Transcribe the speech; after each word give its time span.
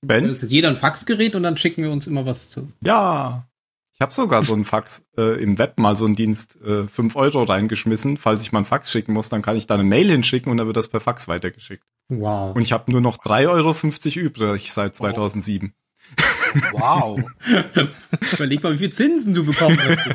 Ben? 0.00 0.28
Jetzt 0.28 0.42
ist 0.42 0.52
jeder 0.52 0.68
ein 0.68 0.76
Faxgerät 0.76 1.34
und 1.34 1.42
dann 1.42 1.56
schicken 1.56 1.82
wir 1.82 1.90
uns 1.90 2.06
immer 2.06 2.26
was 2.26 2.50
zu. 2.50 2.72
Ja. 2.82 3.46
Ich 3.92 4.00
habe 4.00 4.14
sogar 4.14 4.42
so 4.42 4.54
einen 4.54 4.64
Fax 4.64 5.06
äh, 5.18 5.42
im 5.42 5.58
Web 5.58 5.78
mal 5.78 5.94
so 5.94 6.06
einen 6.06 6.16
Dienst 6.16 6.58
äh, 6.62 6.88
5 6.88 7.16
Euro 7.16 7.42
reingeschmissen. 7.42 8.16
Falls 8.16 8.42
ich 8.42 8.52
mal 8.52 8.60
einen 8.60 8.66
Fax 8.66 8.90
schicken 8.90 9.12
muss, 9.12 9.28
dann 9.28 9.42
kann 9.42 9.56
ich 9.56 9.66
da 9.66 9.74
eine 9.74 9.84
Mail 9.84 10.10
hinschicken 10.10 10.50
und 10.50 10.56
dann 10.56 10.66
wird 10.66 10.76
das 10.76 10.88
per 10.88 11.00
Fax 11.00 11.28
weitergeschickt. 11.28 11.84
Wow. 12.08 12.56
Und 12.56 12.62
ich 12.62 12.72
habe 12.72 12.90
nur 12.90 13.02
noch 13.02 13.18
3,50 13.18 14.16
Euro 14.16 14.26
übrig 14.26 14.72
seit 14.72 14.96
2007. 14.96 15.74
Wow. 16.72 17.20
Überleg 18.32 18.62
mal, 18.62 18.72
wie 18.72 18.78
viel 18.78 18.90
Zinsen 18.90 19.34
du 19.34 19.44
bekommen 19.44 19.78
hast. 19.78 20.08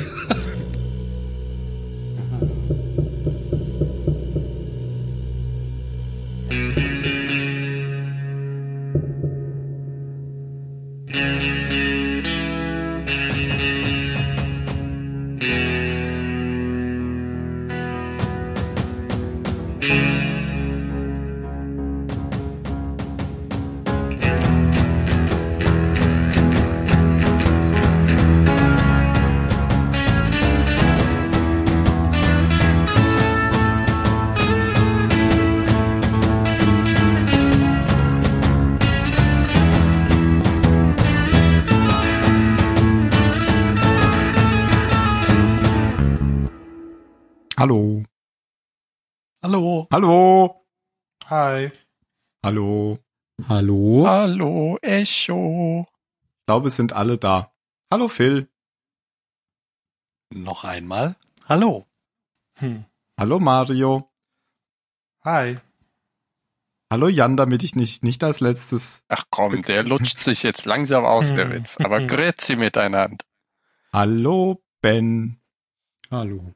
Hallo. 49.90 50.64
Hi. 51.28 51.72
Hallo. 52.44 52.98
Hallo? 53.48 54.04
Hallo, 54.06 54.78
Echo. 54.82 55.86
Ich 56.22 56.46
glaube, 56.46 56.68
es 56.68 56.76
sind 56.76 56.92
alle 56.92 57.18
da. 57.18 57.52
Hallo 57.90 58.08
Phil. 58.08 58.48
Noch 60.32 60.64
einmal. 60.64 61.16
Hallo. 61.48 61.86
Hm. 62.54 62.84
Hallo 63.18 63.40
Mario. 63.40 64.10
Hi. 65.24 65.58
Hallo 66.92 67.08
Jan, 67.08 67.36
damit 67.36 67.62
ich 67.62 67.74
nicht, 67.76 68.02
nicht 68.02 68.22
als 68.24 68.40
letztes. 68.40 69.02
Ach 69.08 69.24
komm, 69.30 69.62
der 69.62 69.82
lutscht 69.84 70.20
sich 70.20 70.42
jetzt 70.42 70.66
langsam 70.66 71.04
aus, 71.04 71.34
der 71.34 71.46
Hm. 71.46 71.52
Witz. 71.52 71.76
Aber 71.78 72.00
grüezi 72.06 72.56
miteinander. 72.56 73.24
Hallo 73.92 74.62
Ben. 74.80 75.40
Hallo. 76.10 76.54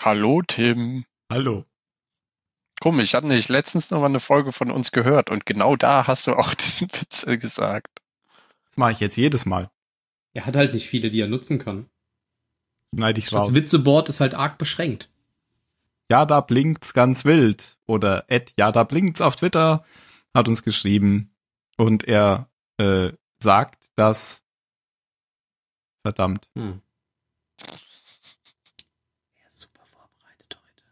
Hallo, 0.00 0.42
Tim. 0.46 1.04
Hallo. 1.30 1.64
Komisch, 2.80 3.04
ich 3.04 3.14
hatte 3.14 3.26
nicht 3.26 3.48
letztens 3.48 3.90
noch 3.90 4.00
mal 4.00 4.06
eine 4.06 4.20
Folge 4.20 4.52
von 4.52 4.70
uns 4.70 4.92
gehört 4.92 5.30
und 5.30 5.46
genau 5.46 5.76
da 5.76 6.06
hast 6.06 6.26
du 6.26 6.34
auch 6.34 6.54
diesen 6.54 6.88
Witz 6.92 7.26
gesagt. 7.26 8.00
Das 8.66 8.76
mache 8.76 8.92
ich 8.92 9.00
jetzt 9.00 9.16
jedes 9.16 9.46
Mal. 9.46 9.70
Er 10.34 10.46
hat 10.46 10.56
halt 10.56 10.74
nicht 10.74 10.88
viele, 10.88 11.10
die 11.10 11.20
er 11.20 11.26
nutzen 11.26 11.58
kann. 11.58 11.88
Schneide 12.94 13.18
ich 13.18 13.32
raus. 13.32 13.46
Das 13.46 13.54
Witzeboard 13.54 14.08
ist 14.08 14.20
halt 14.20 14.34
arg 14.34 14.58
beschränkt. 14.58 15.10
Ja, 16.10 16.24
da 16.24 16.40
blinkt's 16.40 16.94
ganz 16.94 17.24
wild. 17.24 17.76
Oder 17.86 18.24
Ed, 18.28 18.54
ja, 18.58 18.72
da 18.72 18.84
blinkt's 18.84 19.20
auf 19.20 19.36
Twitter, 19.36 19.84
hat 20.34 20.48
uns 20.48 20.62
geschrieben. 20.62 21.34
Und 21.76 22.04
er 22.04 22.48
äh, 22.78 23.12
sagt, 23.42 23.90
dass 23.94 24.42
verdammt. 26.02 26.48
Hm. 26.54 26.80
Er 27.60 29.46
ist 29.46 29.60
super 29.60 29.84
vorbereitet 29.84 30.58
heute. 30.62 30.84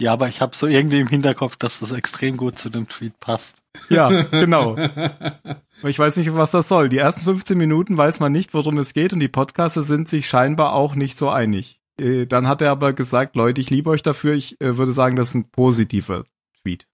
Ja, 0.00 0.12
aber 0.12 0.28
ich 0.28 0.42
habe 0.42 0.54
so 0.54 0.66
irgendwie 0.66 1.00
im 1.00 1.08
Hinterkopf, 1.08 1.56
dass 1.56 1.80
das 1.80 1.92
extrem 1.92 2.36
gut 2.36 2.58
zu 2.58 2.68
dem 2.68 2.86
Tweet 2.88 3.18
passt. 3.18 3.62
Ja, 3.88 4.08
genau. 4.30 4.76
Aber 4.76 5.88
ich 5.88 5.98
weiß 5.98 6.16
nicht, 6.18 6.34
was 6.34 6.50
das 6.50 6.68
soll. 6.68 6.90
Die 6.90 6.98
ersten 6.98 7.22
15 7.22 7.56
Minuten 7.56 7.96
weiß 7.96 8.20
man 8.20 8.32
nicht, 8.32 8.52
worum 8.52 8.76
es 8.78 8.92
geht 8.92 9.14
und 9.14 9.20
die 9.20 9.28
Podcaster 9.28 9.82
sind 9.82 10.08
sich 10.08 10.26
scheinbar 10.28 10.74
auch 10.74 10.94
nicht 10.94 11.16
so 11.16 11.30
einig. 11.30 11.80
Äh, 11.98 12.26
Dann 12.26 12.46
hat 12.46 12.60
er 12.60 12.72
aber 12.72 12.92
gesagt, 12.92 13.36
Leute, 13.36 13.60
ich 13.60 13.70
liebe 13.70 13.88
euch 13.88 14.02
dafür. 14.02 14.34
Ich 14.34 14.60
äh, 14.60 14.76
würde 14.76 14.92
sagen, 14.92 15.16
das 15.16 15.30
ist 15.30 15.34
ein 15.36 15.50
positiver 15.50 16.24
Tweet. 16.60 16.86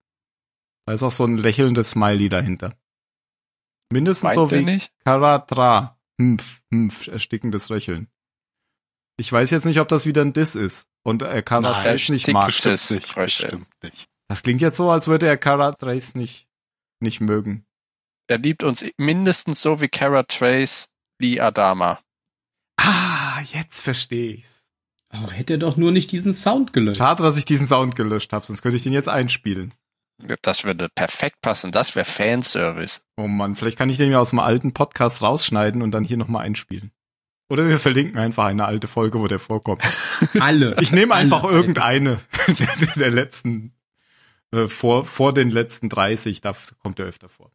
Da 0.86 0.92
ist 0.92 1.02
auch 1.02 1.12
so 1.12 1.24
ein 1.24 1.38
lächelndes 1.38 1.90
Smiley 1.90 2.28
dahinter. 2.28 2.74
Mindestens 3.92 4.34
Meint 4.34 4.34
so 4.34 4.50
wie 4.50 4.64
nicht? 4.64 4.92
Karatra. 5.04 5.98
Hmpf, 6.20 6.60
hmpf, 6.70 7.08
erstickendes 7.08 7.70
Röcheln. 7.70 8.08
Ich 9.16 9.30
weiß 9.32 9.50
jetzt 9.50 9.64
nicht, 9.66 9.80
ob 9.80 9.88
das 9.88 10.06
wieder 10.06 10.22
ein 10.22 10.32
Diss 10.32 10.54
ist. 10.54 10.88
Und 11.04 11.22
äh, 11.22 11.42
Karatrace 11.42 12.10
nicht 12.10 12.28
mag. 12.28 12.46
erstickendes 12.46 12.90
Nicht, 12.90 13.14
bestimmt 13.14 13.66
nicht. 13.82 14.08
Das 14.28 14.42
klingt 14.42 14.60
jetzt 14.60 14.76
so, 14.76 14.90
als 14.90 15.08
würde 15.08 15.26
er 15.26 15.36
Karatrace 15.36 16.14
nicht, 16.14 16.46
nicht 17.00 17.20
mögen. 17.20 17.66
Er 18.28 18.38
liebt 18.38 18.62
uns 18.62 18.84
mindestens 18.96 19.60
so 19.60 19.80
wie 19.80 19.88
Kara 19.88 20.22
Trace 20.22 20.88
Lee 21.20 21.40
Adama. 21.40 22.00
Ah, 22.76 23.40
jetzt 23.52 23.82
verstehe 23.82 24.34
ich's. 24.34 24.64
Oh, 25.12 25.30
hätte 25.30 25.54
er 25.54 25.58
doch 25.58 25.76
nur 25.76 25.92
nicht 25.92 26.10
diesen 26.10 26.32
Sound 26.32 26.72
gelöscht. 26.72 26.98
Schade, 26.98 27.22
dass 27.22 27.36
ich 27.36 27.44
diesen 27.44 27.66
Sound 27.66 27.96
gelöscht 27.96 28.32
habe, 28.32 28.46
sonst 28.46 28.62
könnte 28.62 28.76
ich 28.76 28.82
den 28.82 28.94
jetzt 28.94 29.08
einspielen. 29.08 29.74
Das 30.42 30.64
würde 30.64 30.88
perfekt 30.88 31.40
passen. 31.42 31.72
Das 31.72 31.94
wäre 31.96 32.04
Fanservice. 32.04 33.02
Oh 33.16 33.26
Mann, 33.26 33.56
vielleicht 33.56 33.76
kann 33.76 33.90
ich 33.90 33.96
den 33.96 34.10
ja 34.10 34.20
aus 34.20 34.30
dem 34.30 34.38
alten 34.38 34.72
Podcast 34.72 35.20
rausschneiden 35.20 35.82
und 35.82 35.90
dann 35.90 36.04
hier 36.04 36.16
nochmal 36.16 36.44
einspielen. 36.44 36.92
Oder 37.52 37.68
wir 37.68 37.78
verlinken 37.78 38.18
einfach 38.18 38.46
eine 38.46 38.64
alte 38.64 38.88
Folge, 38.88 39.20
wo 39.20 39.26
der 39.26 39.38
vorkommt. 39.38 39.82
Alle. 40.40 40.74
Ich 40.80 40.90
nehme 40.90 41.14
einfach 41.14 41.44
Alle. 41.44 41.54
irgendeine 41.54 42.18
der, 42.48 42.86
der 42.96 43.10
letzten, 43.10 43.74
äh, 44.52 44.68
vor, 44.68 45.04
vor 45.04 45.34
den 45.34 45.50
letzten 45.50 45.90
30, 45.90 46.40
da 46.40 46.56
kommt 46.78 46.98
er 46.98 47.04
öfter 47.04 47.28
vor. 47.28 47.50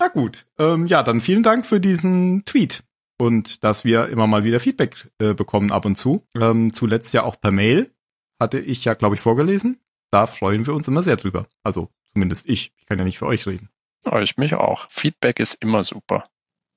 Na 0.00 0.08
gut, 0.08 0.46
ähm, 0.58 0.86
ja, 0.86 1.04
dann 1.04 1.20
vielen 1.20 1.44
Dank 1.44 1.64
für 1.64 1.78
diesen 1.78 2.44
Tweet 2.44 2.82
und 3.18 3.62
dass 3.62 3.84
wir 3.84 4.08
immer 4.08 4.26
mal 4.26 4.42
wieder 4.42 4.58
Feedback 4.58 5.12
äh, 5.20 5.32
bekommen 5.32 5.70
ab 5.70 5.84
und 5.84 5.94
zu. 5.94 6.26
Ähm, 6.34 6.72
zuletzt 6.72 7.14
ja 7.14 7.22
auch 7.22 7.40
per 7.40 7.52
Mail, 7.52 7.94
hatte 8.40 8.58
ich 8.58 8.84
ja, 8.84 8.94
glaube 8.94 9.14
ich, 9.14 9.20
vorgelesen. 9.20 9.78
Da 10.10 10.26
freuen 10.26 10.66
wir 10.66 10.74
uns 10.74 10.88
immer 10.88 11.04
sehr 11.04 11.16
drüber. 11.16 11.46
Also 11.62 11.88
zumindest 12.12 12.48
ich. 12.48 12.72
Ich 12.78 12.86
kann 12.86 12.98
ja 12.98 13.04
nicht 13.04 13.18
für 13.20 13.26
euch 13.26 13.46
reden. 13.46 13.68
Oh, 14.04 14.18
ich 14.18 14.38
mich 14.38 14.54
auch. 14.54 14.90
Feedback 14.90 15.38
ist 15.38 15.54
immer 15.62 15.84
super. 15.84 16.24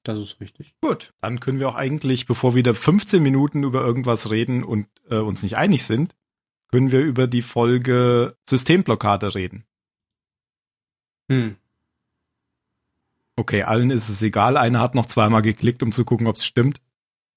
Das 0.03 0.19
ist 0.19 0.39
richtig. 0.41 0.75
Gut, 0.81 1.13
dann 1.21 1.39
können 1.39 1.59
wir 1.59 1.69
auch 1.69 1.75
eigentlich, 1.75 2.25
bevor 2.25 2.51
wir 2.53 2.57
wieder 2.57 2.73
15 2.73 3.23
Minuten 3.23 3.63
über 3.63 3.81
irgendwas 3.81 4.29
reden 4.29 4.63
und 4.63 4.87
äh, 5.09 5.15
uns 5.15 5.43
nicht 5.43 5.57
einig 5.57 5.85
sind, 5.85 6.15
können 6.71 6.91
wir 6.91 6.99
über 6.99 7.27
die 7.27 7.41
Folge 7.41 8.35
Systemblockade 8.49 9.33
reden. 9.33 9.65
Hm. 11.29 11.55
Okay, 13.35 13.63
allen 13.63 13.89
ist 13.91 14.09
es 14.09 14.21
egal. 14.21 14.57
Einer 14.57 14.81
hat 14.81 14.93
noch 14.93 15.05
zweimal 15.05 15.41
geklickt, 15.41 15.81
um 15.81 15.91
zu 15.91 16.05
gucken, 16.05 16.27
ob 16.27 16.35
es 16.35 16.45
stimmt. 16.45 16.81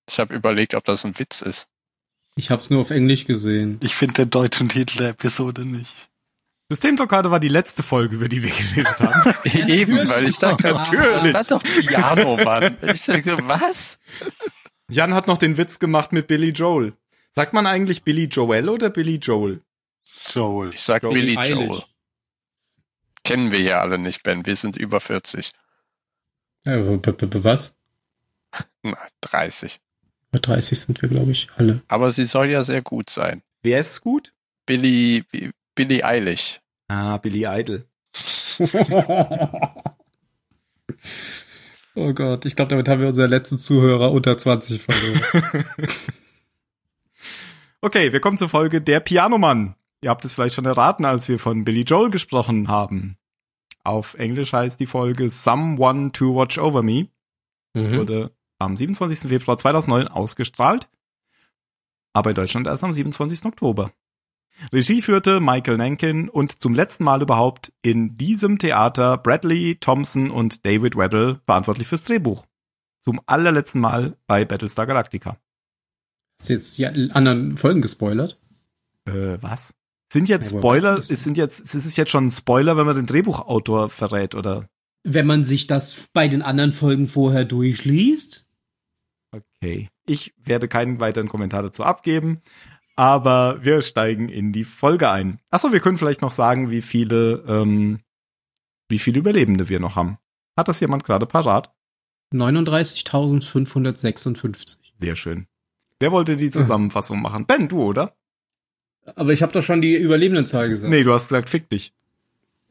Ich 0.09 0.19
habe 0.19 0.35
überlegt, 0.35 0.75
ob 0.75 0.85
das 0.85 1.05
ein 1.05 1.19
Witz 1.19 1.43
ist. 1.43 1.69
Ich 2.35 2.51
hab's 2.51 2.69
nur 2.69 2.81
auf 2.81 2.91
Englisch 2.91 3.27
gesehen. 3.27 3.79
Ich 3.83 3.95
finde 3.95 4.15
den 4.15 4.31
deutschen 4.31 4.69
Titel 4.69 4.99
der 4.99 5.11
Episode 5.11 5.65
nicht. 5.65 5.95
Systemblockade 6.69 7.31
war 7.31 7.39
die 7.39 7.49
letzte 7.49 7.83
Folge, 7.83 8.17
über 8.17 8.29
die 8.29 8.43
wir 8.43 8.51
geredet 8.51 8.99
haben. 9.01 9.35
Eben, 9.71 10.09
weil 10.09 10.27
ich 10.27 10.39
da 10.39 10.55
gerade 10.55 10.79
Natürlich. 10.79 11.33
Da 11.33 11.45
stand 11.45 11.51
doch 11.51 11.63
Piano, 11.63 12.37
Mann. 12.39 12.77
Ich 12.83 13.05
dachte, 13.05 13.39
was? 13.47 13.99
Jan 14.89 15.15
hat 15.15 15.27
noch 15.29 15.39
den 15.39 15.57
Witz 15.59 15.79
gemacht 15.79 16.13
mit 16.13 16.27
Billy 16.27 16.51
Joel. 16.51 16.93
Sagt 17.31 17.53
man 17.53 17.67
eigentlich 17.67 18.03
Billy 18.03 18.25
Joel 18.25 18.69
oder 18.69 18.91
Billy 18.91 19.17
Joel? 19.17 19.63
Joel. 20.35 20.73
Ich 20.75 20.83
sag 20.83 21.03
Joel 21.05 21.15
Billy. 21.15 21.35
Joel. 21.35 21.83
Kennen 23.23 23.51
wir 23.53 23.61
ja 23.61 23.81
alle 23.81 23.99
nicht, 23.99 24.23
Ben. 24.23 24.47
Wir 24.47 24.57
sind 24.57 24.77
über 24.77 25.01
40. 25.01 25.53
Äh, 26.65 26.79
b- 26.79 26.97
b- 27.13 27.27
b- 27.27 27.45
was? 27.45 27.77
Na, 28.83 28.97
30. 29.21 29.81
Bei 30.33 30.39
30 30.41 30.81
sind 30.81 31.03
wir, 31.03 31.09
glaube 31.09 31.31
ich, 31.33 31.49
alle. 31.57 31.83
Aber 31.89 32.11
sie 32.11 32.25
soll 32.25 32.51
ja 32.51 32.63
sehr 32.65 32.83
gut 32.83 33.11
sein. 33.11 33.43
Wer 33.63 33.81
ist 33.81 34.01
gut? 34.01 34.33
Billy, 34.65 35.25
Billy 35.77 36.03
Eilish. 36.03 36.61
Ah, 36.89 37.19
Billy 37.19 37.47
Idol. 37.47 37.87
oh 41.95 42.13
Gott, 42.13 42.45
ich 42.45 42.57
glaube, 42.57 42.71
damit 42.71 42.89
haben 42.89 43.01
wir 43.01 43.09
unseren 43.09 43.31
letzten 43.31 43.59
Zuhörer 43.59 44.11
unter 44.11 44.37
20 44.37 44.83
verloren. 44.83 45.65
Okay, 47.83 48.13
wir 48.13 48.19
kommen 48.19 48.37
zur 48.37 48.49
Folge 48.49 48.81
Der 48.81 48.99
Pianomann. 48.99 49.77
Ihr 50.01 50.11
habt 50.11 50.25
es 50.25 50.33
vielleicht 50.33 50.57
schon 50.57 50.65
erraten, 50.65 51.05
als 51.05 51.29
wir 51.29 51.39
von 51.39 51.65
Billy 51.65 51.83
Joel 51.83 52.11
gesprochen 52.11 52.67
haben. 52.67 53.17
Auf 53.85 54.15
Englisch 54.15 54.53
heißt 54.53 54.81
die 54.81 54.87
Folge 54.87 55.29
Someone 55.29 56.11
to 56.11 56.35
Watch 56.35 56.59
Over 56.59 56.83
Me. 56.83 57.07
Mhm. 57.75 57.99
Wurde 57.99 58.33
am 58.59 58.77
27. 58.77 59.29
Februar 59.29 59.57
2009 59.57 60.09
ausgestrahlt. 60.09 60.89
Aber 62.13 62.31
in 62.31 62.35
Deutschland 62.35 62.67
erst 62.67 62.83
am 62.83 62.93
27. 62.93 63.45
Oktober. 63.45 63.93
Regie 64.73 65.03
führte 65.03 65.41
Michael 65.41 65.77
Nankin 65.77 66.29
und 66.29 66.61
zum 66.61 66.75
letzten 66.75 67.05
Mal 67.05 67.23
überhaupt 67.23 67.73
in 67.83 68.17
diesem 68.17 68.59
Theater 68.59 69.19
Bradley 69.19 69.77
Thompson 69.77 70.31
und 70.31 70.65
David 70.65 70.97
Weddle 70.97 71.41
verantwortlich 71.45 71.87
fürs 71.87 72.05
Drehbuch. 72.05 72.47
Zum 73.05 73.21
allerletzten 73.27 73.81
Mal 73.81 74.17
bei 74.27 74.45
Battlestar 74.45 74.87
Galactica. 74.87 75.39
Hast 76.39 76.49
du 76.49 76.55
jetzt 76.55 76.79
die 76.79 76.87
anderen 76.87 77.57
Folgen 77.57 77.81
gespoilert? 77.81 78.39
Äh, 79.07 79.39
was? 79.41 79.75
Sind 80.13 80.29
jetzt 80.29 80.53
Ja, 80.53 80.59
Spoiler, 80.59 80.99
ist, 80.99 81.09
sind 81.09 81.37
jetzt, 81.37 81.61
ist 81.61 81.75
es 81.75 81.97
jetzt 81.97 82.11
schon 82.11 82.27
ein 82.27 82.31
Spoiler, 82.31 82.77
wenn 82.77 82.87
man 82.87 82.97
den 82.97 83.07
Drehbuchautor 83.07 83.89
verrät, 83.89 84.35
oder? 84.35 84.69
Wenn 85.03 85.27
man 85.27 85.45
sich 85.45 85.67
das 85.67 86.09
bei 86.13 86.29
den 86.29 86.43
anderen 86.43 86.73
Folgen 86.73 87.07
vorher 87.07 87.45
durchliest? 87.45 88.49
Okay. 89.33 89.89
Ich 90.07 90.35
werde 90.43 90.69
keinen 90.69 91.01
weiteren 91.01 91.29
Kommentar 91.29 91.63
dazu 91.63 91.85
abgeben, 91.85 92.41
aber 92.97 93.65
wir 93.65 93.83
steigen 93.83 94.29
in 94.29 94.53
die 94.53 94.65
Folge 94.65 95.11
ein. 95.11 95.39
Achso, 95.51 95.73
wir 95.73 95.81
können 95.81 95.99
vielleicht 95.99 96.23
noch 96.23 96.31
sagen, 96.31 96.71
wie 96.71 96.83
viele, 96.83 97.45
ähm, 97.47 98.01
wie 98.89 98.99
viele 98.99 99.19
Überlebende 99.19 99.69
wir 99.69 99.81
noch 99.81 99.97
haben. 99.97 100.19
Hat 100.57 100.69
das 100.69 100.81
jemand 100.81 101.05
gerade 101.05 101.27
parat? 101.27 101.73
39.556. 102.33 104.79
Sehr 104.99 105.17
schön. 105.17 105.47
Wer 106.01 106.13
wollte 106.13 106.37
die 106.37 106.51
Zusammenfassung 106.51 107.21
machen? 107.23 107.47
Ben, 107.47 107.69
du, 107.69 107.83
oder? 107.83 108.15
Aber 109.15 109.33
ich 109.33 109.43
habe 109.43 109.53
doch 109.53 109.63
schon 109.63 109.81
die 109.83 109.95
Überlebendenzahl 109.95 110.69
gesagt. 110.69 110.91
Nee, 110.91 111.05
du 111.05 111.13
hast 111.13 111.29
gesagt, 111.29 111.49
fick 111.51 111.69
dich. 111.71 111.93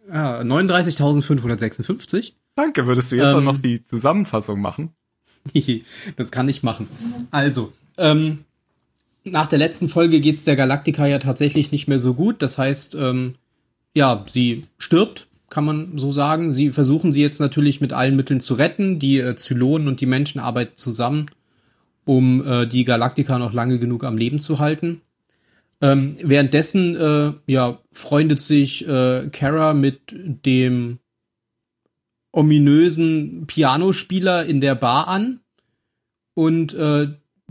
Ja, 0.08 0.42
39.556. 0.42 2.34
Danke, 2.56 2.86
würdest 2.88 3.12
du 3.12 3.16
jetzt 3.16 3.34
auch 3.34 3.38
Ähm. 3.40 3.46
noch 3.46 3.58
die 3.58 3.84
Zusammenfassung 3.86 4.62
machen? 4.62 4.94
das 6.16 6.32
kann 6.32 6.48
ich 6.50 6.64
machen. 6.64 6.88
Also, 7.32 7.74
ähm, 7.98 8.45
nach 9.26 9.48
der 9.48 9.60
letzten 9.60 9.90
Folge 9.90 10.22
geht's 10.22 10.46
der 10.46 10.56
Galactica 10.56 11.06
ja 11.08 11.20
tatsächlich 11.20 11.72
nicht 11.72 11.88
mehr 11.88 12.00
so 12.00 12.14
gut. 12.14 12.42
Das 12.42 12.58
heißt, 12.58 12.96
ähm, 12.96 13.36
ja, 13.94 14.24
sie 14.30 14.66
stirbt, 14.78 15.28
kann 15.50 15.66
man 15.66 15.98
so 15.98 16.12
sagen. 16.12 16.54
Sie 16.54 16.72
versuchen 16.72 17.12
sie 17.12 17.22
jetzt 17.22 17.40
natürlich 17.40 17.82
mit 17.82 17.92
allen 17.92 18.16
Mitteln 18.16 18.40
zu 18.40 18.54
retten. 18.54 19.00
Die 19.00 19.20
äh, 19.20 19.36
Zylonen 19.36 19.88
und 19.88 20.02
die 20.02 20.06
Menschen 20.06 20.40
arbeiten 20.40 20.76
zusammen, 20.76 21.28
um 22.06 22.46
äh, 22.46 22.66
die 22.68 22.84
Galactica 22.84 23.40
noch 23.40 23.54
lange 23.54 23.80
genug 23.80 24.04
am 24.04 24.18
Leben 24.18 24.40
zu 24.40 24.60
halten. 24.60 25.02
Ähm, 25.82 26.18
währenddessen 26.22 26.96
äh, 26.96 27.34
ja, 27.48 27.80
freundet 27.92 28.40
sich 28.40 28.88
äh, 28.88 29.28
Kara 29.32 29.74
mit 29.74 30.00
dem 30.14 31.00
ominösen 32.32 33.46
Pianospieler 33.48 34.46
in 34.46 34.62
der 34.62 34.76
Bar 34.76 35.08
an 35.08 35.40
und 36.34 36.74
äh, 36.74 37.08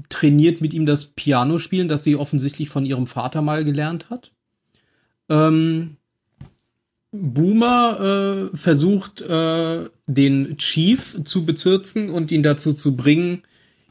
trainiert 0.08 0.60
mit 0.60 0.74
ihm 0.74 0.86
das 0.86 1.06
Pianospielen, 1.06 1.88
das 1.88 2.04
sie 2.04 2.16
offensichtlich 2.16 2.68
von 2.68 2.84
ihrem 2.84 3.06
Vater 3.06 3.42
mal 3.42 3.64
gelernt 3.64 4.10
hat. 4.10 4.32
Ähm, 5.28 5.96
Boomer 7.12 8.50
äh, 8.52 8.56
versucht, 8.56 9.20
äh, 9.20 9.88
den 10.06 10.56
Chief 10.58 11.18
zu 11.24 11.46
bezirzen 11.46 12.10
und 12.10 12.32
ihn 12.32 12.42
dazu 12.42 12.72
zu 12.72 12.96
bringen, 12.96 13.42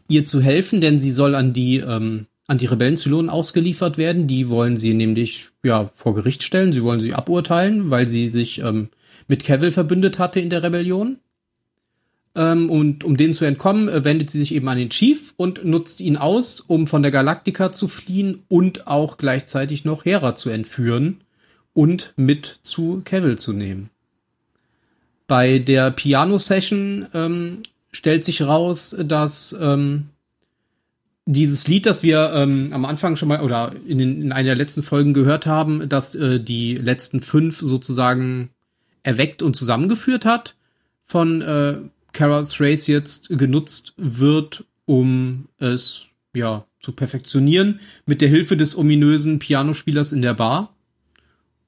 ihr 0.09 0.25
zu 0.25 0.41
helfen, 0.41 0.81
denn 0.81 0.99
sie 0.99 1.11
soll 1.11 1.35
an 1.35 1.53
die 1.53 1.77
ähm, 1.77 2.27
an 2.45 2.57
die 2.57 2.65
Rebellenzylonen 2.65 3.29
ausgeliefert 3.29 3.97
werden. 3.97 4.27
Die 4.27 4.49
wollen 4.49 4.75
sie 4.75 4.93
nämlich 4.93 5.49
ja 5.63 5.89
vor 5.93 6.13
Gericht 6.13 6.43
stellen. 6.43 6.73
Sie 6.73 6.83
wollen 6.83 6.99
sie 6.99 7.13
aburteilen, 7.13 7.89
weil 7.89 8.07
sie 8.07 8.29
sich 8.29 8.59
ähm, 8.59 8.89
mit 9.27 9.43
Cavill 9.45 9.71
verbündet 9.71 10.19
hatte 10.19 10.39
in 10.41 10.49
der 10.49 10.63
Rebellion. 10.63 11.17
Ähm, 12.35 12.69
und 12.69 13.03
um 13.03 13.15
dem 13.15 13.33
zu 13.33 13.45
entkommen, 13.45 13.89
äh, 13.89 14.03
wendet 14.03 14.29
sie 14.29 14.39
sich 14.39 14.53
eben 14.53 14.67
an 14.67 14.77
den 14.77 14.89
Chief 14.89 15.33
und 15.37 15.63
nutzt 15.65 16.01
ihn 16.01 16.17
aus, 16.17 16.59
um 16.59 16.87
von 16.87 17.03
der 17.03 17.11
Galaktika 17.11 17.71
zu 17.71 17.87
fliehen 17.87 18.43
und 18.47 18.87
auch 18.87 19.17
gleichzeitig 19.17 19.85
noch 19.85 20.05
Hera 20.05 20.35
zu 20.35 20.49
entführen 20.49 21.21
und 21.73 22.13
mit 22.15 22.59
zu 22.63 23.01
Cavill 23.05 23.37
zu 23.37 23.53
nehmen. 23.53 23.89
Bei 25.27 25.59
der 25.59 25.91
Piano-Session 25.91 27.07
ähm, 27.13 27.59
stellt 27.91 28.25
sich 28.25 28.41
raus, 28.41 28.95
dass 28.99 29.55
ähm, 29.59 30.09
dieses 31.25 31.67
Lied, 31.67 31.85
das 31.85 32.03
wir 32.03 32.33
ähm, 32.33 32.69
am 32.73 32.85
Anfang 32.85 33.15
schon 33.15 33.29
mal 33.29 33.41
oder 33.41 33.73
in, 33.87 33.97
den, 33.99 34.21
in 34.21 34.31
einer 34.31 34.47
der 34.49 34.55
letzten 34.55 34.83
Folgen 34.83 35.13
gehört 35.13 35.45
haben, 35.45 35.87
dass 35.87 36.15
äh, 36.15 36.39
die 36.39 36.75
letzten 36.75 37.21
fünf 37.21 37.59
sozusagen 37.59 38.49
erweckt 39.03 39.41
und 39.41 39.55
zusammengeführt 39.55 40.25
hat, 40.25 40.55
von 41.05 41.41
äh, 41.41 41.77
Carol 42.13 42.45
Thrace 42.45 42.87
jetzt 42.87 43.29
genutzt 43.29 43.93
wird, 43.97 44.65
um 44.85 45.49
es 45.57 46.05
ja 46.35 46.65
zu 46.79 46.91
perfektionieren, 46.91 47.79
mit 48.05 48.21
der 48.21 48.29
Hilfe 48.29 48.55
des 48.55 48.77
ominösen 48.77 49.39
Pianospielers 49.39 50.11
in 50.11 50.21
der 50.21 50.33
Bar. 50.33 50.75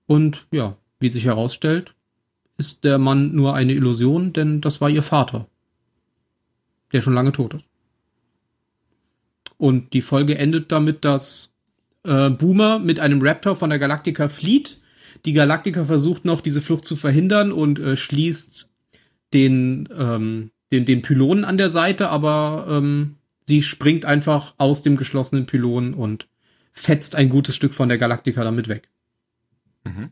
Und 0.05 0.45
ja, 0.51 0.77
wie 0.99 1.09
sich 1.09 1.25
herausstellt, 1.25 1.95
ist 2.57 2.83
der 2.83 2.97
Mann 2.97 3.33
nur 3.33 3.55
eine 3.55 3.73
Illusion, 3.73 4.33
denn 4.33 4.61
das 4.61 4.81
war 4.81 4.89
ihr 4.89 5.03
Vater, 5.03 5.47
der 6.93 7.01
schon 7.01 7.13
lange 7.13 7.31
tot 7.31 7.55
ist. 7.55 7.65
Und 9.57 9.93
die 9.93 10.01
Folge 10.01 10.37
endet 10.37 10.71
damit, 10.71 11.05
dass 11.05 11.53
äh, 12.03 12.29
Boomer 12.29 12.79
mit 12.79 12.99
einem 12.99 13.21
Raptor 13.21 13.55
von 13.55 13.69
der 13.69 13.79
Galaktika 13.79 14.27
flieht. 14.27 14.79
Die 15.23 15.33
Galaktika 15.33 15.85
versucht 15.85 16.25
noch, 16.25 16.41
diese 16.41 16.61
Flucht 16.61 16.85
zu 16.85 16.95
verhindern 16.95 17.51
und 17.51 17.79
äh, 17.79 17.95
schließt 17.95 18.69
den, 19.35 19.89
ähm, 19.95 20.51
den, 20.71 20.85
den 20.85 21.01
Pylonen 21.01 21.43
an 21.43 21.57
der 21.57 21.69
Seite, 21.69 22.09
aber 22.09 22.65
ähm, 22.69 23.17
sie 23.45 23.61
springt 23.61 24.05
einfach 24.05 24.55
aus 24.57 24.81
dem 24.81 24.95
geschlossenen 24.95 25.45
Pylon 25.45 25.93
und 25.93 26.27
fetzt 26.71 27.15
ein 27.15 27.29
gutes 27.29 27.55
Stück 27.55 27.73
von 27.73 27.89
der 27.89 27.97
Galaktika 27.97 28.43
damit 28.43 28.69
weg. 28.69 28.89
Mhm. 29.83 30.11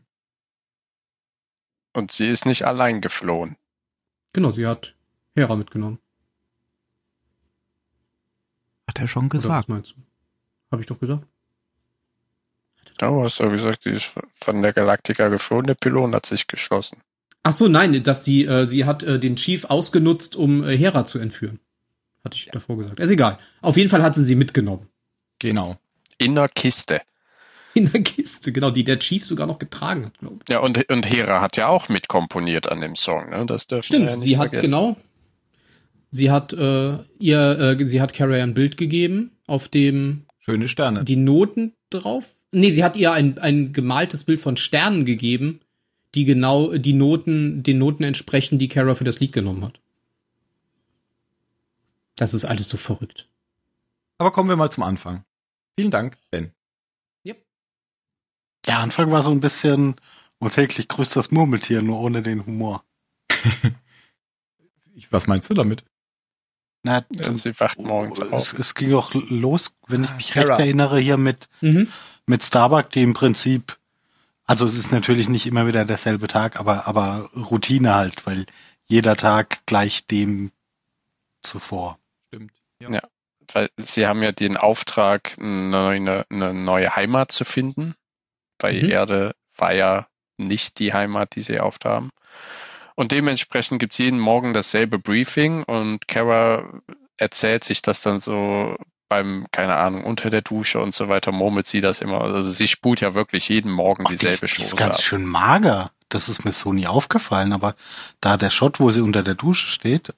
Und 1.94 2.12
sie 2.12 2.28
ist 2.28 2.44
nicht 2.44 2.64
allein 2.64 3.00
geflohen. 3.00 3.56
Genau, 4.32 4.50
sie 4.50 4.66
hat 4.66 4.94
Hera 5.34 5.56
mitgenommen. 5.56 5.98
Hat 8.88 8.98
er 8.98 9.08
schon 9.08 9.26
Oder 9.26 9.34
was 9.36 9.42
gesagt. 9.42 9.68
meinst 9.68 9.92
du? 9.92 10.02
Habe 10.70 10.82
ich 10.82 10.86
doch 10.86 11.00
gesagt. 11.00 11.26
Du 12.98 13.22
hast 13.22 13.38
ja 13.38 13.48
gesagt, 13.48 13.86
die 13.86 13.90
ist 13.90 14.20
von 14.32 14.62
der 14.62 14.72
Galaktika 14.72 15.28
geflohen, 15.28 15.66
der 15.66 15.74
Pylon 15.74 16.14
hat 16.14 16.26
sich 16.26 16.46
geschlossen. 16.46 17.00
Ach 17.44 17.52
so, 17.52 17.68
nein, 17.68 18.02
dass 18.02 18.24
sie, 18.24 18.44
äh, 18.44 18.66
sie 18.66 18.84
hat 18.86 19.02
äh, 19.02 19.20
den 19.20 19.36
Chief 19.36 19.66
ausgenutzt, 19.66 20.34
um 20.34 20.64
äh, 20.64 20.76
Hera 20.76 21.04
zu 21.04 21.18
entführen. 21.18 21.60
Hatte 22.24 22.36
ich 22.36 22.48
davor 22.50 22.78
gesagt. 22.78 22.98
Ist 22.98 23.10
egal. 23.10 23.38
Auf 23.60 23.76
jeden 23.76 23.90
Fall 23.90 24.02
hat 24.02 24.14
sie 24.14 24.24
sie 24.24 24.34
mitgenommen. 24.34 24.88
Genau. 25.38 25.76
In 26.18 26.34
der 26.34 26.48
Kiste. 26.48 27.02
In 27.74 27.90
der 27.92 28.02
Kiste, 28.02 28.50
genau, 28.52 28.70
die 28.70 28.84
der 28.84 28.98
Chief 28.98 29.24
sogar 29.24 29.46
noch 29.46 29.58
getragen 29.58 30.06
hat, 30.06 30.18
glaube 30.18 30.38
ich. 30.42 30.48
Ja, 30.48 30.60
und, 30.60 30.88
und 30.90 31.10
Hera 31.10 31.40
hat 31.42 31.56
ja 31.56 31.68
auch 31.68 31.88
mitkomponiert 31.88 32.68
an 32.70 32.80
dem 32.80 32.94
Song, 32.96 33.30
ne? 33.30 33.44
Das 33.46 33.66
dürfen 33.66 33.84
Stimmt, 33.84 34.04
wir 34.04 34.10
ja 34.10 34.16
nicht 34.16 34.24
sie 34.24 34.38
hat 34.38 34.50
vergessen. 34.52 34.70
genau, 34.70 34.96
sie 36.12 36.30
hat 36.30 36.52
äh, 36.52 36.98
ihr, 37.18 37.58
äh, 37.78 37.86
sie 37.86 38.00
hat 38.00 38.14
Carrie 38.14 38.40
ein 38.40 38.54
Bild 38.54 38.76
gegeben, 38.76 39.32
auf 39.46 39.68
dem 39.68 40.24
Schöne 40.38 40.68
Sterne. 40.68 41.04
die 41.04 41.16
Noten 41.16 41.74
drauf. 41.90 42.36
Nee, 42.52 42.72
sie 42.72 42.84
hat 42.84 42.96
ihr 42.96 43.12
ein, 43.12 43.38
ein 43.38 43.72
gemaltes 43.72 44.22
Bild 44.24 44.40
von 44.40 44.56
Sternen 44.56 45.04
gegeben, 45.04 45.60
die 46.14 46.24
genau 46.24 46.76
die 46.76 46.92
Noten, 46.92 47.62
den 47.62 47.78
Noten 47.78 48.04
entsprechen, 48.04 48.58
die 48.58 48.68
Kara 48.68 48.94
für 48.94 49.04
das 49.04 49.20
Lied 49.20 49.32
genommen 49.32 49.64
hat. 49.64 49.80
Das 52.16 52.34
ist 52.34 52.44
alles 52.44 52.68
so 52.68 52.76
verrückt. 52.76 53.28
Aber 54.18 54.30
kommen 54.30 54.48
wir 54.48 54.56
mal 54.56 54.70
zum 54.70 54.84
Anfang. 54.84 55.24
Vielen 55.78 55.90
Dank, 55.90 56.16
Ben. 56.30 56.52
Der 58.66 58.78
Anfang 58.78 59.10
war 59.10 59.22
so 59.22 59.30
ein 59.30 59.40
bisschen 59.40 59.94
und 60.38 60.54
täglich 60.54 60.88
grüßt 60.88 61.14
das 61.16 61.30
Murmeltier, 61.30 61.82
nur 61.82 62.00
ohne 62.00 62.22
den 62.22 62.46
Humor. 62.46 62.82
Ich, 64.94 65.12
was 65.12 65.26
meinst 65.26 65.50
du 65.50 65.54
damit? 65.54 65.84
Na, 66.84 67.04
Ja, 67.16 67.34
sie 67.34 67.58
wacht 67.58 67.78
morgens 67.80 68.20
es, 68.20 68.32
auf. 68.32 68.58
es 68.58 68.74
ging 68.76 68.94
auch 68.94 69.12
los, 69.12 69.74
wenn 69.88 70.04
ich 70.04 70.10
Ah, 70.10 70.16
mich 70.16 70.30
Kara. 70.30 70.46
recht 70.46 70.60
erinnere, 70.60 70.98
hier 71.00 71.16
mit, 71.16 71.48
Mhm. 71.60 71.88
mit 72.26 72.44
Starbuck, 72.44 72.90
die 72.92 73.02
im 73.02 73.12
Prinzip, 73.12 73.76
also 74.46 74.66
es 74.66 74.76
ist 74.76 74.92
natürlich 74.92 75.28
nicht 75.28 75.46
immer 75.46 75.66
wieder 75.66 75.84
derselbe 75.84 76.26
Tag, 76.26 76.58
aber, 76.58 76.86
aber 76.86 77.30
Routine 77.34 77.94
halt, 77.94 78.26
weil 78.26 78.46
jeder 78.86 79.16
Tag 79.16 79.64
gleich 79.66 80.06
dem 80.06 80.52
zuvor. 81.42 81.98
Stimmt. 82.26 82.52
Ja. 82.80 83.00
Weil 83.52 83.70
sie 83.76 84.06
haben 84.06 84.22
ja 84.22 84.32
den 84.32 84.56
Auftrag, 84.56 85.36
eine 85.38 85.68
neue, 85.70 86.26
eine 86.30 86.54
neue 86.54 86.96
Heimat 86.96 87.32
zu 87.32 87.44
finden. 87.44 87.94
Weil 88.58 88.82
Mhm. 88.82 88.90
Erde 88.90 89.34
war 89.56 89.74
ja 89.74 90.06
nicht 90.36 90.78
die 90.78 90.92
Heimat, 90.92 91.36
die 91.36 91.40
sie 91.40 91.60
oft 91.60 91.84
haben. 91.84 92.10
Und 92.94 93.12
dementsprechend 93.12 93.80
gibt's 93.80 93.98
jeden 93.98 94.18
Morgen 94.18 94.54
dasselbe 94.54 94.98
Briefing 94.98 95.64
und 95.64 96.06
Kara 96.06 96.80
erzählt 97.16 97.64
sich 97.64 97.82
das 97.82 98.00
dann 98.00 98.20
so 98.20 98.76
beim, 99.08 99.44
keine 99.52 99.76
Ahnung, 99.76 100.04
unter 100.04 100.30
der 100.30 100.42
Dusche 100.42 100.80
und 100.80 100.94
so 100.94 101.08
weiter, 101.08 101.30
murmelt 101.30 101.66
sie 101.66 101.80
das 101.80 102.00
immer. 102.00 102.22
Also 102.22 102.50
sie 102.50 102.66
spult 102.66 103.00
ja 103.00 103.14
wirklich 103.14 103.48
jeden 103.48 103.70
Morgen 103.70 104.04
die, 104.06 104.12
dieselbe 104.16 104.46
ist- 104.46 104.56
die 104.58 104.62
ist 104.62 104.70
Chose 104.70 104.76
ganz 104.76 104.96
ab. 104.96 105.02
schön 105.02 105.24
mager. 105.24 105.90
Das 106.08 106.28
ist 106.28 106.44
mir 106.44 106.52
so 106.52 106.72
nie 106.72 106.86
aufgefallen, 106.86 107.52
aber 107.52 107.74
da 108.20 108.36
der 108.36 108.50
Shot, 108.50 108.78
wo 108.80 108.90
sie 108.90 109.00
unter 109.00 109.22
der 109.22 109.34
Dusche 109.34 109.66
steht, 109.66 110.14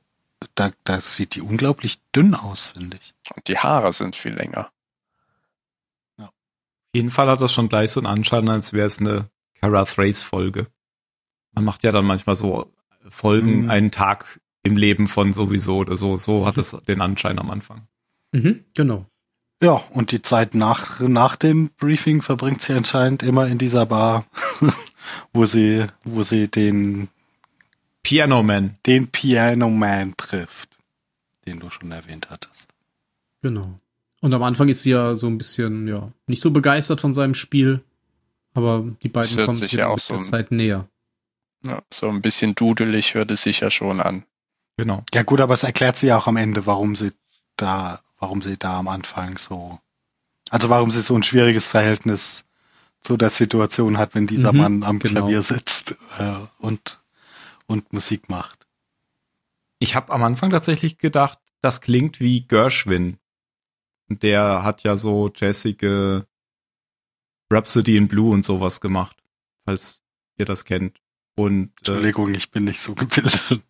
da, 0.55 0.71
da 0.85 1.01
sieht 1.01 1.35
die 1.35 1.41
unglaublich 1.41 1.99
dünn 2.15 2.35
aus, 2.35 2.69
finde 2.69 2.99
ich. 3.01 3.15
Und 3.35 3.49
die 3.49 3.59
Haare 3.59 3.93
sind 3.93 4.15
viel 4.17 4.35
länger. 4.35 4.71
Auf 6.19 6.31
jeden 6.95 7.11
Fall 7.11 7.29
hat 7.29 7.41
das 7.41 7.53
schon 7.53 7.69
gleich 7.69 7.91
so 7.91 8.01
einen 8.01 8.07
Anschein, 8.07 8.49
als 8.49 8.73
wäre 8.73 8.87
es 8.87 9.01
eine 9.01 9.29
Kara 9.61 9.85
Thrace 9.85 10.23
Folge. 10.23 10.67
Man 11.53 11.65
macht 11.65 11.83
ja 11.83 11.93
dann 11.93 12.05
manchmal 12.05 12.37
so 12.37 12.71
Folgen 13.09 13.65
Mhm. 13.65 13.71
einen 13.71 13.91
Tag 13.91 14.41
im 14.67 14.77
Leben 14.77 15.07
von 15.07 15.33
sowieso 15.33 15.79
oder 15.79 15.97
so. 15.97 16.19
So 16.19 16.47
hat 16.47 16.59
es 16.59 16.77
den 16.87 17.01
Anschein 17.01 17.39
am 17.39 17.51
Anfang. 17.51 17.87
Mhm, 18.33 18.65
genau. 18.75 19.07
Ja, 19.63 19.73
und 19.93 20.13
die 20.13 20.21
Zeit 20.21 20.55
nach, 20.55 21.01
nach 21.01 21.37
dem 21.37 21.71
Briefing 21.79 22.21
verbringt 22.21 22.61
sie 22.61 22.75
anscheinend 22.75 23.23
immer 23.23 23.47
in 23.47 23.57
dieser 23.57 23.87
Bar, 23.87 24.27
wo 25.33 25.47
sie, 25.47 25.87
wo 26.05 26.23
sie 26.23 26.49
den, 26.49 27.09
Piano 28.03 28.43
Man. 28.43 28.77
den 28.85 29.09
Piano 29.09 29.71
Man 29.71 30.15
trifft, 30.17 30.69
den 31.47 31.59
du 31.59 31.71
schon 31.71 31.91
erwähnt 31.91 32.29
hattest. 32.31 32.69
Genau. 33.43 33.75
Und 34.21 34.35
am 34.35 34.43
Anfang 34.43 34.69
ist 34.69 34.83
sie 34.83 34.91
ja 34.91 35.15
so 35.15 35.27
ein 35.27 35.39
bisschen, 35.39 35.89
ja, 35.89 36.11
nicht 36.27 36.43
so 36.43 36.51
begeistert 36.51 37.01
von 37.01 37.15
seinem 37.15 37.35
Spiel. 37.35 37.81
Aber 38.55 38.85
die 39.03 39.09
beiden 39.09 39.45
kommen 39.45 39.55
sich 39.57 39.73
ja 39.73 39.81
ja 39.81 39.87
auch 39.89 39.97
mit 39.97 40.01
so 40.03 40.15
der 40.15 40.21
ein- 40.21 40.25
Zeit 40.25 40.51
näher. 40.51 40.89
Ja, 41.63 41.83
so 41.93 42.09
ein 42.09 42.23
bisschen 42.23 42.55
dudelig 42.55 43.15
hört 43.15 43.31
es 43.31 43.43
sich 43.43 43.61
ja 43.61 43.71
schon 43.71 44.01
an. 44.01 44.25
Genau. 44.77 45.05
Ja 45.15 45.23
gut, 45.23 45.41
aber 45.41 45.55
es 45.55 45.63
erklärt 45.63 45.97
sie 45.97 46.09
ja 46.09 46.19
auch 46.19 46.27
am 46.27 46.37
Ende, 46.37 46.67
warum 46.67 46.97
sie 46.97 47.13
da, 47.57 48.01
warum 48.19 48.43
sie 48.43 48.57
da 48.59 48.79
am 48.79 48.89
Anfang 48.89 49.39
so, 49.39 49.79
also 50.51 50.69
warum 50.69 50.91
sie 50.91 51.01
so 51.03 51.17
ein 51.17 51.23
schwieriges 51.23 51.67
Verhältnis 51.69 52.45
zu 53.03 53.17
der 53.17 53.31
Situation 53.31 53.99
hat, 53.99 54.15
wenn 54.15 54.27
dieser 54.27 54.53
Mhm, 54.53 54.59
Mann 54.59 54.83
am 54.83 54.99
genau. 54.99 55.21
Klavier 55.21 55.43
sitzt 55.43 55.97
äh, 56.19 56.35
und 56.59 57.01
und 57.67 57.93
Musik 57.93 58.29
macht. 58.29 58.67
Ich 59.81 59.95
habe 59.97 60.13
am 60.13 60.23
Anfang 60.23 60.51
tatsächlich 60.51 60.99
gedacht, 60.99 61.39
das 61.63 61.81
klingt 61.81 62.21
wie 62.21 62.47
Gershwin. 62.47 63.19
Der 64.09 64.63
hat 64.63 64.85
ja 64.85 64.97
so 64.97 65.31
jazzige 65.35 66.27
Rhapsody 67.51 67.97
in 67.97 68.07
Blue 68.09 68.33
und 68.33 68.45
sowas 68.45 68.81
gemacht, 68.81 69.17
falls 69.65 70.01
ihr 70.37 70.45
das 70.47 70.65
kennt. 70.65 71.01
Und 71.35 71.67
äh, 71.69 71.93
Entschuldigung, 71.93 72.35
ich 72.35 72.51
bin 72.53 72.65
nicht 72.65 72.81
so 72.81 72.95
gebildet. 72.95 73.63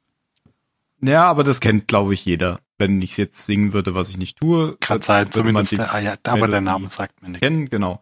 Ja, 1.06 1.24
aber 1.28 1.42
das 1.44 1.60
kennt, 1.60 1.88
glaube 1.88 2.14
ich, 2.14 2.24
jeder. 2.24 2.60
Wenn 2.78 3.00
ich 3.00 3.16
jetzt 3.16 3.46
singen 3.46 3.72
würde, 3.72 3.94
was 3.94 4.08
ich 4.10 4.18
nicht 4.18 4.38
tue, 4.38 4.76
Kann 4.80 4.96
wird- 4.96 5.04
sein, 5.04 5.30
zumindest 5.32 5.72
der, 5.72 5.94
ah, 5.94 5.98
ja, 5.98 6.14
aber 6.24 6.48
der 6.48 6.60
Name 6.60 6.88
sagt 6.88 7.22
mir 7.22 7.28
nichts. 7.28 7.40
kennen, 7.42 7.68
genau. 7.70 8.00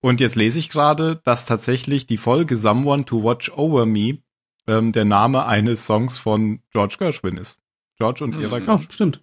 Und 0.00 0.20
jetzt 0.20 0.34
lese 0.36 0.58
ich 0.58 0.70
gerade, 0.70 1.20
dass 1.24 1.46
tatsächlich 1.46 2.06
die 2.06 2.16
Folge 2.18 2.56
Someone 2.56 3.04
to 3.04 3.22
Watch 3.22 3.50
Over 3.50 3.86
Me 3.86 4.18
ähm, 4.66 4.92
der 4.92 5.04
Name 5.04 5.44
eines 5.46 5.86
Songs 5.86 6.16
von 6.18 6.60
George 6.70 6.96
Gershwin 6.98 7.36
ist. 7.36 7.58
George 7.98 8.24
und 8.24 8.34
Mhm. 8.34 8.40
ihrer 8.42 8.56
Oh, 8.56 8.66
Gershwin. 8.66 8.90
stimmt. 8.90 9.20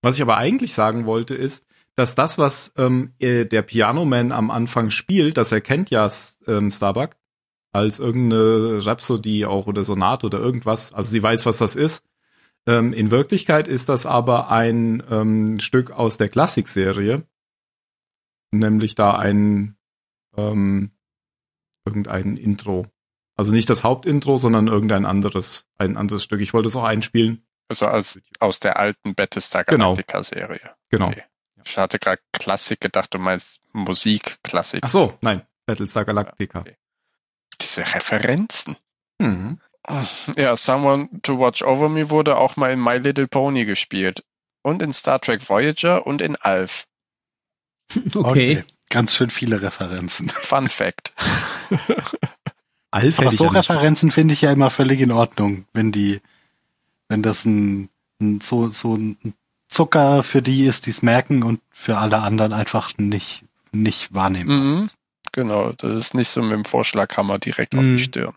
Was 0.00 0.16
ich 0.16 0.22
aber 0.22 0.36
eigentlich 0.36 0.74
sagen 0.74 1.06
wollte, 1.06 1.34
ist, 1.34 1.66
dass 1.94 2.14
das, 2.14 2.38
was 2.38 2.72
ähm, 2.76 3.12
äh, 3.18 3.44
der 3.44 3.62
Piano 3.62 4.04
Man 4.04 4.32
am 4.32 4.50
Anfang 4.50 4.90
spielt, 4.90 5.36
das 5.36 5.52
erkennt 5.52 5.90
ja 5.90 6.08
ähm, 6.46 6.70
Starbuck 6.70 7.16
als 7.72 7.98
irgendeine 7.98 8.84
Rhapsody 8.84 9.46
auch 9.46 9.66
oder 9.66 9.82
Sonate 9.82 10.26
oder 10.26 10.38
irgendwas. 10.38 10.92
Also 10.92 11.10
sie 11.10 11.22
weiß, 11.22 11.46
was 11.46 11.58
das 11.58 11.74
ist. 11.74 12.04
Ähm, 12.66 12.92
in 12.92 13.10
Wirklichkeit 13.10 13.66
ist 13.66 13.88
das 13.88 14.06
aber 14.06 14.50
ein 14.50 15.02
ähm, 15.10 15.58
Stück 15.58 15.90
aus 15.90 16.16
der 16.16 16.28
Klassikserie, 16.28 17.26
nämlich 18.52 18.94
da 18.94 19.16
ein 19.16 19.76
ähm, 20.36 20.92
irgendein 21.84 22.36
Intro. 22.36 22.86
Also 23.36 23.50
nicht 23.50 23.70
das 23.70 23.82
Hauptintro, 23.82 24.36
sondern 24.36 24.68
irgendein 24.68 25.06
anderes, 25.06 25.66
ein 25.78 25.96
anderes 25.96 26.22
Stück. 26.22 26.40
Ich 26.40 26.52
wollte 26.52 26.68
es 26.68 26.76
auch 26.76 26.84
einspielen. 26.84 27.44
Also 27.68 27.86
als, 27.86 28.20
aus 28.38 28.60
der 28.60 28.78
alten 28.78 29.14
Battlestar 29.14 29.64
Genau. 29.64 29.94
Galactica-Serie. 29.94 30.70
Genau. 30.90 31.08
Okay. 31.08 31.22
Ich 31.64 31.78
hatte 31.78 31.98
gerade 31.98 32.20
Klassik 32.32 32.80
gedacht, 32.80 33.14
du 33.14 33.18
meinst 33.18 33.60
Musikklassik. 33.72 34.80
Ach 34.84 34.90
so, 34.90 35.16
nein, 35.22 35.42
Battlestar 35.66 36.04
Galactica. 36.04 36.60
Okay. 36.60 36.76
Diese 37.62 37.94
Referenzen. 37.94 38.76
Mhm. 39.18 39.58
Ja, 40.36 40.56
Someone 40.56 41.08
to 41.22 41.38
Watch 41.38 41.62
Over 41.62 41.88
Me 41.88 42.10
wurde 42.10 42.36
auch 42.36 42.56
mal 42.56 42.70
in 42.70 42.80
My 42.80 42.96
Little 42.96 43.28
Pony 43.28 43.64
gespielt. 43.64 44.24
Und 44.62 44.80
in 44.80 44.92
Star 44.92 45.20
Trek 45.20 45.48
Voyager 45.48 46.06
und 46.06 46.22
in 46.22 46.36
Alf. 46.36 46.86
Okay. 48.14 48.64
Ganz 48.88 49.14
schön 49.14 49.30
viele 49.30 49.62
Referenzen. 49.62 50.28
Fun 50.42 50.68
Fact. 50.68 51.12
Alf 52.90 53.18
Aber 53.18 53.30
so 53.30 53.46
Referenzen 53.46 54.10
finde 54.10 54.34
ich 54.34 54.42
ja 54.42 54.52
immer 54.52 54.68
völlig 54.68 55.00
in 55.00 55.12
Ordnung, 55.12 55.64
wenn 55.72 55.92
die, 55.92 56.20
wenn 57.08 57.22
das 57.22 57.46
ein, 57.46 57.88
ein 58.20 58.42
so, 58.42 58.68
so 58.68 58.94
ein 58.94 59.34
Zucker 59.68 60.22
für 60.22 60.42
die 60.42 60.66
ist, 60.66 60.84
die 60.84 60.90
es 60.90 61.00
merken 61.00 61.42
und 61.42 61.60
für 61.70 61.96
alle 61.96 62.18
anderen 62.18 62.52
einfach 62.52 62.92
nicht, 62.98 63.46
nicht 63.72 64.14
wahrnehmen. 64.14 64.80
Mhm. 64.80 64.90
Genau, 65.32 65.72
das 65.72 65.96
ist 65.96 66.14
nicht 66.14 66.28
so 66.28 66.42
mit 66.42 66.52
dem 66.52 66.64
Vorschlaghammer 66.64 67.38
direkt 67.38 67.74
auf 67.74 67.84
Mhm. 67.84 67.96
die 67.96 68.02
Stirn. 68.02 68.34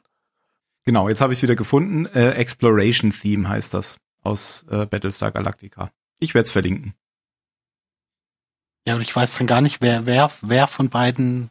Genau, 0.86 1.10
jetzt 1.10 1.20
habe 1.22 1.34
ich 1.34 1.40
es 1.40 1.44
wieder 1.44 1.56
gefunden. 1.56 2.06
Äh, 2.06 2.32
Exploration 2.32 3.12
Theme 3.12 3.48
heißt 3.50 3.74
das 3.74 3.98
aus 4.24 4.66
äh, 4.70 4.86
Battlestar 4.86 5.32
Galactica. 5.32 5.92
Ich 6.20 6.34
werde 6.34 6.46
es 6.46 6.52
verlinken. 6.52 6.94
Ja, 8.88 8.96
und 8.96 9.02
ich 9.02 9.16
weiß 9.16 9.38
dann 9.38 9.48
gar 9.48 9.62
nicht, 9.62 9.82
wer, 9.82 10.06
wer, 10.06 10.32
wer 10.42 10.68
von 10.68 10.90
beiden 10.90 11.50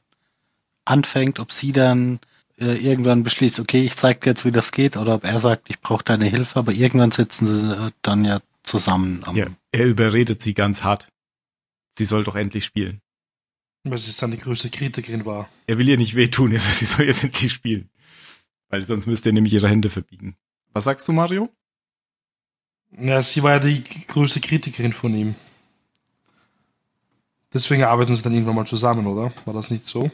anfängt, 0.85 1.41
ob 1.41 1.51
sie 1.51 1.73
dann 1.73 2.21
äh, 2.59 2.77
irgendwann 2.77 3.25
beschließt, 3.25 3.59
okay, 3.59 3.85
ich 3.85 3.97
zeig 3.97 4.21
dir 4.21 4.31
jetzt, 4.31 4.45
wie 4.45 4.53
das 4.53 4.71
geht, 4.71 4.97
oder 4.97 5.17
ob 5.17 5.25
er 5.25 5.41
sagt, 5.41 5.69
ich 5.69 5.81
brauche 5.81 6.05
deine 6.05 6.27
Hilfe, 6.27 6.59
aber 6.61 6.73
irgendwann 6.73 7.11
sitzen 7.11 7.47
sie 7.49 7.87
äh, 7.87 7.91
dann 8.03 8.25
ja 8.25 8.41
zusammen 8.63 9.23
am 9.25 9.37
Ja, 9.37 9.47
er 9.73 9.87
überredet 9.87 10.43
sie 10.43 10.55
ganz 10.55 10.85
hart. 10.85 11.09
Sie 11.97 12.05
soll 12.05 12.23
doch 12.25 12.37
endlich 12.37 12.65
spielen. 12.65 13.01
Weil 13.85 13.99
sie 13.99 14.13
dann 14.19 14.31
die 14.31 14.39
größte 14.39 14.71
Kritikerin 14.71 15.27
war. 15.27 15.49
Er 15.67 15.79
will 15.79 15.89
ihr 15.89 15.99
nicht 15.99 16.15
wehtun, 16.15 16.53
also 16.53 16.71
sie 16.71 16.87
soll 16.87 17.05
jetzt 17.05 17.23
endlich 17.23 17.53
spielen. 17.53 17.91
Weil 18.71 18.85
sonst 18.85 19.07
müsste 19.07 19.29
er 19.29 19.35
nämlich 19.35 19.53
ihre 19.53 19.69
Hände 19.69 19.91
verbiegen. 19.91 20.37
Was 20.73 20.85
sagst 20.85 21.07
du, 21.07 21.13
Mario? 21.13 21.51
Ja, 22.99 23.23
sie 23.23 23.43
war 23.43 23.53
ja 23.53 23.59
die 23.59 23.85
größte 24.07 24.41
Kritikerin 24.41 24.93
von 24.93 25.15
ihm. 25.15 25.35
Deswegen 27.53 27.85
arbeiten 27.85 28.15
sie 28.17 28.23
dann 28.23 28.33
irgendwann 28.33 28.57
mal 28.57 28.67
zusammen, 28.67 29.07
oder? 29.07 29.33
War 29.45 29.55
das 29.55 29.71
nicht 29.71 29.87
so? 29.87 30.11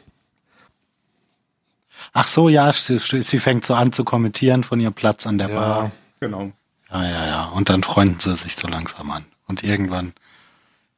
Ach 2.13 2.27
so, 2.27 2.49
ja, 2.49 2.73
sie, 2.73 2.99
sie 2.99 3.39
fängt 3.39 3.65
so 3.65 3.75
an 3.75 3.93
zu 3.93 4.05
kommentieren 4.05 4.65
von 4.65 4.81
ihrem 4.81 4.95
Platz 4.95 5.27
an 5.27 5.39
der 5.39 5.49
Bar. 5.49 5.93
Genau. 6.21 6.53
Ja, 6.91 7.05
ja, 7.05 7.27
ja. 7.27 7.45
Und 7.47 7.69
dann 7.69 7.83
freunden 7.83 8.19
sie 8.21 8.37
sich 8.37 8.57
so 8.57 8.69
langsam 8.69 9.11
an. 9.11 9.25
Und 9.47 9.63
irgendwann, 9.63 10.13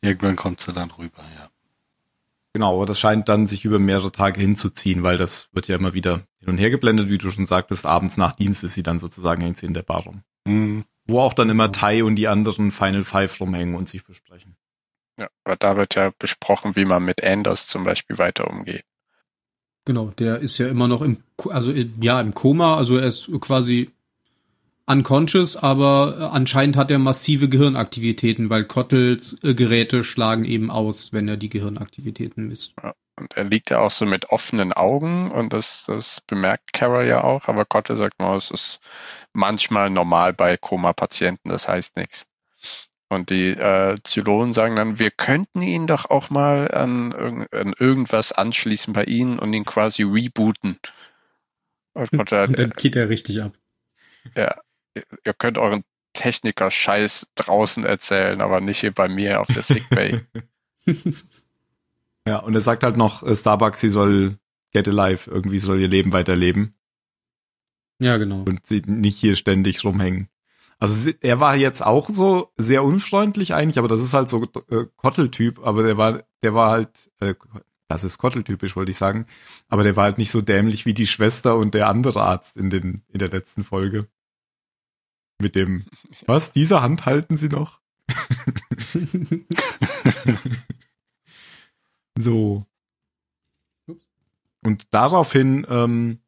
irgendwann 0.00 0.36
kommt 0.36 0.60
sie 0.62 0.72
dann 0.72 0.90
rüber, 0.90 1.22
ja. 1.36 1.48
Genau, 2.54 2.76
aber 2.76 2.86
das 2.86 3.00
scheint 3.00 3.28
dann 3.28 3.46
sich 3.46 3.64
über 3.64 3.78
mehrere 3.78 4.12
Tage 4.12 4.40
hinzuziehen, 4.40 5.02
weil 5.02 5.16
das 5.16 5.48
wird 5.52 5.68
ja 5.68 5.76
immer 5.76 5.94
wieder 5.94 6.26
hin 6.38 6.50
und 6.50 6.58
her 6.58 6.70
geblendet, 6.70 7.08
wie 7.08 7.18
du 7.18 7.30
schon 7.30 7.46
sagtest. 7.46 7.86
Abends 7.86 8.18
nach 8.18 8.32
Dienst 8.32 8.62
ist 8.62 8.74
sie 8.74 8.82
dann 8.82 8.98
sozusagen, 8.98 9.42
hängt 9.42 9.56
sie 9.56 9.66
in 9.66 9.74
der 9.74 9.82
Bar 9.82 10.04
rum. 10.04 10.22
Hm. 10.46 10.84
Wo 11.06 11.20
auch 11.20 11.34
dann 11.34 11.50
immer 11.50 11.72
Tai 11.72 12.04
und 12.04 12.16
die 12.16 12.28
anderen 12.28 12.70
Final 12.70 13.04
Five 13.04 13.40
rumhängen 13.40 13.74
und 13.74 13.88
sich 13.88 14.04
besprechen. 14.04 14.56
Ja, 15.18 15.28
aber 15.44 15.56
da 15.56 15.76
wird 15.76 15.94
ja 15.94 16.12
besprochen, 16.18 16.76
wie 16.76 16.84
man 16.84 17.04
mit 17.04 17.24
Anders 17.24 17.66
zum 17.66 17.84
Beispiel 17.84 18.18
weiter 18.18 18.50
umgeht. 18.50 18.84
Genau, 19.84 20.08
der 20.18 20.38
ist 20.38 20.58
ja 20.58 20.68
immer 20.68 20.88
noch 20.88 21.02
im, 21.02 21.22
also 21.48 21.72
äh, 21.72 21.90
ja, 22.00 22.20
im 22.20 22.34
Koma, 22.34 22.76
also 22.76 22.96
er 22.96 23.06
ist 23.06 23.30
quasi 23.40 23.90
unconscious, 24.86 25.56
aber 25.56 26.16
äh, 26.18 26.24
anscheinend 26.24 26.76
hat 26.76 26.90
er 26.90 26.98
massive 26.98 27.48
Gehirnaktivitäten, 27.48 28.50
weil 28.50 28.64
Kottels 28.64 29.36
äh, 29.42 29.54
Geräte 29.54 30.04
schlagen 30.04 30.44
eben 30.44 30.70
aus, 30.70 31.12
wenn 31.12 31.28
er 31.28 31.36
die 31.36 31.48
Gehirnaktivitäten 31.48 32.48
misst. 32.48 32.74
Und 33.16 33.34
er 33.36 33.44
liegt 33.44 33.70
ja 33.70 33.80
auch 33.80 33.90
so 33.90 34.06
mit 34.06 34.30
offenen 34.30 34.72
Augen 34.72 35.30
und 35.30 35.52
das, 35.52 35.84
das 35.86 36.20
bemerkt 36.22 36.72
Kara 36.72 37.04
ja 37.04 37.22
auch, 37.22 37.46
aber 37.48 37.64
Kotte 37.64 37.96
sagt 37.96 38.18
nur, 38.18 38.34
es 38.34 38.50
ist 38.50 38.80
manchmal 39.32 39.90
normal 39.90 40.32
bei 40.32 40.56
Koma-Patienten, 40.56 41.48
das 41.50 41.68
heißt 41.68 41.96
nichts. 41.96 42.26
Und 43.08 43.28
die 43.28 43.48
äh, 43.48 43.96
Zylonen 44.04 44.54
sagen 44.54 44.74
dann, 44.74 44.98
wir 44.98 45.10
könnten 45.10 45.60
ihn 45.60 45.86
doch 45.86 46.06
auch 46.08 46.30
mal 46.30 46.70
an, 46.70 47.12
irgend- 47.12 47.52
an 47.52 47.74
irgendwas 47.78 48.32
anschließen 48.32 48.94
bei 48.94 49.04
ihnen 49.04 49.38
und 49.38 49.52
ihn 49.52 49.66
quasi 49.66 50.02
rebooten. 50.02 50.78
Und 51.92 52.10
Kotte, 52.10 52.44
Und 52.44 52.58
dann 52.58 52.70
geht 52.70 52.96
er 52.96 53.10
richtig 53.10 53.42
ab. 53.42 53.52
ja, 54.34 54.58
ihr- 55.24 55.34
könnt 55.34 55.58
euren 55.58 55.84
Techniker-Scheiß 56.14 57.26
draußen 57.36 57.84
erzählen, 57.84 58.40
aber 58.40 58.60
nicht 58.60 58.80
hier 58.80 58.92
bei 58.92 59.08
mir 59.08 59.40
auf 59.40 59.46
der 59.46 59.62
Sickbay. 59.62 60.20
Ja, 62.26 62.38
und 62.38 62.54
er 62.54 62.60
sagt 62.60 62.84
halt 62.84 62.96
noch, 62.96 63.22
äh, 63.24 63.34
Starbucks, 63.34 63.80
sie 63.80 63.88
soll 63.88 64.38
get 64.72 64.86
alive, 64.88 65.28
irgendwie 65.30 65.58
soll 65.58 65.80
ihr 65.80 65.88
Leben 65.88 66.12
weiterleben 66.12 66.74
Ja, 68.00 68.16
genau. 68.16 68.42
und 68.44 68.64
sie 68.66 68.82
nicht 68.86 69.18
hier 69.18 69.34
ständig 69.36 69.84
rumhängen. 69.84 70.28
Also 70.78 70.94
sie- 70.94 71.16
er 71.20 71.40
war 71.40 71.56
jetzt 71.56 71.84
auch 71.84 72.08
so 72.10 72.52
sehr 72.56 72.84
unfreundlich 72.84 73.54
eigentlich, 73.54 73.78
aber 73.78 73.88
das 73.88 74.02
ist 74.02 74.14
halt 74.14 74.28
so 74.28 74.44
äh, 74.70 74.86
Kotteltyp, 74.96 75.60
aber 75.66 75.82
der 75.82 75.96
war, 75.96 76.22
der 76.44 76.54
war 76.54 76.70
halt, 76.70 77.10
äh, 77.20 77.34
das 77.88 78.04
ist 78.04 78.18
Kotteltypisch, 78.18 78.76
wollte 78.76 78.92
ich 78.92 78.96
sagen, 78.96 79.26
aber 79.68 79.82
der 79.82 79.96
war 79.96 80.04
halt 80.04 80.18
nicht 80.18 80.30
so 80.30 80.40
dämlich 80.40 80.86
wie 80.86 80.94
die 80.94 81.06
Schwester 81.08 81.56
und 81.56 81.74
der 81.74 81.88
andere 81.88 82.22
Arzt 82.22 82.56
in 82.56 82.70
den, 82.70 83.02
in 83.08 83.18
der 83.18 83.28
letzten 83.30 83.64
Folge. 83.64 84.06
Mit 85.42 85.56
dem, 85.56 85.84
was, 86.26 86.52
diese 86.52 86.82
Hand 86.82 87.04
halten 87.04 87.36
sie 87.36 87.48
noch? 87.48 87.80
so. 92.16 92.64
Und 94.62 94.94
daraufhin 94.94 95.66
ähm, 95.68 96.20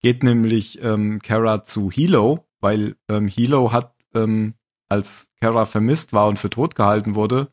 geht 0.00 0.22
nämlich 0.22 0.82
ähm, 0.82 1.20
Kara 1.20 1.62
zu 1.64 1.90
Hilo, 1.90 2.46
weil 2.60 2.96
ähm, 3.10 3.28
Hilo 3.28 3.70
hat, 3.70 3.94
ähm, 4.14 4.54
als 4.88 5.30
Kara 5.38 5.66
vermisst 5.66 6.14
war 6.14 6.26
und 6.28 6.38
für 6.38 6.48
tot 6.48 6.74
gehalten 6.74 7.14
wurde, 7.16 7.52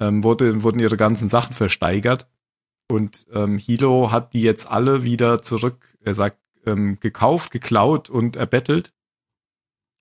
ähm, 0.00 0.24
wurde, 0.24 0.62
wurden 0.62 0.80
ihre 0.80 0.96
ganzen 0.96 1.28
Sachen 1.28 1.52
versteigert. 1.52 2.26
Und 2.88 3.26
ähm, 3.34 3.58
Hilo 3.58 4.10
hat 4.10 4.32
die 4.32 4.40
jetzt 4.40 4.66
alle 4.66 5.04
wieder 5.04 5.42
zurück, 5.42 5.94
er 6.00 6.14
sagt, 6.14 6.38
ähm, 6.64 6.98
gekauft, 7.00 7.50
geklaut 7.50 8.08
und 8.08 8.36
erbettelt 8.36 8.94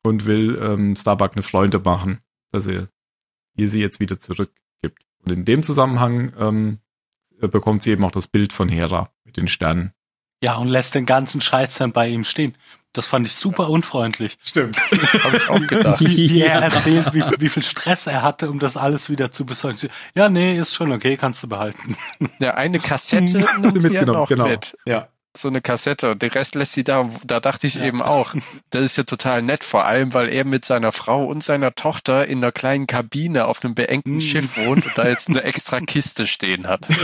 und 0.06 0.26
will 0.26 0.60
ähm, 0.62 0.96
Starbuck 0.96 1.34
eine 1.34 1.44
Freunde 1.44 1.80
machen, 1.80 2.20
dass 2.52 2.68
er 2.68 2.90
ihr 3.58 3.70
sie 3.70 3.82
jetzt 3.82 4.00
wieder 4.00 4.20
zurückgibt. 4.20 5.02
Und 5.24 5.32
in 5.32 5.46
dem 5.46 5.64
Zusammenhang 5.64 6.34
ähm, 6.38 6.80
bekommt 7.40 7.84
sie 7.84 7.92
eben 7.92 8.04
auch 8.04 8.12
das 8.12 8.28
Bild 8.28 8.54
von 8.54 8.70
Hera 8.70 9.10
mit 9.24 9.38
den 9.38 9.48
Sternen. 9.48 9.94
Ja, 10.44 10.56
und 10.58 10.68
lässt 10.68 10.96
den 10.96 11.06
ganzen 11.06 11.42
Scheiß 11.42 11.78
dann 11.78 11.92
bei 11.92 12.08
ihm 12.08 12.24
stehen. 12.24 12.56
Das 12.94 13.08
fand 13.08 13.28
ich 13.28 13.34
super 13.34 13.70
unfreundlich. 13.70 14.38
Stimmt. 14.42 14.78
Habe 15.24 15.38
ich 15.38 15.50
auch 15.50 15.68
gedacht. 15.68 16.00
Wie, 16.00 16.30
wie 16.30 16.42
er 16.42 16.62
erzählt, 16.62 17.14
wie, 17.14 17.24
wie 17.40 17.50
viel 17.50 17.64
Stress 17.64 18.08
er 18.08 18.22
hatte, 18.22 18.50
um 18.50 18.60
das 18.60 18.78
alles 18.78 19.10
wieder 19.10 19.32
zu 19.32 19.46
besorgen. 19.46 19.90
Ja, 20.16 20.30
nee, 20.30 20.58
ist 20.58 20.74
schon 20.74 20.92
okay, 20.94 21.18
kannst 21.18 21.44
du 21.44 21.50
behalten. 21.50 21.98
Ja, 22.40 22.54
eine 22.54 22.80
Kassette 22.80 23.40
nimmt 23.60 23.84
Mitgenommen, 23.84 24.20
noch 24.20 24.30
genau. 24.30 24.48
mit. 24.48 24.78
Ja. 24.86 25.10
So 25.38 25.50
eine 25.50 25.62
Kassette. 25.62 26.12
Und 26.12 26.22
den 26.22 26.32
Rest 26.32 26.56
lässt 26.56 26.74
sie 26.74 26.84
da. 26.84 27.10
Da 27.26 27.40
dachte 27.40 27.68
ich 27.68 27.80
eben 27.80 28.02
auch, 28.02 28.34
das 28.70 28.84
ist 28.84 28.98
ja 28.98 29.04
total 29.04 29.42
nett. 29.42 29.64
Vor 29.64 29.86
allem, 29.86 30.14
weil 30.14 30.30
er 30.30 30.46
mit 30.46 30.64
seiner 30.66 30.92
Frau 30.92 31.26
und 31.26 31.44
seiner 31.44 31.76
Tochter 31.76 32.26
in 32.28 32.38
einer 32.40 32.52
kleinen 32.52 32.88
Kabine 32.88 33.46
auf 33.46 33.64
einem 33.64 33.76
beengten 33.76 34.18
Mm. 34.18 34.22
Schiff 34.22 34.58
wohnt 34.66 34.86
und 34.86 34.98
da 34.98 35.08
jetzt 35.08 35.28
eine 35.30 35.44
extra 35.44 35.80
Kiste 35.82 36.26
stehen 36.28 36.68
hat. 36.68 36.88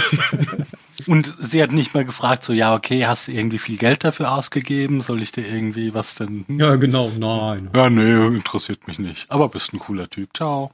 Und 1.08 1.34
sie 1.40 1.64
hat 1.64 1.72
nicht 1.72 1.96
mal 1.96 2.06
gefragt, 2.06 2.44
so, 2.44 2.54
ja, 2.54 2.76
okay, 2.76 3.08
hast 3.08 3.28
du 3.28 3.32
irgendwie 3.32 3.58
viel 3.58 3.78
Geld 3.80 4.04
dafür 4.04 4.34
ausgegeben? 4.34 5.02
Soll 5.02 5.24
ich 5.24 5.32
dir 5.32 5.48
irgendwie 5.48 5.96
was 5.96 6.14
denn? 6.14 6.46
Hm? 6.48 6.60
Ja, 6.60 6.76
genau, 6.76 7.10
nein. 7.10 7.72
Ja, 7.76 7.90
nee, 7.90 8.28
interessiert 8.38 8.88
mich 8.88 9.00
nicht. 9.00 9.26
Aber 9.32 9.50
bist 9.50 9.74
ein 9.74 9.80
cooler 9.80 10.12
Typ. 10.12 10.30
Ciao. 10.38 10.70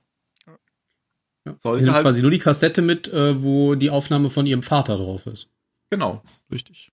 Ja. 1.46 1.54
Sie 1.62 1.70
nimmt 1.84 1.94
halt- 1.94 2.04
quasi 2.04 2.22
nur 2.22 2.32
die 2.32 2.40
Kassette 2.40 2.82
mit, 2.82 3.08
äh, 3.08 3.42
wo 3.42 3.76
die 3.76 3.90
Aufnahme 3.90 4.30
von 4.30 4.46
ihrem 4.46 4.64
Vater 4.64 4.98
drauf 4.98 5.26
ist. 5.28 5.48
Genau, 5.90 6.22
richtig. 6.52 6.92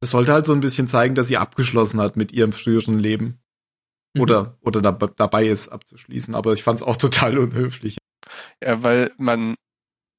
Das 0.00 0.10
sollte 0.10 0.32
halt 0.32 0.46
so 0.46 0.52
ein 0.52 0.60
bisschen 0.60 0.88
zeigen, 0.88 1.14
dass 1.14 1.28
sie 1.28 1.36
abgeschlossen 1.36 2.00
hat 2.00 2.16
mit 2.16 2.32
ihrem 2.32 2.52
früheren 2.52 2.98
Leben. 2.98 3.40
Mhm. 4.14 4.22
Oder, 4.22 4.58
oder 4.60 4.80
da, 4.80 4.92
dabei 4.92 5.46
ist 5.46 5.68
abzuschließen. 5.68 6.34
Aber 6.34 6.52
ich 6.52 6.62
fand 6.62 6.80
es 6.80 6.86
auch 6.86 6.96
total 6.96 7.38
unhöflich. 7.38 7.98
Ja, 8.62 8.82
weil 8.82 9.12
man, 9.16 9.56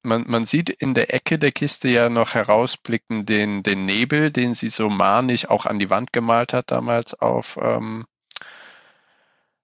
man, 0.02 0.24
man 0.28 0.44
sieht 0.44 0.70
in 0.70 0.94
der 0.94 1.14
Ecke 1.14 1.38
der 1.38 1.52
Kiste 1.52 1.88
ja 1.88 2.08
noch 2.08 2.34
herausblicken 2.34 3.26
den, 3.26 3.62
den 3.62 3.86
Nebel, 3.86 4.30
den 4.30 4.54
sie 4.54 4.68
so 4.68 4.90
manisch 4.90 5.48
auch 5.48 5.66
an 5.66 5.78
die 5.78 5.90
Wand 5.90 6.12
gemalt 6.12 6.52
hat 6.52 6.70
damals 6.70 7.14
auf, 7.14 7.58
ähm, 7.60 8.06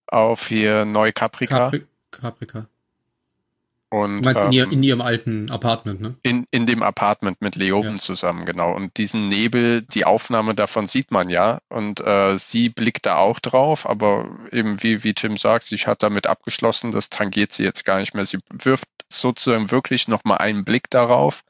auf 0.06 0.46
hier 0.46 0.84
Neukaprika. 0.84 1.70
Capri 1.70 1.86
Caprica. 2.10 2.68
Und 3.88 4.22
Du 4.22 4.30
meinst 4.30 4.42
in, 4.46 4.52
ihr, 4.52 4.64
ähm, 4.64 4.70
in 4.72 4.82
ihrem 4.82 5.00
alten 5.00 5.50
Apartment, 5.50 6.00
ne? 6.00 6.16
in, 6.24 6.46
in 6.50 6.66
dem 6.66 6.82
Apartment 6.82 7.40
mit 7.40 7.54
Leoben 7.54 7.90
Ja. 7.90 7.94
zusammen, 7.94 8.44
genau. 8.44 8.74
Und 8.74 8.96
diesen 8.96 9.28
Nebel, 9.28 9.82
die 9.82 10.04
Aufnahme 10.04 10.54
davon 10.56 10.88
sieht 10.88 11.12
man 11.12 11.30
ja. 11.30 11.60
Und 11.68 12.00
äh, 12.00 12.36
sie 12.36 12.68
blickt 12.68 13.06
da 13.06 13.16
auch 13.16 13.38
drauf, 13.38 13.88
aber 13.88 14.28
eben 14.50 14.82
wie, 14.82 15.04
wie 15.04 15.14
Tim 15.14 15.36
sagt, 15.36 15.64
sie 15.64 15.76
hat 15.76 16.02
damit 16.02 16.26
abgeschlossen, 16.26 16.90
das 16.90 17.10
tangiert 17.10 17.52
sie 17.52 17.62
jetzt 17.62 17.84
gar 17.84 17.98
nicht 17.98 18.12
mehr. 18.12 18.26
Sie 18.26 18.38
wirft 18.50 18.88
sozusagen 19.08 19.70
wirklich 19.70 20.08
nochmal 20.08 20.38
einen 20.38 20.64
Blick 20.64 20.90
darauf 20.90 21.44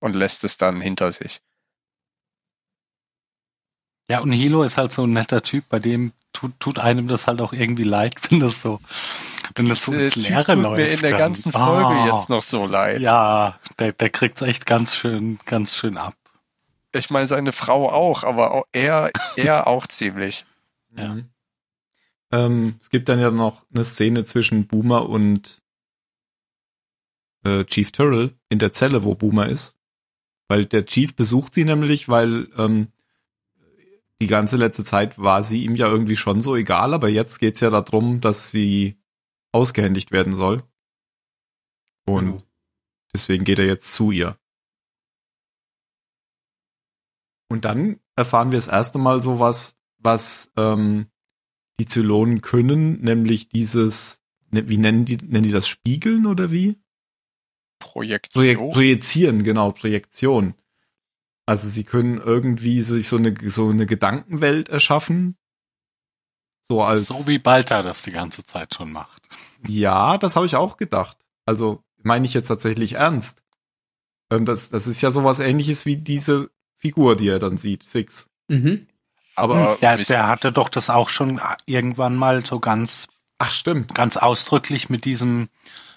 und 0.00 0.16
lässt 0.16 0.44
es 0.44 0.56
dann 0.56 0.80
hinter 0.80 1.12
sich. 1.12 1.40
Ja, 4.10 4.20
und 4.20 4.32
Hilo 4.32 4.62
ist 4.62 4.78
halt 4.78 4.92
so 4.92 5.04
ein 5.04 5.12
netter 5.12 5.42
Typ, 5.42 5.68
bei 5.68 5.78
dem 5.78 6.12
tut, 6.36 6.52
tut 6.60 6.78
einem 6.78 7.08
das 7.08 7.26
halt 7.26 7.40
auch 7.40 7.52
irgendwie 7.52 7.84
leid, 7.84 8.14
wenn 8.30 8.40
das 8.40 8.62
so, 8.62 8.80
wenn 9.54 9.68
das 9.68 9.82
so 9.82 9.92
Der 9.92 10.02
ins 10.04 10.14
Typ 10.14 10.28
Leere 10.28 10.44
tut 10.54 10.62
läuft. 10.62 10.76
mir 10.76 10.88
in 10.88 11.00
der 11.00 11.10
dann. 11.10 11.18
ganzen 11.18 11.52
Folge 11.52 11.86
Ah, 11.86 12.06
jetzt 12.14 12.28
noch 12.28 12.42
so 12.42 12.66
leid. 12.66 13.00
Ja, 13.00 13.58
der, 13.78 13.92
der 13.92 14.10
kriegt's 14.10 14.42
echt 14.42 14.66
ganz 14.66 14.94
schön, 14.94 15.38
ganz 15.46 15.74
schön 15.74 15.96
ab. 15.96 16.14
Ich 16.92 17.10
meine, 17.10 17.26
seine 17.26 17.52
Frau 17.52 17.90
auch, 17.90 18.24
aber 18.24 18.52
auch 18.52 18.64
er, 18.72 19.10
er 19.36 19.66
auch 19.66 19.86
ziemlich. 19.86 20.46
Ja. 20.96 21.14
Mhm. 21.14 21.28
Ähm, 22.32 22.76
es 22.80 22.90
gibt 22.90 23.08
dann 23.08 23.20
ja 23.20 23.30
noch 23.30 23.64
eine 23.72 23.84
Szene 23.84 24.24
zwischen 24.24 24.66
Boomer 24.66 25.08
und 25.08 25.60
äh, 27.44 27.64
Chief 27.64 27.92
Turrell 27.92 28.34
in 28.48 28.58
der 28.58 28.72
Zelle, 28.72 29.04
wo 29.04 29.14
Boomer 29.14 29.48
ist. 29.48 29.74
Weil 30.48 30.66
der 30.66 30.86
Chief 30.86 31.14
besucht 31.14 31.54
sie 31.54 31.64
nämlich, 31.64 32.08
weil 32.08 32.48
ähm, 32.56 32.88
die 34.20 34.26
ganze 34.26 34.56
letzte 34.56 34.84
Zeit 34.84 35.18
war 35.18 35.44
sie 35.44 35.64
ihm 35.64 35.74
ja 35.76 35.88
irgendwie 35.88 36.16
schon 36.16 36.40
so 36.40 36.56
egal, 36.56 36.94
aber 36.94 37.08
jetzt 37.08 37.38
geht's 37.38 37.60
ja 37.60 37.70
darum, 37.70 38.20
dass 38.20 38.50
sie 38.50 38.98
ausgehändigt 39.52 40.10
werden 40.12 40.34
soll. 40.34 40.62
Und 42.06 42.24
Genau. 42.26 42.42
deswegen 43.12 43.44
geht 43.44 43.58
er 43.58 43.66
jetzt 43.66 43.92
zu 43.92 44.10
ihr. 44.10 44.38
Und 47.48 47.64
dann 47.64 48.00
erfahren 48.16 48.50
wir 48.50 48.58
das 48.58 48.68
erste 48.68 48.98
Mal 48.98 49.22
sowas, 49.22 49.76
was 49.98 50.52
ähm, 50.56 51.06
die 51.78 51.86
Zylonen 51.86 52.40
können, 52.40 53.00
nämlich 53.02 53.48
dieses, 53.48 54.20
ne, 54.50 54.68
wie 54.68 54.78
nennen 54.78 55.04
die, 55.04 55.16
nennen 55.16 55.42
die 55.44 55.52
das 55.52 55.68
Spiegeln 55.68 56.26
oder 56.26 56.50
wie? 56.50 56.80
Projektion. 57.78 58.42
Projek 58.42 58.58
projizieren, 58.72 59.42
genau, 59.42 59.70
Projektion. 59.72 60.54
Also 61.46 61.68
sie 61.68 61.84
können 61.84 62.18
irgendwie 62.18 62.82
so, 62.82 62.98
so 62.98 63.16
eine 63.16 63.34
so 63.50 63.68
eine 63.70 63.86
Gedankenwelt 63.86 64.68
erschaffen. 64.68 65.36
So 66.64 66.82
als 66.82 67.06
So 67.06 67.26
wie 67.28 67.38
Balta 67.38 67.82
das 67.82 68.02
die 68.02 68.10
ganze 68.10 68.44
Zeit 68.44 68.74
schon 68.74 68.90
macht. 68.92 69.22
ja, 69.66 70.18
das 70.18 70.34
habe 70.36 70.46
ich 70.46 70.56
auch 70.56 70.76
gedacht. 70.76 71.16
Also 71.44 71.82
meine 72.02 72.26
ich 72.26 72.34
jetzt 72.34 72.48
tatsächlich 72.48 72.94
ernst. 72.94 73.42
Ähm, 74.30 74.44
das 74.44 74.70
das 74.70 74.88
ist 74.88 75.00
ja 75.00 75.12
sowas 75.12 75.38
ähnliches 75.38 75.86
wie 75.86 75.96
diese 75.96 76.50
Figur, 76.76 77.16
die 77.16 77.28
er 77.28 77.38
dann 77.38 77.58
sieht, 77.58 77.84
Six. 77.84 78.28
Mhm. 78.48 78.86
aber 79.36 79.78
Der, 79.80 79.98
wie- 79.98 80.04
der 80.04 80.26
hatte 80.26 80.50
doch 80.52 80.68
das 80.68 80.90
auch 80.90 81.08
schon 81.08 81.40
irgendwann 81.66 82.16
mal 82.16 82.44
so 82.44 82.58
ganz, 82.58 83.06
Ach 83.38 83.50
stimmt. 83.52 83.94
ganz 83.94 84.16
ausdrücklich 84.16 84.88
mit 84.90 85.04
diesem, 85.04 85.48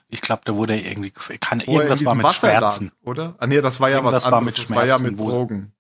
ich 0.10 0.22
glaube, 0.22 0.42
da 0.46 0.56
wurde 0.56 0.74
er 0.74 0.86
irgendwie, 0.86 1.12
kann, 1.12 1.62
Wo 1.66 1.74
er 1.78 1.84
irgendwas 1.84 2.06
war 2.06 2.16
mit 2.16 2.24
Wasser 2.26 2.48
Schwärzen. 2.50 2.88
lag, 2.88 3.08
oder? 3.08 3.36
Ah 3.38 3.48
nee, 3.48 3.62
das 3.62 3.80
war 3.80 3.90
ja 3.90 3.98
Irgendwas 3.98 4.16
was 4.26 4.26
anderes. 4.26 4.46
mit 4.46 4.58
das 4.58 4.76
war 4.76 4.86
ja 4.86 4.98
Schmerzen, 4.98 5.16
mit 5.16 5.20
Drogen. 5.20 5.74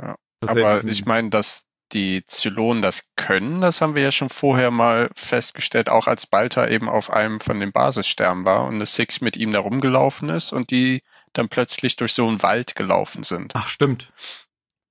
Ja, 0.00 0.16
Das 0.40 0.50
ist 0.50 0.56
ja 0.56 0.68
Aber 0.68 0.84
ich 0.84 1.04
meine, 1.06 1.30
dass 1.30 1.64
die 1.92 2.24
Zylonen 2.26 2.82
das 2.82 3.04
können, 3.14 3.60
das 3.60 3.80
haben 3.80 3.94
wir 3.94 4.02
ja 4.02 4.10
schon 4.10 4.28
vorher 4.28 4.72
mal 4.72 5.08
festgestellt, 5.14 5.88
auch 5.88 6.08
als 6.08 6.26
Balta 6.26 6.66
eben 6.66 6.88
auf 6.88 7.10
einem 7.10 7.38
von 7.38 7.60
den 7.60 7.70
Basissternen 7.70 8.44
war 8.44 8.64
und 8.64 8.74
eine 8.74 8.86
Six 8.86 9.20
mit 9.20 9.36
ihm 9.36 9.52
da 9.52 9.60
rumgelaufen 9.60 10.28
ist 10.30 10.52
und 10.52 10.72
die 10.72 11.02
dann 11.32 11.48
plötzlich 11.48 11.94
durch 11.94 12.12
so 12.14 12.26
einen 12.26 12.42
Wald 12.42 12.74
gelaufen 12.74 13.22
sind. 13.22 13.52
Ach 13.54 13.68
stimmt. 13.68 14.12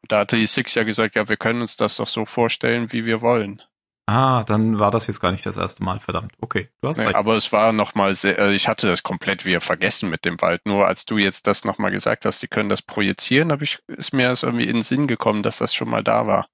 Da 0.08 0.20
hatte 0.20 0.38
die 0.38 0.48
Six 0.48 0.76
ja 0.76 0.84
gesagt, 0.84 1.16
ja, 1.16 1.28
wir 1.28 1.36
können 1.36 1.60
uns 1.62 1.76
das 1.76 1.98
doch 1.98 2.08
so 2.08 2.24
vorstellen, 2.26 2.94
wie 2.94 3.06
wir 3.06 3.20
wollen. 3.22 3.62
Ah, 4.08 4.44
dann 4.44 4.78
war 4.78 4.92
das 4.92 5.08
jetzt 5.08 5.20
gar 5.20 5.32
nicht 5.32 5.46
das 5.48 5.58
erste 5.58 5.84
Mal, 5.84 6.00
verdammt. 6.00 6.34
Okay, 6.40 6.70
du 6.82 6.90
hast 6.90 6.98
Nee, 6.98 7.06
recht. 7.06 7.16
aber 7.16 7.36
es 7.36 7.52
war 7.52 7.74
nochmal 7.74 8.14
sehr, 8.14 8.38
äh, 8.38 8.54
ich 8.54 8.68
hatte 8.68 8.86
das 8.88 9.02
komplett 9.02 9.46
wieder 9.46 9.62
vergessen 9.62 10.12
mit 10.12 10.26
dem 10.26 10.40
Wald. 10.42 10.62
Nur 10.66 10.86
als 10.86 11.06
du 11.06 11.18
jetzt 11.18 11.48
das 11.48 11.66
nochmal 11.66 11.90
gesagt 11.92 12.26
hast, 12.26 12.42
die 12.44 12.48
können 12.48 12.70
das 12.70 12.84
projizieren, 12.84 13.52
habe 13.52 13.64
ich, 13.64 13.80
ist 13.88 14.14
mir 14.14 14.30
das 14.30 14.44
irgendwie 14.44 14.66
in 14.66 14.76
den 14.76 14.84
Sinn 14.84 15.08
gekommen, 15.08 15.42
dass 15.42 15.58
das 15.58 15.74
schon 15.74 15.90
mal 15.90 16.04
da 16.04 16.28
war. 16.28 16.48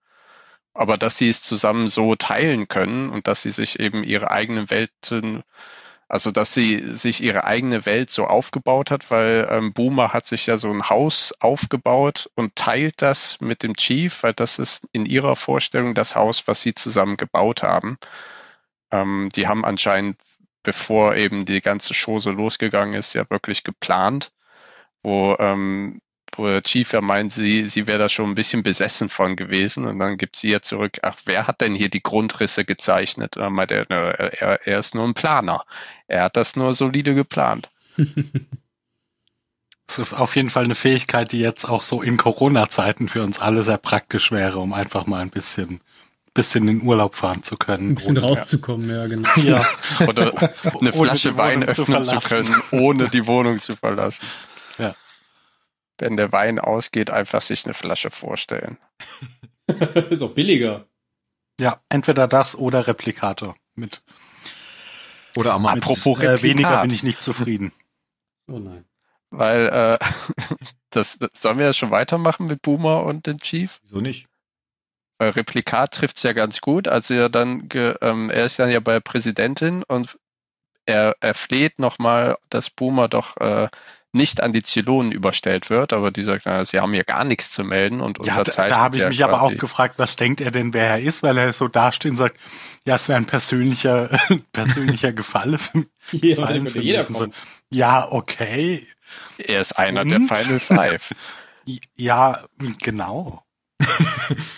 Aber 0.74 0.98
dass 0.98 1.18
sie 1.18 1.28
es 1.28 1.44
zusammen 1.44 1.90
so 1.90 2.16
teilen 2.16 2.70
können 2.70 3.10
und 3.10 3.28
dass 3.28 3.42
sie 3.42 3.52
sich 3.52 3.80
eben 3.82 4.06
ihre 4.06 4.32
eigenen 4.32 4.70
Welten, 4.70 5.44
also 6.12 6.32
dass 6.32 6.54
sie 6.54 6.94
sich 6.94 7.24
ihre 7.24 7.46
eigene 7.46 7.86
Welt 7.86 8.10
so 8.10 8.26
aufgebaut 8.26 8.92
hat, 8.92 9.10
weil 9.12 9.48
ähm, 9.50 9.72
Boomer 9.72 10.12
hat 10.12 10.26
sich 10.26 10.46
ja 10.46 10.58
so 10.58 10.70
ein 10.70 10.90
Haus 10.90 11.34
aufgebaut 11.40 12.30
und 12.36 12.54
teilt 12.58 13.02
das 13.02 13.40
mit 13.40 13.64
dem 13.64 13.78
Chief, 13.78 14.22
weil 14.22 14.34
das 14.34 14.60
ist 14.60 14.86
in 14.92 15.06
ihrer 15.06 15.38
Vorstellung 15.38 15.96
das 15.96 16.18
Haus, 16.18 16.50
was 16.50 16.62
sie 16.62 16.76
zusammen 16.76 17.16
gebaut 17.16 17.64
haben. 17.64 17.98
Ähm, 18.92 19.30
die 19.34 19.48
haben 19.48 19.64
anscheinend, 19.64 20.18
bevor 20.64 21.16
eben 21.16 21.46
die 21.46 21.62
ganze 21.62 21.94
Chose 21.94 22.32
losgegangen 22.32 22.94
ist, 22.94 23.14
ja 23.14 23.30
wirklich 23.30 23.64
geplant, 23.64 24.34
wo, 25.04 25.38
ähm, 25.40 26.02
wo 26.38 26.46
der 26.48 26.62
Chief 26.62 26.92
ja 26.94 27.02
meint, 27.02 27.34
sie, 27.34 27.66
sie 27.66 27.88
wäre 27.88 28.00
da 28.00 28.10
schon 28.10 28.30
ein 28.30 28.36
bisschen 28.36 28.64
besessen 28.64 29.10
von 29.10 29.36
gewesen 29.36 29.86
und 29.88 30.00
dann 30.00 30.18
gibt 30.18 30.36
sie 30.36 30.50
ja 30.52 30.62
zurück, 30.62 31.00
ach, 31.02 31.18
wer 31.26 31.48
hat 31.48 31.62
denn 31.62 31.76
hier 31.76 31.90
die 31.90 32.04
Grundrisse 32.04 32.66
gezeichnet? 32.66 33.38
Und 33.38 33.44
dann 33.44 33.54
meint 33.54 33.72
er, 33.72 33.86
ne, 33.90 34.14
er, 34.40 34.66
er 34.68 34.80
ist 34.80 34.96
nur 34.96 35.06
ein 35.06 35.14
Planer. 35.14 35.66
Er 36.08 36.24
hat 36.24 36.38
das 36.38 36.56
nur 36.56 36.74
solide 36.74 37.16
geplant. 37.16 37.70
Das 39.88 40.00
ist 40.00 40.14
auf 40.14 40.38
jeden 40.38 40.50
Fall 40.50 40.64
eine 40.64 40.76
Fähigkeit, 40.76 41.34
die 41.34 41.42
jetzt 41.42 41.66
auch 41.68 41.82
so 41.82 42.02
in 42.02 42.16
Corona-Zeiten 42.16 43.10
für 43.10 43.24
uns 43.24 43.40
alle 43.40 43.62
sehr 43.64 43.78
praktisch 43.78 44.32
wäre, 44.32 44.60
um 44.60 44.72
einfach 44.72 45.06
mal 45.06 45.20
ein 45.22 45.30
bisschen, 45.30 45.82
bisschen 46.34 46.66
in 46.70 46.82
Urlaub 46.84 47.16
fahren 47.16 47.44
zu 47.44 47.58
können. 47.58 47.90
Ein 47.90 47.96
bisschen 47.96 48.18
ohne- 48.18 48.26
rauszukommen, 48.28 48.90
ja, 48.90 49.08
genau. 49.08 49.28
Ja. 49.36 49.68
Oder 50.08 50.54
eine 50.80 50.94
Flasche 50.94 51.36
Wein 51.38 51.64
zu 51.64 51.82
öffnen 51.82 52.04
zu, 52.06 52.12
verlassen. 52.22 52.30
können, 52.30 52.84
ohne 52.86 53.10
die 53.10 53.28
Wohnung 53.28 53.58
zu 53.58 53.76
verlassen. 53.76 54.26
Ja. 54.78 54.96
Wenn 56.02 56.18
der 56.18 56.32
Wein 56.32 56.60
ausgeht, 56.60 57.12
einfach 57.12 57.42
sich 57.42 57.66
eine 57.66 57.74
Flasche 57.74 58.12
vorstellen. 58.12 58.78
ist 60.10 60.22
auch 60.22 60.34
billiger. 60.34 60.88
Ja, 61.60 61.80
entweder 61.90 62.28
das 62.28 62.56
oder 62.58 62.88
Replikator. 62.88 63.56
Mit, 63.76 64.04
Oder 65.38 65.54
am 65.54 65.66
Apropos 65.66 66.18
mit 66.18 66.28
äh, 66.28 66.42
weniger 66.42 66.82
bin 66.82 66.92
ich 66.92 67.04
nicht 67.04 67.22
zufrieden. 67.22 67.72
Oh 68.48 68.60
nein. 68.60 68.84
Weil, 69.30 69.68
äh, 69.68 70.00
das, 70.90 71.20
das 71.20 71.30
sollen 71.34 71.58
wir 71.58 71.66
ja 71.66 71.74
schon 71.74 71.92
weitermachen 71.92 72.48
mit 72.48 72.62
Boomer 72.62 73.04
und 73.04 73.28
dem 73.28 73.38
Chief? 73.38 73.80
Wieso 73.84 74.02
nicht? 74.02 74.28
Weil 75.20 75.30
Replikat 75.30 75.94
trifft's 75.94 76.24
ja 76.24 76.34
ganz 76.34 76.62
gut. 76.62 76.88
Also 76.88 77.14
er 77.14 77.30
dann, 77.30 77.70
ge, 77.70 77.96
ähm, 78.02 78.30
er 78.30 78.46
ist 78.46 78.60
dann 78.60 78.72
ja 78.72 78.80
bei 78.80 78.94
der 78.94 79.00
Präsidentin 79.02 79.84
und 79.84 80.20
er, 80.86 81.16
er 81.20 81.36
fleht 81.36 81.78
nochmal, 81.80 82.38
dass 82.50 82.72
Boomer 82.72 83.08
doch 83.08 83.38
äh, 83.38 83.70
nicht 84.14 84.42
an 84.42 84.52
die 84.52 84.62
Zylonen 84.62 85.12
überstellt 85.12 85.70
wird, 85.70 85.94
aber 85.94 86.12
die 86.12 86.24
sagt, 86.24 86.44
na, 86.46 86.66
sie 86.66 86.80
haben 86.80 86.94
hier 86.94 87.04
gar 87.04 87.24
nichts 87.24 87.52
zu 87.52 87.64
melden 87.64 88.02
und 88.02 88.18
Ja, 88.26 88.34
da, 88.34 88.40
unterzeichnet 88.40 88.72
da 88.72 88.82
habe 88.82 88.98
ich 88.98 89.06
mich 89.06 89.24
aber 89.24 89.42
auch 89.42 89.56
gefragt, 89.58 89.96
was 89.98 90.16
denkt 90.16 90.42
er 90.42 90.52
denn, 90.52 90.74
wer 90.74 90.90
er 90.90 91.00
ist, 91.00 91.24
weil 91.24 91.38
er 91.38 91.54
so 91.54 91.68
dasteht 91.68 92.12
und 92.12 92.18
sagt, 92.18 92.38
ja, 92.86 92.96
es 92.96 93.08
wäre 93.08 93.18
ein 93.18 93.26
persönlicher, 93.26 94.10
persönlicher 94.52 95.14
Gefalle 95.14 95.58
für 95.58 95.80
mich. 95.80 95.88
Hier 96.12 96.36
Gefallen 96.36 96.70
für 96.70 96.82
jeder 96.82 97.08
mich. 97.08 97.18
kommen. 97.18 97.34
Ja, 97.70 98.12
okay. 98.12 98.86
Er 99.38 99.62
ist 99.62 99.74
einer 99.74 100.02
Und? 100.02 100.10
der 100.10 100.22
Final 100.22 100.60
Five. 100.60 101.12
Ja, 101.96 102.44
genau. 102.82 103.44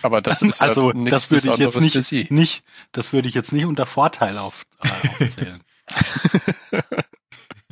Aber 0.01 0.21
das 0.21 0.41
ist 0.41 0.61
ja 0.61 0.67
also, 0.67 0.93
das 0.93 1.29
würde 1.29 1.51
ich 1.51 1.57
jetzt 1.59 1.81
nicht, 1.81 2.31
nicht, 2.31 2.63
das 2.93 3.11
würde 3.11 3.27
ich 3.27 3.35
jetzt 3.35 3.51
nicht 3.51 3.65
unter 3.65 3.85
Vorteil 3.85 4.37
auf, 4.37 4.65
äh, 4.81 5.23
aufzählen. 5.25 5.63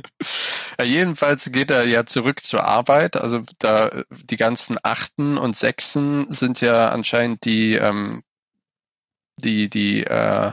Ja, 0.78 0.86
jedenfalls 0.86 1.52
geht 1.52 1.70
er 1.70 1.86
ja 1.86 2.06
zurück 2.06 2.42
zur 2.42 2.64
Arbeit. 2.64 3.16
Also 3.16 3.42
da 3.58 4.04
die 4.10 4.36
ganzen 4.36 4.78
Achten 4.82 5.36
und 5.36 5.54
Sechsen 5.54 6.32
sind 6.32 6.62
ja 6.62 6.88
anscheinend 6.88 7.44
die 7.44 7.74
ähm, 7.74 8.22
die 9.36 9.68
die 9.68 10.02
äh, 10.04 10.52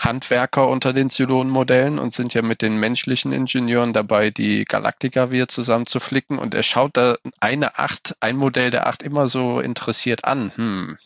Handwerker 0.00 0.66
unter 0.68 0.92
den 0.92 1.10
Zylonenmodellen 1.10 1.98
und 1.98 2.14
sind 2.14 2.32
ja 2.32 2.42
mit 2.42 2.62
den 2.62 2.78
menschlichen 2.78 3.32
Ingenieuren 3.32 3.92
dabei, 3.92 4.30
die 4.30 4.64
Galaktika 4.64 5.30
wieder 5.30 5.46
zusammenzuflicken. 5.46 6.38
Und 6.38 6.54
er 6.54 6.62
schaut 6.62 6.96
da 6.96 7.16
eine 7.38 7.78
Acht, 7.78 8.16
ein 8.20 8.36
Modell 8.36 8.70
der 8.70 8.86
Acht 8.86 9.02
immer 9.02 9.28
so 9.28 9.60
interessiert 9.60 10.24
an. 10.24 10.52
Hm. 10.54 10.96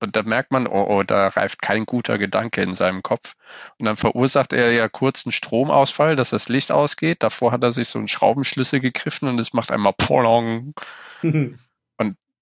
Und 0.00 0.16
da 0.16 0.22
merkt 0.22 0.52
man, 0.52 0.66
oh, 0.66 0.86
oh, 0.88 1.02
da 1.02 1.28
reift 1.28 1.60
kein 1.62 1.86
guter 1.86 2.18
Gedanke 2.18 2.62
in 2.62 2.74
seinem 2.74 3.02
Kopf. 3.02 3.34
Und 3.78 3.86
dann 3.86 3.96
verursacht 3.96 4.52
er 4.52 4.72
ja 4.72 4.88
kurz 4.88 5.26
einen 5.26 5.32
Stromausfall, 5.32 6.16
dass 6.16 6.30
das 6.30 6.48
Licht 6.48 6.72
ausgeht. 6.72 7.22
Davor 7.22 7.52
hat 7.52 7.62
er 7.62 7.72
sich 7.72 7.88
so 7.88 7.98
einen 7.98 8.08
Schraubenschlüssel 8.08 8.80
gegriffen 8.80 9.28
und 9.28 9.38
es 9.38 9.52
macht 9.52 9.70
einmal 9.70 9.94
Polong. 9.96 10.74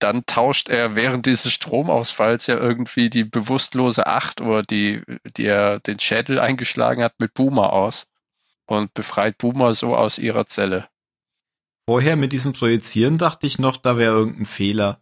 Dann 0.00 0.24
tauscht 0.26 0.68
er 0.68 0.94
während 0.94 1.26
dieses 1.26 1.52
Stromausfalls 1.52 2.46
ja 2.46 2.56
irgendwie 2.56 3.10
die 3.10 3.24
bewusstlose 3.24 4.06
Acht 4.06 4.40
oder 4.40 4.62
die, 4.62 5.02
die 5.36 5.46
er 5.46 5.80
den 5.80 5.98
Schädel 5.98 6.38
eingeschlagen 6.38 7.02
hat, 7.02 7.18
mit 7.18 7.34
Boomer 7.34 7.72
aus 7.72 8.06
und 8.66 8.94
befreit 8.94 9.38
Boomer 9.38 9.74
so 9.74 9.96
aus 9.96 10.18
ihrer 10.18 10.46
Zelle. 10.46 10.88
Vorher 11.88 12.16
mit 12.16 12.32
diesem 12.32 12.52
Projizieren 12.52 13.18
dachte 13.18 13.46
ich 13.46 13.58
noch, 13.58 13.76
da 13.76 13.96
wäre 13.96 14.14
irgendein 14.14 14.46
Fehler. 14.46 15.00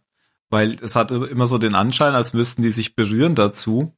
Weil 0.49 0.77
es 0.81 0.95
hatte 0.95 1.27
immer 1.29 1.47
so 1.47 1.57
den 1.57 1.75
Anschein, 1.75 2.15
als 2.15 2.33
müssten 2.33 2.61
die 2.61 2.69
sich 2.69 2.95
berühren 2.95 3.35
dazu. 3.35 3.93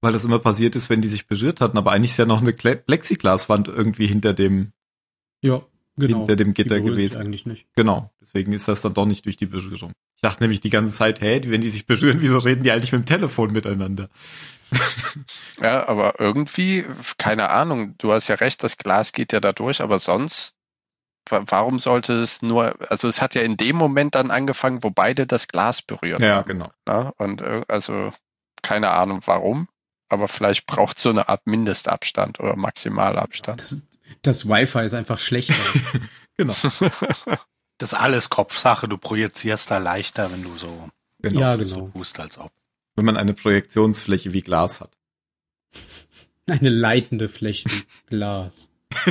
Weil 0.00 0.12
das 0.12 0.24
immer 0.24 0.40
passiert 0.40 0.74
ist, 0.74 0.90
wenn 0.90 1.00
die 1.00 1.08
sich 1.08 1.28
berührt 1.28 1.60
hatten. 1.60 1.78
Aber 1.78 1.92
eigentlich 1.92 2.10
ist 2.10 2.16
ja 2.18 2.26
noch 2.26 2.40
eine 2.40 2.52
Plexiglaswand 2.52 3.68
irgendwie 3.68 4.08
hinter 4.08 4.34
dem, 4.34 4.72
Ja, 5.42 5.62
genau. 5.96 6.18
hinter 6.18 6.34
dem 6.34 6.54
Gitter 6.54 6.80
gewesen. 6.80 7.20
Eigentlich 7.20 7.46
nicht. 7.46 7.66
Genau. 7.76 8.10
Deswegen 8.20 8.52
ist 8.52 8.66
das 8.66 8.82
dann 8.82 8.94
doch 8.94 9.06
nicht 9.06 9.26
durch 9.26 9.36
die 9.36 9.46
Berührung. 9.46 9.92
Ich 10.16 10.22
dachte 10.22 10.42
nämlich 10.42 10.60
die 10.60 10.70
ganze 10.70 10.92
Zeit, 10.92 11.20
hä, 11.20 11.40
wenn 11.46 11.60
die 11.60 11.70
sich 11.70 11.86
berühren, 11.86 12.20
wieso 12.20 12.38
reden 12.38 12.62
die 12.64 12.72
eigentlich 12.72 12.92
mit 12.92 13.02
dem 13.02 13.06
Telefon 13.06 13.52
miteinander? 13.52 14.08
Ja, 15.60 15.86
aber 15.88 16.18
irgendwie, 16.18 16.84
keine 17.18 17.50
Ahnung, 17.50 17.94
du 17.98 18.12
hast 18.12 18.28
ja 18.28 18.36
recht, 18.36 18.62
das 18.64 18.78
Glas 18.78 19.12
geht 19.12 19.32
ja 19.32 19.40
da 19.40 19.52
durch, 19.52 19.82
aber 19.82 19.98
sonst, 19.98 20.54
warum 21.28 21.78
sollte 21.78 22.14
es 22.14 22.42
nur, 22.42 22.74
also 22.90 23.08
es 23.08 23.22
hat 23.22 23.34
ja 23.34 23.42
in 23.42 23.56
dem 23.56 23.76
Moment 23.76 24.14
dann 24.14 24.30
angefangen, 24.30 24.82
wo 24.82 24.90
beide 24.90 25.26
das 25.26 25.48
Glas 25.48 25.82
berühren. 25.82 26.22
Ja, 26.22 26.42
genau. 26.42 26.70
Ne? 26.86 27.12
Und 27.16 27.42
äh, 27.42 27.62
also 27.68 28.10
keine 28.62 28.90
Ahnung 28.90 29.20
warum, 29.26 29.68
aber 30.08 30.28
vielleicht 30.28 30.66
braucht 30.66 30.98
so 30.98 31.10
eine 31.10 31.28
Art 31.28 31.46
Mindestabstand 31.46 32.40
oder 32.40 32.56
Maximalabstand. 32.56 33.60
Das, 33.60 33.82
das 34.22 34.48
Wi-Fi 34.48 34.84
ist 34.84 34.94
einfach 34.94 35.18
schlechter. 35.18 35.54
Genau. 36.38 36.54
Das 37.76 37.92
ist 37.92 37.98
alles 37.98 38.30
Kopfsache. 38.30 38.88
Du 38.88 38.96
projizierst 38.96 39.70
da 39.70 39.76
leichter, 39.76 40.32
wenn 40.32 40.42
du 40.42 40.56
so, 40.56 40.88
genau. 41.20 41.40
ja, 41.40 41.66
so 41.66 41.74
genau. 41.74 41.88
tust, 41.90 42.18
als 42.20 42.38
ob. 42.38 42.50
Wenn 42.94 43.04
man 43.04 43.18
eine 43.18 43.34
Projektionsfläche 43.34 44.32
wie 44.32 44.40
Glas 44.40 44.80
hat. 44.80 44.96
Eine 46.48 46.70
leitende 46.70 47.28
Fläche. 47.28 47.68
Glas. 48.06 48.70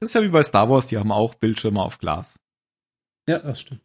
Das 0.00 0.10
ist 0.10 0.14
ja 0.14 0.22
wie 0.22 0.28
bei 0.28 0.42
Star 0.42 0.68
Wars, 0.68 0.86
die 0.86 0.98
haben 0.98 1.12
auch 1.12 1.34
Bildschirme 1.34 1.80
auf 1.82 1.98
Glas. 1.98 2.38
Ja, 3.28 3.38
das 3.38 3.60
stimmt. 3.60 3.80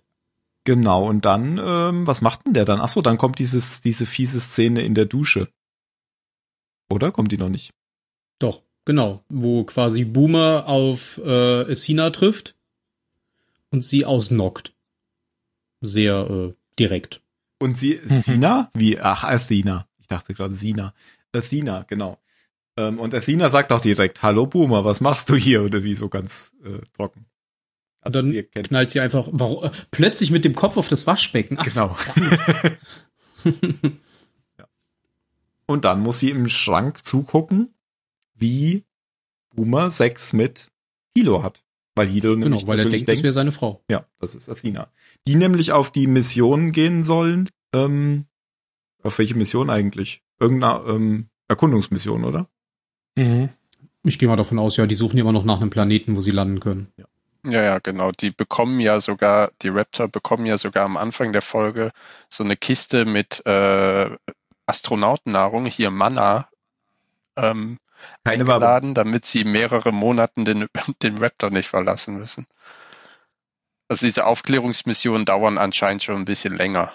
Genau, 0.66 1.08
und 1.08 1.26
dann, 1.26 1.58
ähm, 1.58 2.06
was 2.06 2.22
macht 2.22 2.46
denn 2.46 2.54
der 2.54 2.66
dann? 2.66 2.82
Ach 2.82 2.90
so, 2.90 3.02
dann 3.02 3.18
kommt 3.18 3.40
dieses, 3.40 3.82
diese 3.82 4.06
fiese 4.06 4.40
Szene 4.42 4.82
in 4.82 4.94
der 4.94 5.06
Dusche. 5.06 5.48
Oder? 6.90 7.12
Kommt 7.12 7.32
die 7.32 7.38
noch 7.38 7.50
nicht? 7.50 7.74
Doch, 8.40 8.62
genau. 8.86 9.24
Wo 9.30 9.64
quasi 9.64 10.04
Boomer 10.04 10.66
auf 10.68 11.18
äh, 11.20 11.74
Sina 11.76 12.10
trifft 12.10 12.56
und 13.72 13.84
sie 13.84 14.06
ausnockt. 14.06 14.74
Sehr 15.82 16.30
äh, 16.30 16.54
direkt. 16.78 17.22
Und 17.60 17.78
sie, 17.80 18.00
Mhm. 18.04 18.18
Sina? 18.18 18.72
Wie? 18.74 19.00
Ach, 19.00 19.24
Athena. 19.24 19.88
Ich 20.00 20.08
dachte 20.08 20.34
gerade 20.34 20.54
Sina. 20.54 20.94
Athena, 21.34 21.84
genau. 21.84 22.18
Ähm, 22.80 22.98
und 22.98 23.14
Athena 23.14 23.50
sagt 23.50 23.74
auch 23.74 23.82
direkt, 23.82 24.24
hallo 24.24 24.46
Boomer, 24.48 24.86
was 24.86 25.02
machst 25.02 25.30
du 25.30 25.36
hier? 25.36 25.64
Oder 25.64 25.84
wie 25.84 25.96
so 25.96 26.08
ganz 26.08 26.54
äh, 26.64 26.80
trocken. 26.96 27.26
Also 28.00 28.22
Dann 28.22 28.46
knallt 28.64 28.90
sie 28.90 29.02
einfach 29.02 29.28
warum, 29.34 29.66
äh, 29.66 29.72
plötzlich 29.92 30.32
mit 30.32 30.46
dem 30.46 30.56
Kopf 30.56 30.78
auf 30.78 30.88
das 30.88 31.06
Waschbecken. 31.06 31.58
Ach, 31.60 31.66
Genau. 31.66 31.98
ja. 34.58 34.66
Und 35.66 35.84
dann 35.84 36.00
muss 36.00 36.20
sie 36.20 36.30
im 36.30 36.48
Schrank 36.48 37.04
zugucken, 37.04 37.74
wie 38.34 38.86
Boomer 39.54 39.92
Sex 39.92 40.32
mit 40.32 40.72
Hilo 41.14 41.44
hat. 41.44 41.66
Weil 41.96 42.08
Hilo 42.08 42.36
genau, 42.36 42.46
nämlich 42.46 42.66
weil 42.66 42.80
er 42.80 42.86
natürlich 42.86 43.04
denkt, 43.04 43.20
das 43.20 43.24
wäre 43.24 43.34
seine 43.34 43.52
Frau. 43.52 43.84
ja, 43.92 44.06
das 44.20 44.36
ist 44.36 44.48
Athena. 44.48 44.90
Die 45.28 45.36
nämlich 45.36 45.74
auf 45.74 45.92
die 45.92 46.08
Mission 46.08 46.72
gehen 46.72 47.04
sollen. 47.04 47.50
Ähm, 47.74 48.28
auf 49.04 49.20
welche 49.20 49.36
Mission 49.36 49.70
eigentlich? 49.70 50.24
Irgendeine 50.40 50.86
ähm, 50.88 51.30
Erkundungsmission, 51.50 52.24
oder? 52.24 52.50
Mhm. 53.20 53.50
Ich 54.04 54.18
gehe 54.18 54.30
mal 54.30 54.38
davon 54.38 54.60
aus, 54.60 54.78
ja, 54.78 54.86
die 54.86 54.96
suchen 54.96 55.18
immer 55.18 55.34
noch 55.34 55.44
nach 55.44 55.60
einem 55.60 55.70
Planeten, 55.70 56.16
wo 56.16 56.22
sie 56.22 56.32
landen 56.32 56.60
können. 56.60 56.92
Ja, 57.46 57.62
ja, 57.62 57.80
genau. 57.80 58.12
Die 58.12 58.32
bekommen 58.32 58.80
ja 58.80 59.00
sogar, 59.00 59.52
die 59.62 59.70
Raptor 59.70 60.08
bekommen 60.08 60.46
ja 60.46 60.58
sogar 60.58 60.86
am 60.86 60.98
Anfang 60.98 61.34
der 61.34 61.42
Folge 61.42 61.92
so 62.30 62.44
eine 62.44 62.56
Kiste 62.56 63.06
mit 63.06 63.46
äh, 63.46 64.10
Astronautennahrung, 64.66 65.66
hier 65.66 65.90
Manna, 65.90 66.48
ähm, 67.36 67.80
Keine 68.24 68.44
eingeladen, 68.44 68.94
damit 68.94 69.26
sie 69.26 69.44
mehrere 69.44 69.92
Monaten 69.92 70.46
den, 70.46 70.68
den 71.04 71.18
Raptor 71.18 71.50
nicht 71.50 71.68
verlassen 71.68 72.18
müssen. 72.18 72.46
Also 73.90 74.06
diese 74.06 74.26
Aufklärungsmissionen 74.26 75.26
dauern 75.26 75.58
anscheinend 75.58 76.04
schon 76.04 76.16
ein 76.16 76.26
bisschen 76.26 76.56
länger. 76.56 76.94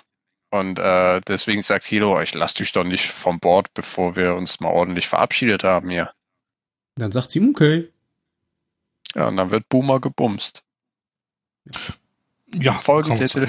Und 0.54 0.78
äh, 0.78 1.20
deswegen 1.22 1.62
sagt 1.62 1.84
Hilo, 1.84 2.20
ich 2.20 2.32
lass 2.32 2.54
dich 2.54 2.70
doch 2.70 2.84
nicht 2.84 3.10
vom 3.10 3.40
Bord, 3.40 3.74
bevor 3.74 4.14
wir 4.14 4.36
uns 4.36 4.60
mal 4.60 4.68
ordentlich 4.68 5.08
verabschiedet 5.08 5.64
haben 5.64 5.88
hier. 5.88 6.12
Dann 6.94 7.10
sagt 7.10 7.32
sie, 7.32 7.40
okay. 7.40 7.88
Ja, 9.16 9.26
und 9.26 9.36
dann 9.36 9.50
wird 9.50 9.68
Boomer 9.68 10.00
gebumst. 10.00 10.62
Ja, 12.54 12.74
Folgentitel. 12.74 13.48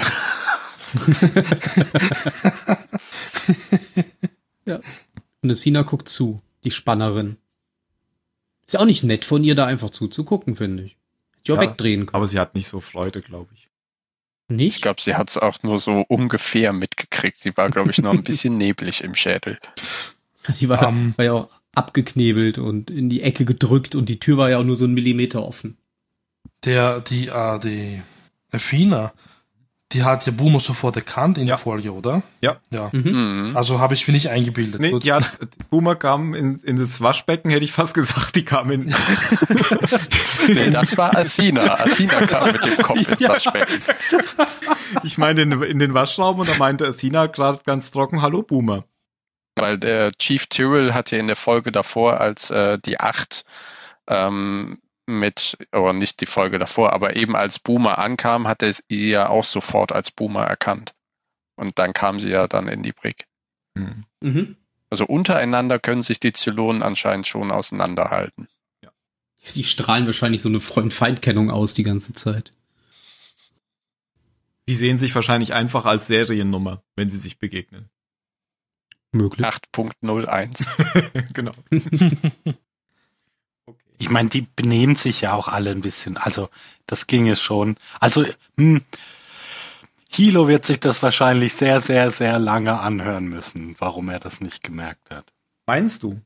Und 5.42 5.54
Sina 5.54 5.82
guckt 5.82 6.08
zu, 6.08 6.40
die 6.64 6.72
Spannerin. 6.72 7.36
Ist 8.66 8.72
ja 8.74 8.80
auch 8.80 8.84
nicht 8.84 9.04
nett 9.04 9.24
von 9.24 9.44
ihr, 9.44 9.54
da 9.54 9.66
einfach 9.66 9.90
zuzugucken, 9.90 10.56
finde 10.56 10.82
ich. 10.82 10.96
Hätte 11.36 11.42
ich 11.44 11.52
auch 11.52 11.62
Ja, 11.62 11.70
wegdrehen 11.70 12.06
können. 12.06 12.16
Aber 12.16 12.26
sie 12.26 12.40
hat 12.40 12.56
nicht 12.56 12.66
so 12.66 12.80
Freude, 12.80 13.22
glaube 13.22 13.54
ich. 13.54 13.65
Ich 14.48 14.56
Nicht? 14.56 14.82
glaube, 14.82 15.00
sie 15.00 15.14
hat 15.16 15.28
es 15.30 15.38
auch 15.38 15.62
nur 15.62 15.78
so 15.80 16.04
ungefähr 16.08 16.72
mitgekriegt. 16.72 17.38
Sie 17.38 17.56
war, 17.56 17.70
glaube 17.70 17.90
ich, 17.90 17.98
noch 17.98 18.12
ein 18.12 18.22
bisschen 18.24 18.56
neblig 18.58 19.02
im 19.02 19.14
Schädel. 19.14 19.58
Die 20.60 20.68
war, 20.68 20.82
Ähm. 20.82 21.14
war 21.16 21.24
ja 21.24 21.32
auch 21.32 21.48
abgeknebelt 21.74 22.58
und 22.58 22.90
in 22.90 23.08
die 23.10 23.22
Ecke 23.22 23.44
gedrückt 23.44 23.94
und 23.94 24.08
die 24.08 24.18
Tür 24.18 24.38
war 24.38 24.50
ja 24.50 24.58
auch 24.58 24.64
nur 24.64 24.76
so 24.76 24.84
ein 24.86 24.94
Millimeter 24.94 25.44
offen. 25.44 25.76
Der, 26.64 27.00
die, 27.00 27.28
äh, 27.28 27.58
die 27.58 28.02
Athena, 28.50 29.12
die 29.92 30.02
hat 30.02 30.26
ja 30.26 30.32
Boomer 30.32 30.58
sofort 30.58 30.96
erkannt 30.96 31.38
in 31.38 31.46
Ja. 31.46 31.54
der 31.54 31.58
Folge, 31.58 31.92
oder? 31.94 32.22
Ja. 32.40 32.56
Ja. 32.70 32.90
Mhm. 32.92 33.48
Mhm. 33.50 33.56
Also 33.56 33.78
habe 33.78 33.94
ich 33.94 34.06
mir 34.08 34.14
nicht 34.14 34.30
eingebildet. 34.30 34.80
Nee, 34.80 34.92
hat, 35.12 35.38
Boomer 35.70 35.94
kam 35.94 36.34
in, 36.34 36.56
in 36.58 36.76
das 36.76 37.00
Waschbecken, 37.00 37.50
hätte 37.50 37.64
ich 37.64 37.70
fast 37.72 37.94
gesagt, 37.94 38.34
die 38.34 38.44
kam 38.44 38.70
in. 38.70 38.92
Nee, 40.48 40.70
das 40.70 40.96
war 40.96 41.16
Athena. 41.16 41.74
Athena 41.80 42.26
kam 42.26 42.52
mit 42.52 42.64
dem 42.64 42.76
Kopf 42.78 43.08
ins 43.08 43.20
Ja. 43.20 43.30
Waschbecken. 43.30 43.80
ich 45.02 45.18
meine 45.18 45.42
in, 45.42 45.62
in 45.62 45.78
den 45.78 45.94
Waschraum 45.94 46.38
und 46.40 46.48
da 46.48 46.56
meinte 46.56 46.86
Athena 46.86 47.26
gerade 47.26 47.60
ganz 47.64 47.90
trocken, 47.90 48.22
hallo 48.22 48.42
Boomer. 48.42 48.84
Weil 49.56 49.78
der 49.78 50.12
Chief 50.12 50.46
Tyrrell 50.48 50.92
hat 50.94 51.10
ja 51.10 51.18
in 51.18 51.26
der 51.28 51.36
Folge 51.36 51.72
davor, 51.72 52.20
als 52.20 52.50
äh, 52.50 52.78
die 52.84 53.00
Acht 53.00 53.44
ähm, 54.06 54.78
mit, 55.06 55.56
oder 55.72 55.92
nicht 55.92 56.20
die 56.20 56.26
Folge 56.26 56.58
davor, 56.58 56.92
aber 56.92 57.16
eben 57.16 57.36
als 57.36 57.58
Boomer 57.58 57.98
ankam, 57.98 58.48
hat 58.48 58.62
er 58.62 58.72
sie 58.72 59.10
ja 59.10 59.28
auch 59.28 59.44
sofort 59.44 59.92
als 59.92 60.10
Boomer 60.10 60.44
erkannt. 60.44 60.94
Und 61.56 61.78
dann 61.78 61.92
kam 61.92 62.20
sie 62.20 62.30
ja 62.30 62.48
dann 62.48 62.68
in 62.68 62.82
die 62.82 62.92
Brick. 62.92 63.26
Mhm. 63.74 64.56
Also 64.90 65.06
untereinander 65.06 65.78
können 65.78 66.02
sich 66.02 66.20
die 66.20 66.32
Zylonen 66.32 66.82
anscheinend 66.82 67.26
schon 67.26 67.50
auseinanderhalten. 67.50 68.48
Die 69.54 69.64
strahlen 69.64 70.06
wahrscheinlich 70.06 70.40
so 70.40 70.48
eine 70.48 70.60
Freund-Feind-Kennung 70.60 71.50
aus 71.50 71.74
die 71.74 71.84
ganze 71.84 72.12
Zeit. 72.12 72.52
Die 74.68 74.74
sehen 74.74 74.98
sich 74.98 75.14
wahrscheinlich 75.14 75.54
einfach 75.54 75.84
als 75.84 76.08
Seriennummer, 76.08 76.82
wenn 76.96 77.10
sie 77.10 77.18
sich 77.18 77.38
begegnen. 77.38 77.88
Möglich. 79.12 79.46
8.01. 79.46 81.32
genau. 81.32 81.52
Ich 83.98 84.10
meine, 84.10 84.28
die 84.28 84.46
benehmen 84.56 84.96
sich 84.96 85.22
ja 85.22 85.32
auch 85.32 85.48
alle 85.48 85.70
ein 85.70 85.80
bisschen. 85.80 86.16
Also, 86.16 86.48
das 86.86 87.06
ging 87.06 87.28
es 87.28 87.40
schon. 87.40 87.76
Also, 88.00 88.24
hm, 88.56 88.82
Hilo 90.10 90.48
wird 90.48 90.64
sich 90.64 90.80
das 90.80 91.02
wahrscheinlich 91.02 91.54
sehr, 91.54 91.80
sehr, 91.80 92.10
sehr 92.10 92.38
lange 92.38 92.78
anhören 92.78 93.26
müssen, 93.26 93.76
warum 93.78 94.08
er 94.08 94.20
das 94.20 94.40
nicht 94.40 94.62
gemerkt 94.62 95.10
hat. 95.10 95.26
Meinst 95.66 96.02
du? 96.02 96.20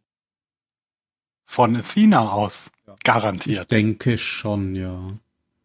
Von 1.46 1.76
Athena 1.76 2.30
aus. 2.30 2.70
Ja. 2.86 2.94
Ich 2.94 3.04
Garantiert. 3.04 3.70
denke 3.70 4.18
schon, 4.18 4.74
ja. 4.76 5.08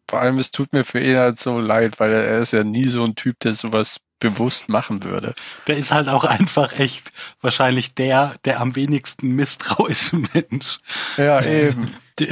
Vor 0.08 0.20
allem, 0.20 0.38
es 0.38 0.50
tut 0.50 0.72
mir 0.72 0.84
für 0.84 1.00
ihn 1.00 1.18
halt 1.18 1.40
so 1.40 1.58
leid, 1.60 2.00
weil 2.00 2.12
er 2.12 2.40
ist 2.40 2.52
ja 2.52 2.64
nie 2.64 2.84
so 2.84 3.04
ein 3.04 3.14
Typ, 3.16 3.38
der 3.40 3.52
sowas 3.52 4.00
bewusst 4.18 4.68
machen 4.68 5.04
würde. 5.04 5.34
Der 5.66 5.76
ist 5.76 5.92
halt 5.92 6.08
auch 6.08 6.24
einfach 6.24 6.78
echt 6.78 7.12
wahrscheinlich 7.40 7.94
der, 7.94 8.34
der 8.44 8.60
am 8.60 8.74
wenigsten 8.76 9.28
misstrauische 9.36 10.16
Mensch, 10.34 10.78
Ja, 11.18 11.44
eben. 11.44 11.90
die, 12.18 12.28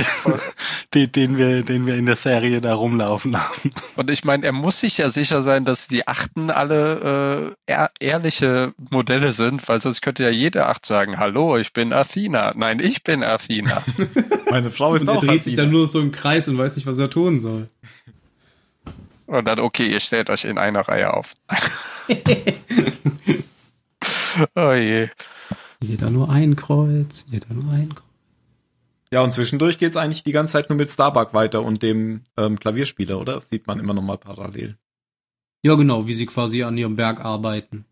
die, 0.95 1.13
den 1.13 1.37
wir, 1.37 1.63
den 1.63 1.87
wir 1.87 1.97
in 1.97 2.07
der 2.07 2.17
Serie 2.17 2.63
da 2.63 2.75
rumlaufen 2.75 3.37
haben. 3.37 3.71
Und 3.97 4.11
ich 4.11 4.25
meine, 4.25 4.47
er 4.47 4.53
muss 4.53 4.81
sich 4.81 4.97
ja 4.97 5.11
sicher 5.11 5.43
sein, 5.43 5.67
dass 5.67 5.87
die 5.89 6.09
Achten 6.09 6.51
alle 6.51 7.55
äh, 7.67 7.71
ehr 7.73 7.91
ehrliche 8.01 8.73
Modelle 8.91 9.35
sind, 9.35 9.69
weil 9.69 9.81
sonst 9.81 10.01
könnte 10.01 10.23
ja 10.23 10.31
jede 10.31 10.67
Acht 10.67 10.87
sagen, 10.87 11.19
hallo, 11.19 11.59
ich 11.59 11.75
bin 11.75 11.93
Athena. 11.93 12.53
Nein, 12.57 12.81
ich 12.81 13.03
bin 13.05 13.23
Athena. 13.23 13.83
Meine 14.51 14.71
Frau 14.71 14.95
ist 14.95 15.03
Und 15.03 15.09
er 15.09 15.15
auch 15.17 15.21
dreht 15.21 15.45
sich 15.45 15.53
Athena. 15.55 15.63
dann 15.65 15.73
nur 15.73 15.87
so 15.87 16.01
im 16.01 16.13
Kreis 16.13 16.49
und 16.49 16.57
weiß 16.57 16.77
nicht, 16.77 16.87
was 16.87 16.97
er 16.99 17.11
tun 17.11 17.39
soll. 17.41 17.67
Und 19.35 19.47
dann, 19.47 19.59
okay, 19.59 19.91
ihr 19.91 19.99
stellt 19.99 20.31
euch 20.31 20.45
in 20.45 20.59
einer 20.59 20.83
Reihe 20.83 21.13
auf. 21.13 21.35
oh 24.55 24.73
je. 24.73 25.09
Jeder 25.81 26.11
nur 26.11 26.31
ein 26.31 26.55
Kreuz, 26.55 27.27
jeder 27.29 27.53
nur 27.53 27.73
ein 27.73 27.93
Kreuz. 27.93 28.07
Ja, 29.11 29.23
und 29.23 29.33
zwischendurch 29.33 29.79
geht's 29.79 29.97
eigentlich 29.97 30.23
die 30.23 30.31
ganze 30.31 30.53
Zeit 30.53 30.69
nur 30.69 30.77
mit 30.77 30.89
Starbuck 30.89 31.35
weiter 31.35 31.63
und 31.63 31.83
dem 31.83 32.23
ähm, 32.37 32.61
Klavierspieler, 32.61 33.19
oder? 33.19 33.41
Sieht 33.41 33.67
man 33.67 33.81
immer 33.81 33.93
noch 33.93 34.03
mal 34.03 34.19
parallel. 34.19 34.79
Ja, 35.63 35.75
genau, 35.75 36.07
wie 36.07 36.15
sie 36.15 36.27
quasi 36.27 36.63
an 36.63 36.79
ihrem 36.79 36.97
Werk 36.97 37.25
arbeiten. 37.25 37.87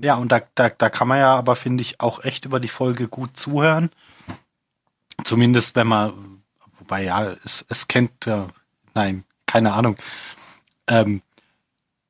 Ja, 0.00 0.14
und 0.14 0.30
da, 0.30 0.40
da, 0.54 0.68
da 0.68 0.88
kann 0.88 1.08
man 1.08 1.18
ja 1.18 1.34
aber, 1.34 1.56
finde 1.56 1.82
ich, 1.82 2.00
auch 2.00 2.22
echt 2.22 2.44
über 2.44 2.60
die 2.60 2.68
Folge 2.68 3.08
gut 3.08 3.36
zuhören. 3.36 3.90
Zumindest 5.24 5.74
wenn 5.74 5.88
man, 5.88 6.44
wobei 6.78 7.02
ja, 7.02 7.32
es, 7.44 7.64
es 7.68 7.88
kennt, 7.88 8.26
ja, 8.26 8.46
nein, 8.94 9.24
keine 9.46 9.72
Ahnung. 9.72 9.96
Ähm, 10.88 11.22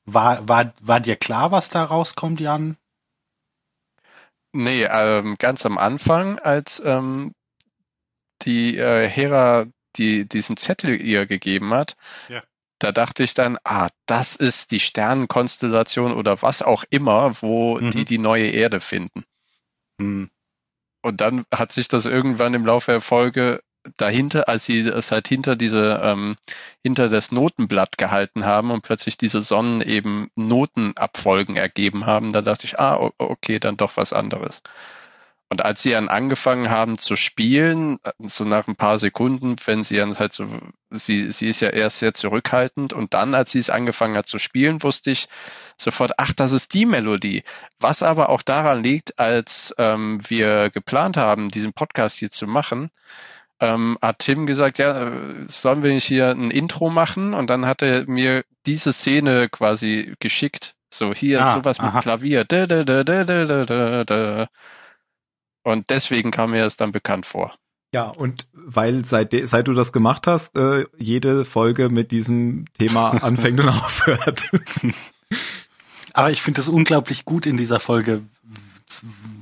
war, 0.05 0.49
war, 0.49 0.73
war 0.81 1.01
dir 1.01 1.17
klar, 1.17 1.51
was 1.51 1.69
da 1.71 1.85
rauskommt, 1.85 2.41
Jan? 2.41 2.77
Nee, 4.53 4.85
ähm, 4.85 5.37
ganz 5.39 5.67
am 5.67 5.77
Anfang, 5.79 6.39
als 6.39 6.81
ähm, 6.85 7.35
die 8.43 8.77
äh, 8.79 9.09
Hera 9.09 9.67
die, 9.97 10.29
diesen 10.29 10.57
Zettel 10.57 11.01
ihr 11.01 11.27
gegeben 11.27 11.73
hat, 11.73 11.97
Ja. 12.29 12.43
da 12.79 12.93
dachte 12.93 13.23
ich 13.23 13.35
dann, 13.35 13.59
ah, 13.65 13.89
das 14.07 14.37
ist 14.37 14.71
die 14.71 14.81
Sternenkonstellation 14.81 16.13
oder 16.13 16.43
was 16.43 16.63
auch 16.63 16.85
immer, 16.91 17.41
wo 17.43 17.79
Mhm. 17.79 17.91
die 17.91 18.05
die 18.05 18.19
neue 18.19 18.49
Erde 18.51 18.81
finden. 18.81 19.25
Hm. 20.01 20.31
Und 21.03 21.21
dann 21.21 21.45
hat 21.53 21.73
sich 21.73 21.89
das 21.89 22.05
irgendwann 22.07 22.53
im 22.55 22.67
Laufe 22.67 22.93
der 22.93 23.01
Folge 23.01 23.63
dahinter, 23.97 24.49
als 24.49 24.67
sie 24.67 24.81
es 24.81 25.13
halt 25.13 25.29
hinter 25.29 25.57
diese, 25.57 26.01
ähm, 26.03 26.37
hinter 26.83 27.09
das 27.09 27.33
Notenblatt 27.33 27.99
gehalten 27.99 28.45
haben 28.45 28.71
und 28.71 28.83
plötzlich 28.83 29.17
diese 29.17 29.41
Sonnen 29.43 29.81
eben 29.83 30.31
Notenabfolgen 30.37 31.57
ergeben 31.57 32.07
haben, 32.07 32.33
da 32.33 32.43
dachte 32.43 32.67
ich, 32.67 32.79
ah, 32.79 33.11
okay, 33.19 33.59
dann 33.59 33.77
doch 33.77 33.97
was 33.97 34.13
anderes. 34.13 34.63
Und 35.49 35.65
als 35.65 35.83
sie 35.83 35.93
dann 35.93 36.09
angefangen 36.09 36.71
haben 36.71 36.99
zu 36.99 37.15
spielen, 37.15 37.99
so 38.19 38.45
nach 38.45 38.67
ein 38.67 38.75
paar 38.75 38.99
Sekunden, 38.99 39.55
wenn 39.65 39.85
sie 39.85 39.97
dann 39.97 40.19
halt 40.19 40.33
so, 40.33 40.49
sie, 40.91 41.31
sie 41.31 41.49
ist 41.49 41.61
ja 41.61 41.69
erst 41.69 42.01
sehr 42.01 42.15
zurückhaltend 42.15 42.93
und 42.93 43.15
dann, 43.15 43.33
als 43.33 43.53
sie 43.53 43.61
es 43.61 43.71
angefangen 43.71 44.17
hat 44.17 44.27
zu 44.27 44.39
spielen, 44.39 44.83
wusste 44.83 45.13
ich 45.13 45.29
sofort, 45.77 46.15
ach, 46.19 46.33
das 46.33 46.51
ist 46.51 46.75
die 46.75 46.85
Melodie. 46.85 47.45
Was 47.79 48.03
aber 48.03 48.29
auch 48.31 48.43
daran 48.43 48.83
liegt, 48.83 49.21
als 49.21 49.73
ähm, 49.79 50.19
wir 50.29 50.71
geplant 50.71 51.17
haben, 51.17 51.51
diesen 51.51 51.73
Podcast 51.73 52.19
hier 52.19 52.33
zu 52.33 52.49
machen, 52.49 52.91
ähm, 53.61 53.97
hat 54.03 54.19
Tim 54.21 54.47
gesagt, 54.47 54.79
ja, 54.79 55.11
sollen 55.47 55.83
wir 55.83 55.93
nicht 55.93 56.05
hier 56.05 56.29
ein 56.31 56.51
Intro 56.51 56.91
machen? 56.91 57.35
Und 57.35 57.49
dann 57.49 57.65
hat 57.67 57.83
er 57.83 58.09
mir 58.09 58.45
diese 58.67 58.93
Szene 58.93 59.49
quasi 59.49 60.15
geschickt. 60.21 60.75
So 60.93 61.13
hier, 61.15 61.45
Ah, 61.45 61.55
sowas 61.57 61.79
mit 61.81 61.89
aha. 61.89 62.01
Klavier. 62.01 62.45
Da, 62.45 62.67
da, 62.67 62.85
da, 62.85 63.03
da, 63.05 63.25
da, 63.25 63.45
da, 63.45 63.65
da, 63.65 64.05
da. 64.05 64.49
Und 65.65 65.91
deswegen 65.91 66.31
kam 66.31 66.53
mir 66.53 66.63
das 66.63 66.77
dann 66.77 66.93
bekannt 66.93 67.27
vor. 67.27 67.55
Ja, 67.95 68.05
und 68.09 68.47
weil 68.53 69.05
seit, 69.05 69.33
de- 69.33 69.47
seit 69.47 69.69
du 69.69 69.73
das 69.73 69.93
gemacht 69.93 70.27
hast, 70.27 70.57
äh, 70.57 70.85
jede 70.99 71.45
Folge 71.45 71.89
mit 71.89 72.11
diesem 72.11 72.67
Thema 72.79 73.11
anfängt 73.23 73.59
und 73.61 73.69
aufhört. 73.69 74.45
Aber 76.13 76.31
ich 76.31 76.43
finde 76.43 76.61
es 76.61 76.69
unglaublich 76.69 77.25
gut 77.25 77.47
in 77.47 77.57
dieser 77.57 77.81
Folge, 77.81 78.23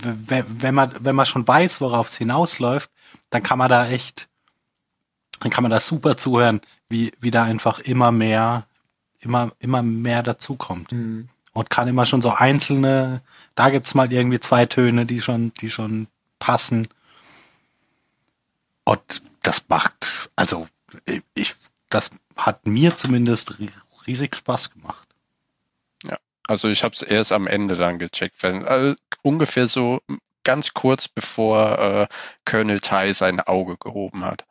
wenn 0.02 0.74
man, 0.74 0.92
wenn 1.00 1.14
man 1.14 1.26
schon 1.26 1.46
weiß, 1.46 1.80
worauf 1.80 2.08
es 2.08 2.16
hinausläuft, 2.16 2.90
dann 3.34 3.42
kann 3.42 3.58
man 3.58 3.68
da 3.68 3.88
echt, 3.88 4.28
dann 5.40 5.50
kann 5.50 5.62
man 5.62 5.70
da 5.70 5.80
super 5.80 6.16
zuhören, 6.16 6.60
wie, 6.88 7.12
wie 7.20 7.30
da 7.30 7.42
einfach 7.42 7.78
immer 7.80 8.12
mehr, 8.12 8.66
immer, 9.18 9.52
immer 9.58 9.82
mehr 9.82 10.22
dazukommt. 10.22 10.92
Und 11.52 11.70
kann 11.70 11.88
immer 11.88 12.06
schon 12.06 12.22
so 12.22 12.30
einzelne, 12.30 13.22
da 13.54 13.70
gibt's 13.70 13.94
mal 13.94 14.12
irgendwie 14.12 14.40
zwei 14.40 14.66
Töne, 14.66 15.06
die 15.06 15.20
schon, 15.20 15.52
die 15.54 15.70
schon 15.70 16.08
passen. 16.38 16.88
Und 18.84 19.22
das 19.42 19.68
macht, 19.68 20.30
also, 20.36 20.68
ich, 21.34 21.54
das 21.90 22.10
hat 22.36 22.66
mir 22.66 22.96
zumindest 22.96 23.52
ri- 23.52 23.70
riesig 24.06 24.36
Spaß 24.36 24.70
gemacht. 24.72 25.08
Also 26.46 26.68
ich 26.68 26.84
habe 26.84 26.92
es 26.92 27.00
erst 27.00 27.32
am 27.32 27.46
Ende 27.46 27.74
dann 27.74 27.98
gecheckt, 27.98 28.42
wenn, 28.42 28.64
also 28.66 28.96
ungefähr 29.22 29.66
so 29.66 30.02
ganz 30.44 30.74
kurz 30.74 31.08
bevor 31.08 31.78
äh, 31.78 32.06
Colonel 32.44 32.80
Ty 32.80 33.12
sein 33.12 33.40
Auge 33.40 33.76
gehoben 33.76 34.24
hat. 34.24 34.44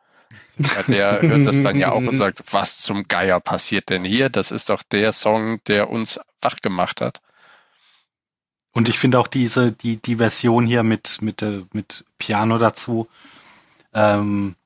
Der 0.88 1.22
hört 1.22 1.46
das 1.46 1.60
dann 1.60 1.78
ja 1.78 1.92
auch 1.92 2.02
und 2.02 2.16
sagt, 2.16 2.52
was 2.52 2.78
zum 2.78 3.08
Geier 3.08 3.40
passiert 3.40 3.88
denn 3.90 4.04
hier? 4.04 4.28
Das 4.28 4.50
ist 4.50 4.70
doch 4.70 4.82
der 4.82 5.12
Song, 5.12 5.60
der 5.66 5.90
uns 5.90 6.20
wach 6.40 6.56
gemacht 6.56 7.00
hat. 7.00 7.20
Und 8.72 8.88
ich 8.88 8.98
finde 8.98 9.20
auch 9.20 9.28
diese, 9.28 9.72
die, 9.72 9.96
die 9.98 10.16
Version 10.16 10.66
hier 10.66 10.82
mit, 10.82 11.22
mit, 11.22 11.42
äh, 11.42 11.62
mit 11.72 12.04
Piano 12.18 12.58
dazu, 12.58 13.08
ähm, 13.94 14.56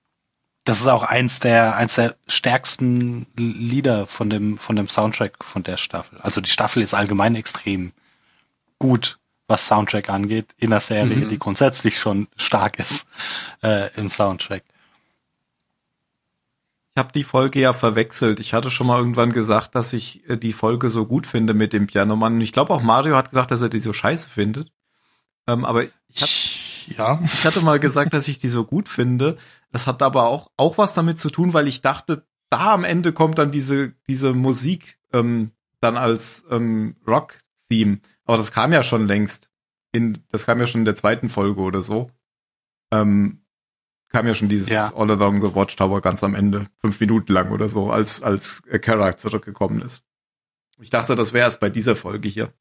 das 0.64 0.80
ist 0.80 0.86
auch 0.86 1.02
eins 1.02 1.40
der, 1.40 1.76
eins 1.76 1.94
der 1.94 2.16
stärksten 2.26 3.26
Lieder 3.36 4.06
von 4.06 4.28
dem, 4.28 4.58
von 4.58 4.76
dem 4.76 4.88
Soundtrack 4.88 5.42
von 5.42 5.62
der 5.62 5.78
Staffel. 5.78 6.18
Also 6.20 6.40
die 6.40 6.50
Staffel 6.50 6.82
ist 6.82 6.92
allgemein 6.92 7.34
extrem 7.34 7.92
gut, 8.78 9.18
was 9.48 9.66
Soundtrack 9.66 10.10
angeht, 10.10 10.54
in 10.58 10.70
der 10.70 10.80
Serie, 10.80 11.16
Mhm. 11.24 11.28
die 11.28 11.38
grundsätzlich 11.38 11.98
schon 11.98 12.28
stark 12.36 12.78
ist, 12.78 13.08
äh, 13.62 13.88
im 13.96 14.10
Soundtrack. 14.10 14.62
Ich 16.94 17.00
habe 17.00 17.12
die 17.12 17.24
Folge 17.24 17.60
ja 17.60 17.72
verwechselt. 17.72 18.40
Ich 18.40 18.54
hatte 18.54 18.70
schon 18.70 18.88
mal 18.88 18.98
irgendwann 18.98 19.32
gesagt, 19.32 19.74
dass 19.74 19.92
ich 19.92 20.28
äh, 20.28 20.36
die 20.36 20.52
Folge 20.52 20.90
so 20.90 21.06
gut 21.06 21.26
finde 21.26 21.54
mit 21.54 21.72
dem 21.72 21.86
Pianomann. 21.86 22.34
Und 22.34 22.40
ich 22.40 22.52
glaube 22.52 22.74
auch 22.74 22.82
Mario 22.82 23.14
hat 23.16 23.30
gesagt, 23.30 23.50
dass 23.52 23.62
er 23.62 23.68
die 23.68 23.80
so 23.80 23.92
scheiße 23.92 24.28
findet. 24.28 24.70
Ähm, 25.46 25.64
aber 25.64 25.84
ich, 25.84 25.92
hab, 26.20 26.28
Ja. 26.98 27.20
ich 27.24 27.44
hatte 27.46 27.60
mal 27.60 27.78
gesagt, 27.78 28.12
dass 28.14 28.26
ich 28.28 28.38
die 28.38 28.48
so 28.48 28.64
gut 28.64 28.88
finde. 28.88 29.38
Das 29.70 29.86
hat 29.86 30.02
aber 30.02 30.26
auch, 30.28 30.50
auch 30.56 30.76
was 30.76 30.94
damit 30.94 31.20
zu 31.20 31.30
tun, 31.30 31.52
weil 31.52 31.68
ich 31.68 31.82
dachte, 31.82 32.26
da 32.50 32.72
am 32.74 32.82
Ende 32.84 33.12
kommt 33.12 33.38
dann 33.38 33.50
diese, 33.52 33.92
diese 34.08 34.32
Musik, 34.34 34.98
ähm, 35.12 35.52
dann 35.80 35.96
als 35.96 36.44
ähm, 36.50 36.96
Rock-Theme. 37.06 38.00
Aber 38.28 38.36
das 38.36 38.52
kam 38.52 38.72
ja 38.72 38.82
schon 38.82 39.06
längst. 39.06 39.48
In, 39.90 40.22
das 40.30 40.44
kam 40.44 40.60
ja 40.60 40.66
schon 40.66 40.82
in 40.82 40.84
der 40.84 40.96
zweiten 40.96 41.30
Folge 41.30 41.62
oder 41.62 41.80
so. 41.80 42.10
Ähm, 42.92 43.40
kam 44.10 44.26
ja 44.26 44.34
schon 44.34 44.50
dieses 44.50 44.68
Ja. 44.68 44.92
All 44.94 45.10
Along 45.10 45.40
the 45.40 45.54
Watchtower 45.54 46.02
ganz 46.02 46.22
am 46.22 46.34
Ende, 46.34 46.66
fünf 46.76 47.00
Minuten 47.00 47.32
lang 47.32 47.50
oder 47.52 47.70
so, 47.70 47.90
als 47.90 48.22
als 48.22 48.62
Kara 48.82 49.16
zurückgekommen 49.16 49.80
ist. 49.80 50.02
Ich 50.78 50.90
dachte, 50.90 51.16
das 51.16 51.32
wäre 51.32 51.48
es 51.48 51.58
bei 51.58 51.70
dieser 51.70 51.96
Folge 51.96 52.28
hier. 52.28 52.52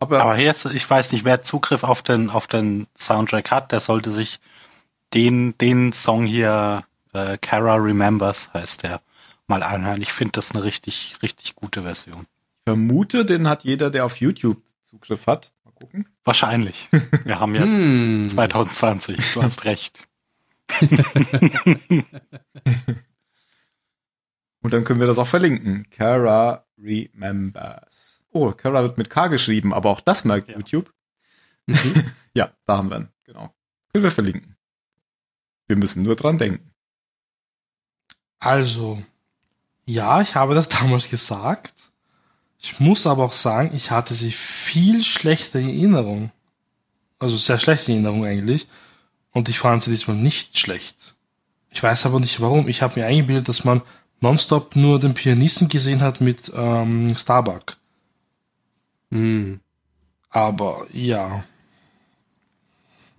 Aber, 0.00 0.20
Aber 0.20 0.36
hier 0.36 0.50
ist, 0.50 0.66
ich 0.66 0.88
weiß 0.88 1.12
nicht, 1.12 1.24
wer 1.24 1.42
Zugriff 1.42 1.82
auf 1.82 2.02
den, 2.02 2.28
auf 2.28 2.46
den 2.46 2.86
Soundtrack 2.96 3.50
hat, 3.50 3.72
der 3.72 3.80
sollte 3.80 4.10
sich 4.10 4.38
den, 5.14 5.56
den 5.58 5.92
Song 5.92 6.26
hier, 6.26 6.84
äh, 7.14 7.38
Kara 7.38 7.76
Remembers 7.76 8.52
heißt 8.52 8.82
der, 8.82 9.00
mal 9.46 9.62
anhören. 9.62 10.02
Ich 10.02 10.12
finde 10.12 10.32
das 10.32 10.52
eine 10.52 10.62
richtig, 10.62 11.16
richtig 11.22 11.56
gute 11.56 11.82
Version. 11.82 12.26
Vermute, 12.68 13.24
den 13.24 13.48
hat 13.48 13.64
jeder, 13.64 13.88
der 13.90 14.04
auf 14.04 14.20
YouTube 14.20 14.62
Zugriff 14.84 15.26
hat. 15.26 15.52
Mal 15.64 15.72
gucken. 15.72 16.06
Wahrscheinlich. 16.24 16.88
Wir 17.24 17.40
haben 17.40 17.54
ja 17.54 17.62
Hm. 17.64 18.28
2020, 18.28 19.32
du 19.34 19.42
hast 19.42 19.64
recht. 19.64 20.06
Und 24.60 24.74
dann 24.74 24.84
können 24.84 25.00
wir 25.00 25.06
das 25.06 25.18
auch 25.18 25.26
verlinken. 25.26 25.88
Kara 25.90 26.66
Remembers. 26.76 28.20
Oh, 28.30 28.50
Kara 28.52 28.82
wird 28.82 28.98
mit 28.98 29.08
K 29.08 29.28
geschrieben, 29.28 29.72
aber 29.72 29.88
auch 29.88 30.00
das 30.02 30.24
merkt 30.26 30.48
Ja. 30.48 30.56
YouTube. 30.56 30.92
Mhm. 31.66 32.12
Ja, 32.34 32.50
da 32.66 32.76
haben 32.76 32.90
wir 32.90 32.98
ihn. 32.98 33.08
Genau. 33.24 33.52
Können 33.92 34.04
wir 34.04 34.10
verlinken. 34.12 34.56
Wir 35.66 35.76
müssen 35.76 36.02
nur 36.04 36.14
dran 36.14 36.38
denken. 36.38 36.70
Also, 38.38 39.02
ja, 39.86 40.20
ich 40.20 40.34
habe 40.36 40.54
das 40.54 40.68
damals 40.68 41.08
gesagt. 41.10 41.74
Ich 42.60 42.80
muss 42.80 43.06
aber 43.06 43.24
auch 43.24 43.32
sagen, 43.32 43.70
ich 43.74 43.90
hatte 43.90 44.14
sie 44.14 44.32
viel 44.32 45.04
schlechter 45.04 45.60
in 45.60 45.68
Erinnerung. 45.68 46.32
Also 47.18 47.36
sehr 47.36 47.58
schlecht 47.58 47.88
in 47.88 47.94
Erinnerung 47.94 48.24
eigentlich. 48.24 48.66
Und 49.32 49.48
ich 49.48 49.58
fand 49.58 49.82
sie 49.82 49.90
diesmal 49.90 50.16
nicht 50.16 50.58
schlecht. 50.58 51.14
Ich 51.70 51.82
weiß 51.82 52.06
aber 52.06 52.18
nicht 52.18 52.40
warum. 52.40 52.68
Ich 52.68 52.82
habe 52.82 52.98
mir 52.98 53.06
eingebildet, 53.06 53.48
dass 53.48 53.64
man 53.64 53.82
nonstop 54.20 54.74
nur 54.74 54.98
den 54.98 55.14
Pianisten 55.14 55.68
gesehen 55.68 56.00
hat 56.00 56.20
mit 56.20 56.50
ähm, 56.54 57.16
Starbuck. 57.16 57.76
Hm. 59.10 59.60
Aber 60.30 60.86
ja. 60.92 61.44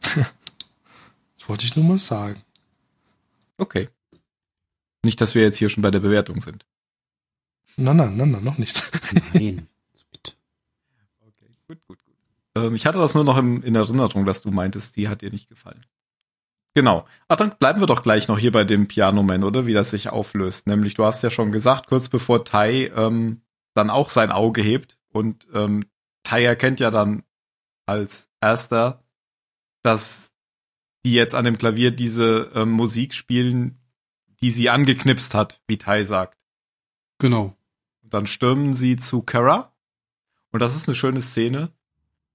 das 0.16 1.48
wollte 1.48 1.66
ich 1.66 1.76
nur 1.76 1.86
mal 1.86 2.00
sagen. 2.00 2.42
Okay. 3.58 3.90
Nicht, 5.04 5.22
dass 5.22 5.36
wir 5.36 5.44
jetzt 5.44 5.58
hier 5.58 5.70
schon 5.70 5.84
bei 5.84 5.92
der 5.92 6.00
Bewertung 6.00 6.42
sind. 6.42 6.66
Nein, 7.80 7.96
nein, 7.96 8.18
nein, 8.18 8.32
nein, 8.32 8.44
noch 8.44 8.58
nicht. 8.58 8.92
Nein. 9.34 9.68
Bitte. 10.12 10.34
Okay, 11.22 11.50
gut, 11.68 11.80
gut, 11.88 11.98
gut. 12.06 12.16
Ähm, 12.56 12.76
ich 12.76 12.86
hatte 12.86 13.00
das 13.00 13.16
nur 13.16 13.24
noch 13.24 13.38
im, 13.38 13.64
in 13.64 13.76
Erinnerung, 13.76 14.26
dass 14.26 14.42
du 14.42 14.52
meintest, 14.52 14.98
die 14.98 15.08
hat 15.08 15.22
dir 15.22 15.32
nicht 15.32 15.48
gefallen. 15.48 15.86
Genau. 16.76 17.06
Ach, 17.28 17.38
dann 17.38 17.58
bleiben 17.58 17.80
wir 17.80 17.88
doch 17.88 18.04
gleich 18.04 18.28
noch 18.28 18.38
hier 18.38 18.52
bei 18.52 18.64
dem 18.64 18.88
Piano 18.88 19.24
Man, 19.24 19.44
oder? 19.44 19.66
Wie 19.66 19.74
das 19.74 19.90
sich 19.90 20.10
auflöst. 20.10 20.68
Nämlich, 20.68 20.94
du 20.94 21.06
hast 21.06 21.24
ja 21.24 21.32
schon 21.32 21.52
gesagt, 21.52 21.88
kurz 21.88 22.10
bevor 22.10 22.46
Tai 22.46 22.92
ähm, 22.96 23.42
dann 23.74 23.90
auch 23.90 24.10
sein 24.10 24.32
Auge 24.32 24.62
hebt 24.62 24.98
und 25.12 25.48
ähm, 25.54 25.86
Tai 26.24 26.44
erkennt 26.44 26.80
ja 26.80 26.92
dann 26.92 27.24
als 27.86 28.30
erster, 28.42 29.04
dass 29.84 30.36
die 31.06 31.14
jetzt 31.14 31.34
an 31.34 31.46
dem 31.46 31.58
Klavier 31.58 31.92
diese 31.92 32.52
ähm, 32.54 32.72
Musik 32.72 33.14
spielen, 33.14 33.80
die 34.42 34.52
sie 34.52 34.70
angeknipst 34.70 35.34
hat, 35.34 35.62
wie 35.68 35.78
Tai 35.78 36.04
sagt. 36.04 36.38
Genau. 37.18 37.56
Dann 38.10 38.28
stürmen 38.28 38.74
sie 38.74 38.98
zu 38.98 39.22
Kara. 39.22 39.74
Und 40.52 40.62
das 40.62 40.76
ist 40.76 40.88
eine 40.88 40.96
schöne 40.96 41.22
Szene, 41.22 41.72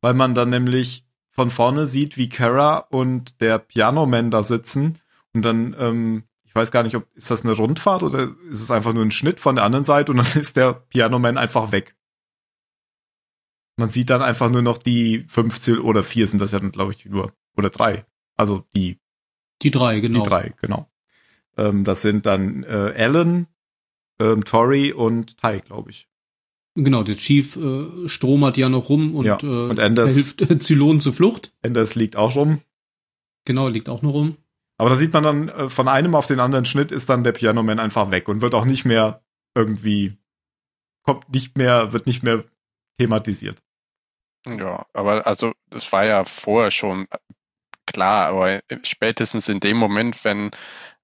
weil 0.01 0.15
man 0.15 0.35
dann 0.35 0.51
nämlich 0.51 1.07
von 1.31 1.51
vorne 1.51 1.87
sieht, 1.87 2.17
wie 2.17 2.29
Kara 2.29 2.79
und 2.79 3.41
der 3.41 3.59
Pianoman 3.59 4.31
da 4.31 4.45
sitzen. 4.45 4.99
Und 5.33 5.45
dann, 5.45 5.75
ähm, 5.79 6.25
ich 6.45 6.55
weiß 6.55 6.71
gar 6.71 6.85
nicht, 6.85 6.95
ob 6.95 7.09
ist 7.17 7.31
das 7.31 7.45
eine 7.45 7.53
Rundfahrt 7.53 8.05
oder 8.05 8.31
ist 8.49 8.63
es 8.63 8.71
einfach 8.71 8.93
nur 8.93 9.05
ein 9.05 9.11
Schnitt 9.11 9.41
von 9.41 9.57
der 9.57 9.65
anderen 9.65 9.85
Seite 9.85 10.13
und 10.13 10.19
dann 10.19 10.27
ist 10.41 10.57
der 10.57 10.75
Pianoman 10.75 11.37
einfach 11.37 11.73
weg. 11.73 11.97
Man 13.77 13.91
sieht 13.91 14.11
dann 14.11 14.23
einfach 14.23 14.51
nur 14.51 14.63
noch 14.63 14.79
die 14.79 15.25
15 15.27 15.81
oder 15.81 16.05
vier 16.05 16.29
sind 16.29 16.41
das 16.41 16.53
ja 16.53 16.61
dann, 16.61 16.71
glaube 16.71 16.93
ich, 16.93 17.05
nur. 17.07 17.33
Oder 17.57 17.71
drei. 17.71 18.07
Also 18.37 18.65
die 18.75 19.01
Die 19.63 19.73
drei, 19.73 19.99
genau. 19.99 20.23
die 20.23 20.29
drei, 20.29 20.55
genau. 20.61 20.89
Ähm, 21.57 21.83
das 21.83 22.03
sind 22.03 22.27
dann 22.27 22.63
äh, 22.63 22.95
Alan, 22.97 23.49
ähm, 24.33 24.45
Tori 24.45 24.93
und 24.93 25.39
Ty, 25.39 25.61
glaube 25.61 25.91
ich. 25.91 26.09
Genau, 26.77 27.03
der 27.05 27.17
Chief 27.17 27.55
äh, 27.57 28.09
stromert 28.09 28.57
ja 28.57 28.69
noch 28.69 28.89
rum 28.89 29.15
und, 29.15 29.27
Ja, 29.27 29.39
äh, 29.41 29.47
und 29.47 29.79
Anders- 29.79 30.15
hilft 30.15 30.41
äh, 30.51 30.59
Zylon 30.59 30.99
zur 30.99 31.13
Flucht. 31.13 31.53
Anders 31.63 31.95
liegt 31.95 32.17
auch 32.17 32.35
rum. 32.35 32.61
Genau, 33.45 33.69
liegt 33.69 33.89
auch 33.89 34.03
noch 34.03 34.13
rum. 34.15 34.37
Aber 34.77 34.91
da 34.91 34.97
sieht 34.97 35.13
man 35.13 35.23
dann, 35.23 35.49
äh, 35.51 35.69
von 35.69 35.87
einem 35.87 36.15
auf 36.17 36.27
den 36.27 36.41
anderen 36.41 36.65
Schnitt 36.65 36.91
ist 36.91 37.09
dann 37.09 37.23
der 37.23 37.33
Pianoman 37.33 37.79
einfach 37.79 38.11
weg 38.11 38.29
und 38.29 38.41
wird 38.41 38.55
auch 38.55 38.65
nicht 38.65 38.85
mehr 38.85 39.23
irgendwie, 39.55 40.17
kommt 41.05 41.29
nicht 41.33 41.57
mehr, 41.57 41.93
wird 41.93 42.07
nicht 42.07 42.23
mehr 42.25 42.45
thematisiert. 42.99 43.63
Ja, 44.47 44.85
aber 44.93 45.27
also 45.27 45.53
das 45.71 45.91
war 45.93 46.05
ja 46.07 46.25
vorher 46.25 46.71
schon 46.73 47.07
klar, 47.87 48.27
aber 48.27 48.61
spätestens 48.83 49.49
in 49.49 49.61
dem 49.61 49.77
Moment, 49.77 50.25
wenn 50.25 50.51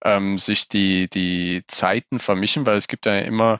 ähm, 0.04 0.38
sich 0.38 0.68
die, 0.68 1.08
die 1.08 1.62
Zeiten 1.66 2.18
vermischen, 2.18 2.66
weil 2.66 2.76
es 2.76 2.88
gibt 2.88 3.06
ja 3.06 3.18
immer 3.18 3.58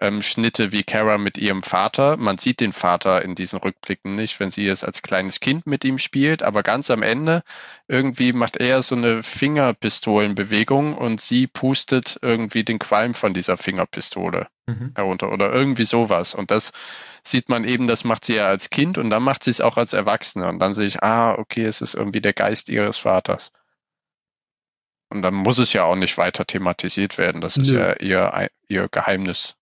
ähm, 0.00 0.22
Schnitte 0.22 0.72
wie 0.72 0.82
Kara 0.82 1.18
mit 1.18 1.38
ihrem 1.38 1.62
Vater. 1.62 2.16
Man 2.16 2.38
sieht 2.38 2.60
den 2.60 2.72
Vater 2.72 3.22
in 3.22 3.34
diesen 3.34 3.58
Rückblicken 3.58 4.16
nicht, 4.16 4.40
wenn 4.40 4.50
sie 4.50 4.66
es 4.66 4.84
als 4.84 5.02
kleines 5.02 5.40
Kind 5.40 5.66
mit 5.66 5.84
ihm 5.84 5.98
spielt, 5.98 6.42
aber 6.42 6.62
ganz 6.62 6.90
am 6.90 7.02
Ende 7.02 7.42
irgendwie 7.88 8.32
macht 8.32 8.56
er 8.56 8.82
so 8.82 8.96
eine 8.96 9.22
Fingerpistolenbewegung 9.22 10.96
und 10.96 11.20
sie 11.20 11.46
pustet 11.46 12.18
irgendwie 12.22 12.64
den 12.64 12.78
Qualm 12.78 13.14
von 13.14 13.34
dieser 13.34 13.56
Fingerpistole 13.56 14.48
herunter 14.94 15.30
oder 15.32 15.52
irgendwie 15.52 15.84
sowas. 15.84 16.34
Und 16.34 16.50
das 16.50 16.72
sieht 17.22 17.48
man 17.48 17.64
eben, 17.64 17.86
das 17.86 18.04
macht 18.04 18.24
sie 18.24 18.36
ja 18.36 18.46
als 18.46 18.70
Kind 18.70 18.98
und 18.98 19.10
dann 19.10 19.22
macht 19.22 19.44
sie 19.44 19.50
es 19.50 19.60
auch 19.60 19.76
als 19.76 19.92
Erwachsene. 19.92 20.48
Und 20.48 20.58
dann 20.58 20.74
sehe 20.74 20.86
ich, 20.86 21.02
ah, 21.02 21.34
okay, 21.38 21.64
es 21.64 21.80
ist 21.80 21.94
irgendwie 21.94 22.20
der 22.20 22.32
Geist 22.32 22.68
ihres 22.68 22.98
Vaters. 22.98 23.52
Und 25.14 25.22
dann 25.22 25.34
muss 25.34 25.58
es 25.58 25.72
ja 25.72 25.84
auch 25.84 25.94
nicht 25.96 26.18
weiter 26.18 26.44
thematisiert 26.44 27.18
werden. 27.18 27.40
Das 27.40 27.56
ist 27.56 27.70
Nö. 27.70 27.78
ja 27.78 27.94
ihr, 28.00 28.50
ihr 28.68 28.88
Geheimnis. 28.88 29.54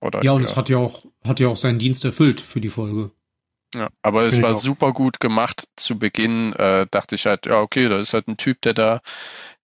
Oder 0.00 0.22
Ja, 0.24 0.32
und 0.32 0.44
es 0.44 0.56
hat 0.56 0.68
ja 0.68 0.78
auch, 0.78 1.02
hat 1.24 1.40
ja 1.40 1.48
auch 1.48 1.56
seinen 1.56 1.78
Dienst 1.78 2.04
erfüllt 2.04 2.40
für 2.40 2.60
die 2.60 2.68
Folge. 2.68 3.10
ja. 3.74 3.88
Aber 4.02 4.22
es 4.22 4.40
war 4.40 4.54
auch. 4.54 4.60
super 4.60 4.92
gut 4.92 5.20
gemacht. 5.20 5.68
Zu 5.76 5.98
Beginn 5.98 6.52
äh, 6.54 6.86
dachte 6.90 7.16
ich 7.16 7.26
halt, 7.26 7.46
ja, 7.46 7.60
okay, 7.60 7.88
da 7.88 7.98
ist 7.98 8.14
halt 8.14 8.28
ein 8.28 8.36
Typ, 8.36 8.62
der 8.62 8.74
da 8.74 9.00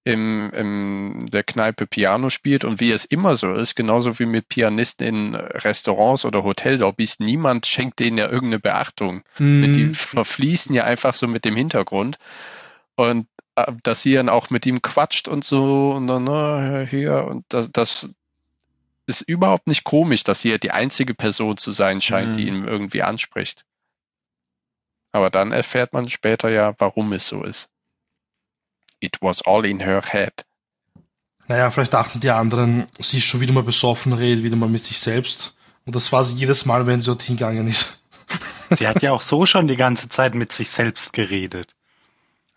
im, 0.05 0.51
im 0.51 1.27
der 1.31 1.45
Kneipe 1.45 1.87
Piano 1.87 2.31
spielt 2.31 2.65
und 2.65 2.81
wie 2.81 2.91
es 2.91 3.05
immer 3.05 3.37
so 3.37 3.53
ist, 3.53 3.75
genauso 3.77 4.19
wie 4.19 4.27
mit 4.27 4.49
Pianisten 4.49 5.07
in 5.07 5.35
Restaurants 5.35 6.25
oder 6.25 6.45
Hotellobbys, 6.45 7.19
niemand 7.21 7.67
schenkt 7.67 8.01
denen 8.01 8.17
ja 8.17 8.25
irgendeine 8.25 8.61
Beachtung. 8.61 9.23
Hm, 9.35 9.75
Die 9.75 9.89
verfließen 9.95 10.75
ja 10.75 10.85
einfach 10.85 11.15
so 11.15 11.29
mit 11.29 11.45
dem 11.45 11.57
Hintergrund. 11.57 12.19
Und 12.99 13.29
äh, 13.55 13.73
dass 13.85 14.03
sie 14.03 14.15
dann 14.15 14.29
auch 14.29 14.51
mit 14.51 14.67
ihm 14.67 14.83
quatscht 14.83 15.29
und 15.29 15.45
so 15.45 15.93
und 15.93 16.09
dann, 16.09 16.25
na, 16.25 16.81
hier 16.81 17.27
und 17.27 17.45
das, 17.49 17.71
das 17.71 18.09
ist 19.07 19.21
überhaupt 19.23 19.69
nicht 19.69 19.85
komisch, 19.85 20.25
dass 20.25 20.41
sie 20.41 20.51
ja 20.51 20.59
die 20.59 20.73
einzige 20.73 21.15
Person 21.15 21.57
zu 21.57 21.71
sein 21.71 22.01
scheint, 22.01 22.35
die 22.35 22.51
Mhm. 22.51 22.57
ihn 22.57 22.65
irgendwie 22.67 23.05
anspricht. 23.05 23.65
Aber 25.13 25.31
dann 25.31 25.53
erfährt 25.53 25.93
man 25.93 26.09
später 26.09 26.51
ja, 26.51 26.75
warum 26.79 27.13
es 27.13 27.29
so 27.29 27.45
ist. 27.45 27.71
It 28.99 29.19
was 29.21 29.43
all 29.47 29.65
in 29.65 29.79
her 29.79 30.03
head. 30.03 30.45
Naja, 31.47 31.71
vielleicht 31.71 31.95
dachten 31.95 32.19
die 32.19 32.31
anderen, 32.31 32.89
sie 32.99 33.19
ist 33.19 33.25
schon 33.27 33.41
wieder 33.41 33.53
mal 33.53 33.63
besoffen, 33.63 34.13
redet 34.13 34.43
wieder 34.43 34.57
mal 34.57 34.69
mit 34.69 34.83
sich 34.85 34.99
selbst. 34.99 35.55
Und 35.87 35.95
das 35.95 36.11
war 36.13 36.25
sie 36.25 36.35
jedes 36.37 36.67
Mal, 36.67 36.87
wenn 36.87 37.01
sie 37.01 37.07
dort 37.07 37.23
hingegangen 37.23 37.69
ist. 37.69 38.03
Sie 38.71 38.87
hat 38.89 39.03
ja 39.03 39.13
auch 39.13 39.23
so 39.23 39.47
schon 39.47 39.69
die 39.69 39.77
ganze 39.77 40.09
Zeit 40.09 40.35
mit 40.35 40.53
sich 40.53 40.69
selbst 40.69 41.13
geredet. 41.15 41.75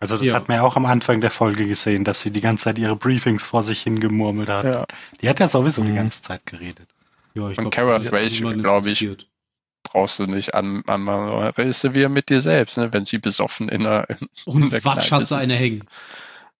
Also 0.02 0.16
das 0.18 0.26
Ja. 0.26 0.34
hat 0.34 0.48
man 0.48 0.56
ja 0.58 0.62
auch 0.64 0.76
am 0.76 0.84
Anfang 0.84 1.20
der 1.20 1.30
Folge 1.30 1.66
gesehen, 1.66 2.04
dass 2.04 2.20
sie 2.20 2.30
die 2.30 2.40
ganze 2.40 2.64
Zeit 2.64 2.78
ihre 2.78 2.96
Briefings 2.96 3.44
vor 3.44 3.62
sich 3.64 3.82
hingemurmelt 3.82 4.48
hat. 4.48 4.64
Ja. 4.64 4.86
Die 5.20 5.28
hat 5.28 5.38
ja 5.40 5.48
sowieso 5.48 5.82
die 5.84 5.90
Mhm. 5.92 5.96
ganze 5.96 6.22
Zeit 6.22 6.44
geredet. 6.44 6.88
ja, 7.34 7.48
ich 7.48 7.56
Und 7.58 7.70
Kara 7.70 7.94
das 7.94 8.04
hat 8.06 8.10
Thrash, 8.10 8.40
niemanden 8.40 8.62
glaub 8.62 8.86
ich. 8.86 9.08
Brauchst 9.84 10.18
du 10.18 10.26
nicht 10.26 10.54
an, 10.54 10.82
an 10.86 11.08
redest 11.08 11.84
du 11.84 11.94
wieder 11.94 12.08
mit 12.08 12.28
dir 12.28 12.40
selbst, 12.40 12.76
ne, 12.78 12.92
wenn 12.92 13.04
sie 13.04 13.18
besoffen 13.18 13.68
in 13.68 13.82
der, 13.84 14.08
in 14.10 14.28
Und 14.44 14.70
der 14.72 14.84
Watsch 14.84 15.10
hat 15.10 15.26
sie 15.26 15.36
eine 15.36 15.54
hängen. 15.54 15.84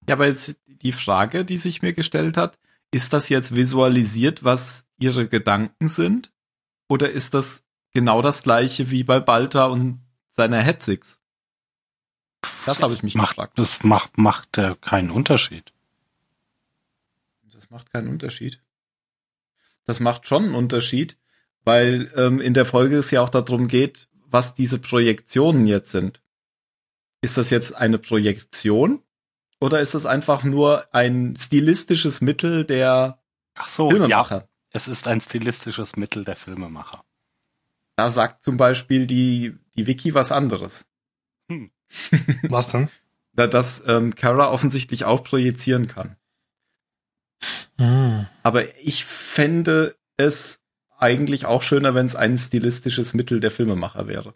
Ja, 0.09 0.14
aber 0.14 0.27
jetzt 0.27 0.57
die 0.66 0.93
Frage, 0.93 1.45
die 1.45 1.59
sich 1.59 1.83
mir 1.83 1.93
gestellt 1.93 2.37
hat, 2.37 2.59
ist 2.91 3.12
das 3.12 3.29
jetzt 3.29 3.55
visualisiert, 3.55 4.45
was 4.45 4.87
ihre 4.99 5.29
Gedanken 5.29 5.89
sind? 5.89 6.31
Oder 6.89 7.11
ist 7.11 7.35
das 7.35 7.64
genau 7.95 8.23
das 8.23 8.43
gleiche 8.43 8.91
wie 8.91 9.05
bei 9.05 9.21
Balta 9.21 9.66
und 9.66 10.01
seiner 10.31 10.61
Hetzix? 10.61 11.21
Das 12.66 12.82
habe 12.82 12.95
ich 12.95 13.03
mich 13.03 13.14
Macht, 13.14 13.30
gefragt. 13.30 13.59
das 13.59 13.82
macht, 13.82 14.18
macht 14.18 14.59
äh, 14.59 14.74
keinen 14.80 15.11
Unterschied. 15.11 15.72
Das 17.53 17.70
macht 17.70 17.93
keinen 17.93 18.09
Unterschied. 18.09 18.61
Das 19.84 20.01
macht 20.01 20.26
schon 20.28 20.45
einen 20.45 20.55
Unterschied, 20.55 21.16
weil 21.64 22.12
ähm, 22.16 22.40
in 22.40 22.55
der 22.55 22.64
Folge 22.66 22.99
es 22.99 23.11
ja 23.11 23.20
auch 23.22 23.28
darum 23.30 23.68
geht, 23.68 24.09
was 24.26 24.55
diese 24.55 24.78
Projektionen 24.78 25.66
jetzt 25.66 25.90
sind. 25.90 26.22
Ist 27.20 27.36
das 27.36 27.51
jetzt 27.51 27.76
eine 27.76 27.99
Projektion 27.99 29.03
oder 29.61 29.80
ist 29.80 29.95
das 29.95 30.07
einfach 30.07 30.43
nur 30.45 30.93
ein 30.95 31.36
stilistisches 31.36 32.20
Mittel 32.20 32.64
der 32.64 33.20
Ach 33.55 33.68
so, 33.68 33.90
Filmemacher? 33.90 34.36
ja. 34.36 34.49
Es 34.70 34.88
ist 34.88 35.07
ein 35.07 35.20
stilistisches 35.20 35.97
Mittel 35.97 36.24
der 36.24 36.34
Filmemacher. 36.36 37.05
Da 37.97 38.11
sagt 38.11 38.43
zum 38.43 38.57
Beispiel 38.57 39.07
die, 39.07 39.55
die 39.76 39.86
Wiki 39.86 40.14
was 40.14 40.32
anderes. 40.32 40.86
Was 42.49 42.68
denn? 42.68 42.88
Da, 43.34 43.47
dass 43.47 43.82
ähm, 43.86 44.14
Kara 44.14 44.51
offensichtlich 44.51 45.05
auch 45.05 45.24
projizieren 45.24 45.88
kann. 45.88 46.16
Hm. 47.78 48.26
Aber 48.43 48.76
ich 48.78 49.05
fände 49.05 49.97
es 50.16 50.61
eigentlich 50.99 51.47
auch 51.47 51.62
schöner, 51.62 51.95
wenn 51.95 52.07
es 52.07 52.14
ein 52.14 52.38
stilistisches 52.38 53.14
Mittel 53.14 53.40
der 53.40 53.51
Filmemacher 53.51 54.07
wäre. 54.07 54.34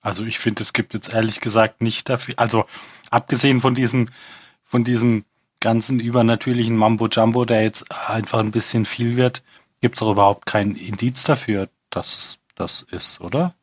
Also 0.00 0.24
ich 0.24 0.38
finde, 0.38 0.62
es 0.62 0.72
gibt 0.74 0.94
jetzt 0.94 1.12
ehrlich 1.12 1.40
gesagt 1.40 1.80
nicht 1.80 2.08
dafür, 2.08 2.34
also 2.36 2.66
abgesehen 3.10 3.62
von 3.62 3.74
diesen, 3.74 4.10
von 4.62 4.84
diesem 4.84 5.24
ganzen 5.60 5.98
übernatürlichen 5.98 6.76
Mambo 6.76 7.08
Jumbo, 7.08 7.46
der 7.46 7.62
jetzt 7.62 7.90
einfach 7.90 8.40
ein 8.40 8.50
bisschen 8.50 8.84
viel 8.84 9.16
wird, 9.16 9.42
gibt 9.80 9.96
es 9.96 10.02
auch 10.02 10.12
überhaupt 10.12 10.44
kein 10.46 10.76
Indiz 10.76 11.24
dafür, 11.24 11.70
dass 11.88 12.16
es 12.16 12.38
das 12.54 12.82
ist, 12.82 13.20
oder? 13.20 13.54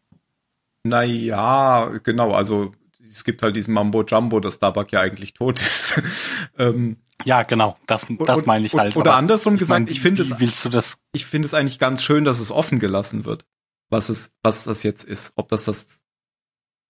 Naja, 0.83 1.87
genau, 2.03 2.33
also 2.33 2.73
es 3.09 3.23
gibt 3.23 3.43
halt 3.43 3.55
diesen 3.55 3.73
Mambo 3.73 4.03
Jumbo, 4.03 4.39
dass 4.39 4.59
Dabak 4.59 4.91
ja 4.91 5.01
eigentlich 5.01 5.33
tot 5.33 5.59
ist. 5.59 6.01
ähm, 6.57 6.97
Ja, 7.25 7.43
genau, 7.43 7.77
das, 7.87 8.07
das 8.07 8.37
und- 8.37 8.47
meine 8.47 8.65
ich 8.65 8.73
halt. 8.73 8.95
Oder 8.95 9.15
andersrum 9.15 9.57
gesagt, 9.57 9.85
mein, 9.85 9.91
ich 9.91 10.01
finde 10.01 10.21
es, 10.21 10.39
willst 10.39 10.65
du 10.65 10.69
das? 10.69 10.97
ich 11.13 11.25
finde 11.25 11.45
es 11.45 11.53
eigentlich 11.53 11.79
ganz 11.79 12.03
schön, 12.03 12.23
dass 12.25 12.39
es 12.39 12.51
offen 12.51 12.79
gelassen 12.79 13.25
wird, 13.25 13.45
was 13.89 14.09
es, 14.09 14.33
was 14.41 14.63
das 14.63 14.83
jetzt 14.83 15.03
ist, 15.03 15.33
ob 15.35 15.49
das 15.49 15.65
das 15.65 16.01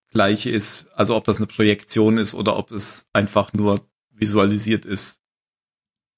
gleiche 0.10 0.50
ist, 0.50 0.88
also 0.94 1.16
ob 1.16 1.24
das 1.26 1.38
eine 1.38 1.48
Projektion 1.48 2.18
ist 2.18 2.34
oder 2.34 2.58
ob 2.58 2.72
es 2.72 3.08
einfach 3.14 3.54
nur 3.54 3.88
visualisiert 4.12 4.86
ist. 4.86 5.20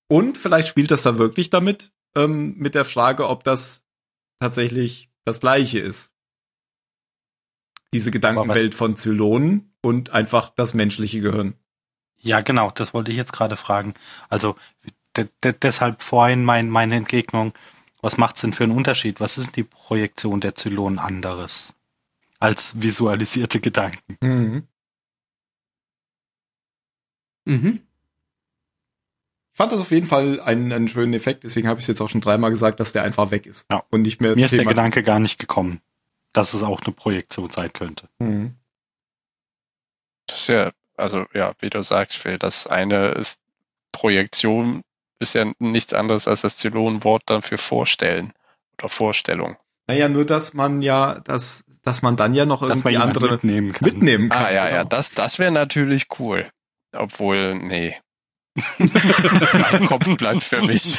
Und 0.08 0.38
vielleicht 0.38 0.68
spielt 0.68 0.92
das 0.92 1.04
da 1.04 1.18
wirklich 1.18 1.50
damit, 1.50 1.92
ähm, 2.16 2.56
mit 2.58 2.76
der 2.76 2.86
Frage, 2.86 3.28
ob 3.30 3.44
das 3.44 3.84
tatsächlich 4.40 5.10
das 5.26 5.40
gleiche 5.40 5.80
ist. 5.80 6.12
Diese 7.94 8.12
Gedankenwelt 8.12 8.76
von 8.76 8.98
Zylonen 8.98 9.74
und 9.82 10.10
einfach 10.12 10.50
das 10.50 10.74
menschliche 10.74 11.22
Gehirn. 11.22 11.56
Ja, 12.20 12.42
genau, 12.42 12.72
das 12.72 12.94
wollte 12.94 13.12
ich 13.12 13.18
jetzt 13.18 13.34
gerade 13.34 13.58
fragen. 13.58 13.94
Also 14.30 14.56
de 15.16 15.28
de 15.44 15.54
deshalb 15.62 16.02
vorhin 16.02 16.44
mein, 16.44 16.70
meine 16.70 16.96
Entgegnung, 16.96 17.54
was 18.02 18.18
macht's 18.18 18.42
denn 18.42 18.54
für 18.54 18.64
einen 18.64 18.76
Unterschied? 18.76 19.20
Was 19.20 19.38
ist 19.38 19.56
die 19.56 19.64
Projektion 19.64 20.42
der 20.42 20.56
Zylonen 20.56 21.00
anderes 21.00 21.74
als 22.40 22.82
visualisierte 22.82 23.60
Gedanken? 23.60 24.18
Mhm. 24.22 24.68
Mhm. 27.46 27.82
Ich 29.54 29.58
fand 29.58 29.72
das 29.72 29.82
auf 29.82 29.92
jeden 29.92 30.08
Fall 30.08 30.40
einen, 30.42 30.72
einen 30.72 30.88
schönen 30.88 31.14
Effekt, 31.14 31.44
deswegen 31.44 31.68
habe 31.68 31.80
ich 31.80 31.84
es 31.84 31.88
jetzt 31.88 32.02
auch 32.02 32.10
schon 32.10 32.22
dreimal 32.22 32.50
gesagt, 32.50 32.80
dass 32.80 32.92
der 32.92 33.04
einfach 33.04 33.30
weg 33.32 33.46
ist. 33.46 33.68
Ja. 33.72 33.84
Und 33.92 34.02
nicht 34.02 34.20
mehr. 34.20 34.36
Mir 34.36 34.46
ist 34.46 34.52
der. 34.52 34.66
Gedanke 34.66 35.04
gar 35.04 35.20
nicht 35.20 35.38
gekommen, 35.38 35.80
dass 36.34 36.54
es 36.54 36.64
auch 36.64 36.82
eine 36.82 36.94
Projektion 36.94 37.50
sein 37.50 37.72
könnte. 37.72 38.10
Mhm. 38.20 38.56
Das 40.28 40.42
ist 40.42 40.48
ja, 40.48 40.72
also 40.98 41.26
ja, 41.34 41.54
wie 41.60 41.70
du 41.70 41.84
sagst, 41.84 42.18
Phil, 42.18 42.38
das 42.38 42.68
eine 42.68 43.10
ist 43.10 43.40
Projektion, 43.92 44.84
ist 45.20 45.36
ja 45.36 45.52
nichts 45.60 45.94
anderes 45.94 46.28
als 46.28 46.42
das 46.42 46.58
Zylonenwort 46.58 47.24
dann 47.28 47.42
für 47.42 47.58
Vorstellen 47.58 48.34
oder 48.78 48.90
Vorstellung. 48.90 49.58
Naja, 49.88 50.10
nur 50.10 50.26
dass 50.26 50.54
man 50.54 50.82
ja, 50.82 51.20
dass, 51.20 51.66
dass 51.84 52.02
man 52.02 52.16
dann 52.16 52.34
ja 52.34 52.46
noch 52.46 52.62
irgendwie 52.62 52.98
andere 52.98 53.32
mitnehmen 53.32 53.74
kann. 53.74 53.86
mitnehmen 53.86 54.30
kann. 54.30 54.46
Ah 54.46 54.52
ja, 54.52 54.66
ja, 54.70 54.78
genau. 54.78 54.90
das, 54.90 55.12
das 55.12 55.40
wäre 55.40 55.52
natürlich 55.52 56.08
cool. 56.20 56.50
Obwohl, 56.94 57.56
nee. 57.56 57.98
Mein 58.78 59.86
Kopf 59.88 60.16
bleibt 60.18 60.44
für 60.44 60.62
mich. 60.62 60.98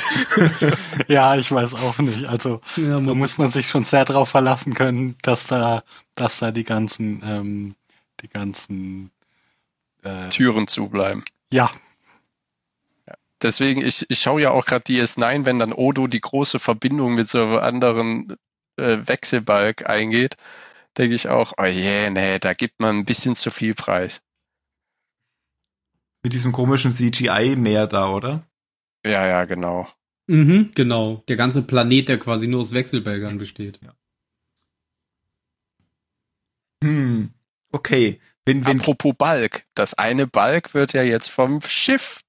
Ja, 1.07 1.37
ich 1.37 1.53
weiß 1.53 1.75
auch 1.75 1.99
nicht. 1.99 2.27
Also 2.27 2.61
Ja, 2.77 3.01
da 3.01 3.15
muss, 3.15 3.39
man 3.39 3.49
sich 3.49 3.69
schon 3.69 3.85
sehr 3.85 4.05
drauf 4.05 4.31
verlassen 4.31 4.75
können, 4.75 5.17
dass 5.23 5.47
da, 5.47 5.85
dass 6.15 6.39
da 6.41 6.51
die 6.51 6.65
ganzen, 6.65 7.23
ähm, 7.25 7.75
die 8.21 8.29
ganzen, 8.29 9.11
äh, 10.03 10.29
Türen 10.31 10.67
zubleiben. 10.67 11.25
ja, 13.07 13.15
Deswegen, 13.45 13.85
ich, 13.85 14.07
ich 14.09 14.21
schaue 14.21 14.41
ja 14.41 14.51
auch 14.53 14.65
gerade 14.65 14.85
DS9, 14.85 15.45
wenn 15.45 15.59
dann 15.59 15.75
Odo 15.75 16.07
die 16.07 16.21
große 16.21 16.59
Verbindung 16.59 17.15
mit 17.15 17.29
so 17.29 17.43
einem 17.43 17.59
anderen 17.59 18.37
äh, 18.77 18.99
Wechselbalg 19.05 19.87
eingeht, 19.87 20.37
denke 20.97 21.15
ich 21.15 21.29
auch, 21.29 21.53
oh 21.59 21.65
je, 21.65 22.09
nee, 22.09 22.39
da 22.39 22.55
gibt 22.55 22.81
man 22.81 22.99
ein 22.99 23.05
bisschen 23.05 23.35
zu 23.35 23.51
viel 23.51 23.75
Preis. 23.75 24.23
Mit 26.25 26.33
diesem 26.33 26.53
komischen 26.53 26.91
CGI-Meer 26.91 27.87
da, 27.87 28.11
oder? 28.11 28.49
Ja, 29.05 29.27
ja, 29.27 29.45
genau. 29.45 29.87
mhm, 30.27 30.73
genau. 30.75 31.23
Der 31.29 31.37
ganze 31.37 31.63
Planet, 31.63 32.09
der 32.09 32.19
quasi 32.19 32.49
nur 32.49 32.61
aus 32.61 32.73
Wechselbälgern 32.73 33.39
besteht. 33.39 33.79
Hm. 36.83 37.31
Okay. 37.71 38.21
Wenn, 38.47 38.67
wenn, 38.67 38.81
Apropos 38.81 39.15
Balk, 39.17 39.65
das 39.75 39.95
eine 39.95 40.27
Balk 40.27 40.75
wird 40.75 40.93
ja 40.93 41.03
jetzt 41.03 41.29
vom 41.29 41.61
Schiff 41.63 42.23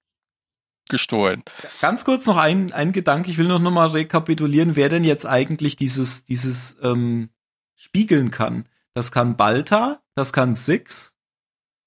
gestohlen. 0.90 1.44
ganz 1.82 2.06
kurz 2.06 2.26
noch 2.28 2.38
ein, 2.38 2.72
ein 2.72 2.92
Gedanke, 2.92 3.32
ich 3.32 3.38
will 3.38 3.48
noch, 3.48 3.60
noch 3.60 3.72
mal 3.72 3.88
rekapitulieren, 3.88 4.76
wer 4.76 4.88
denn 4.88 5.04
jetzt 5.04 5.26
eigentlich 5.26 5.76
dieses, 5.76 6.26
dieses 6.26 6.78
ähm, 6.82 7.30
spiegeln 7.76 8.32
kann. 8.32 8.68
Das 8.94 9.12
kann 9.12 9.36
Balta, 9.36 10.02
das 10.16 10.32
kann 10.32 10.56
Six 10.56 11.16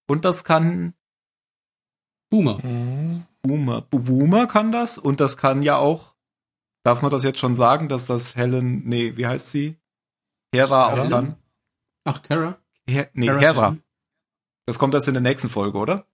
und 0.07 0.25
das 0.25 0.45
kann 0.45 0.95
Boomer. 2.31 2.63
Hm. 2.63 3.25
Boomer. 3.43 3.83
Boomer 3.83 4.47
kann 4.47 4.73
das 4.73 4.99
und 4.99 5.21
das 5.21 5.37
kann 5.37 5.63
ja 5.63 5.77
auch, 5.77 6.15
darf 6.85 7.03
man 7.03 7.11
das 7.11 7.25
jetzt 7.25 7.39
schon 7.39 7.55
sagen, 7.55 7.89
dass 7.89 8.07
das 8.07 8.37
Helen, 8.37 8.83
nee, 8.85 9.17
wie 9.17 9.27
heißt 9.27 9.51
sie? 9.51 9.77
Hera 10.55 10.91
Hera? 10.91 11.05
auch 11.05 11.11
kann? 11.11 11.37
Ach, 12.05 12.23
Kara? 12.23 12.59
Her, 12.89 13.11
nee, 13.13 13.27
Kara? 13.27 13.41
Hera. 13.41 13.77
Das 14.67 14.79
kommt 14.79 14.95
erst 14.95 15.09
in 15.09 15.15
der 15.15 15.23
nächsten 15.23 15.49
Folge, 15.49 15.79
oder? 15.79 16.07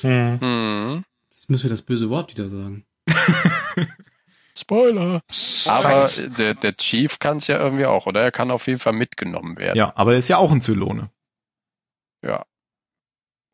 Hm. 0.00 0.40
Hm. 0.40 1.04
Jetzt 1.36 1.50
müssen 1.50 1.64
wir 1.64 1.70
das 1.70 1.82
böse 1.82 2.08
Wort 2.08 2.32
wieder 2.32 2.48
sagen. 2.48 2.86
Spoiler. 4.56 5.22
Aber 5.68 6.06
der, 6.38 6.54
der 6.54 6.76
Chief 6.76 7.18
kann 7.18 7.38
es 7.38 7.46
ja 7.46 7.60
irgendwie 7.60 7.86
auch, 7.86 8.06
oder? 8.06 8.22
Er 8.22 8.32
kann 8.32 8.50
auf 8.50 8.66
jeden 8.66 8.78
Fall 8.78 8.92
mitgenommen 8.92 9.58
werden. 9.58 9.76
Ja, 9.76 9.92
aber 9.96 10.12
er 10.12 10.18
ist 10.18 10.28
ja 10.28 10.36
auch 10.38 10.50
ein 10.52 10.60
Zylone. 10.60 11.10
Ja. 12.22 12.44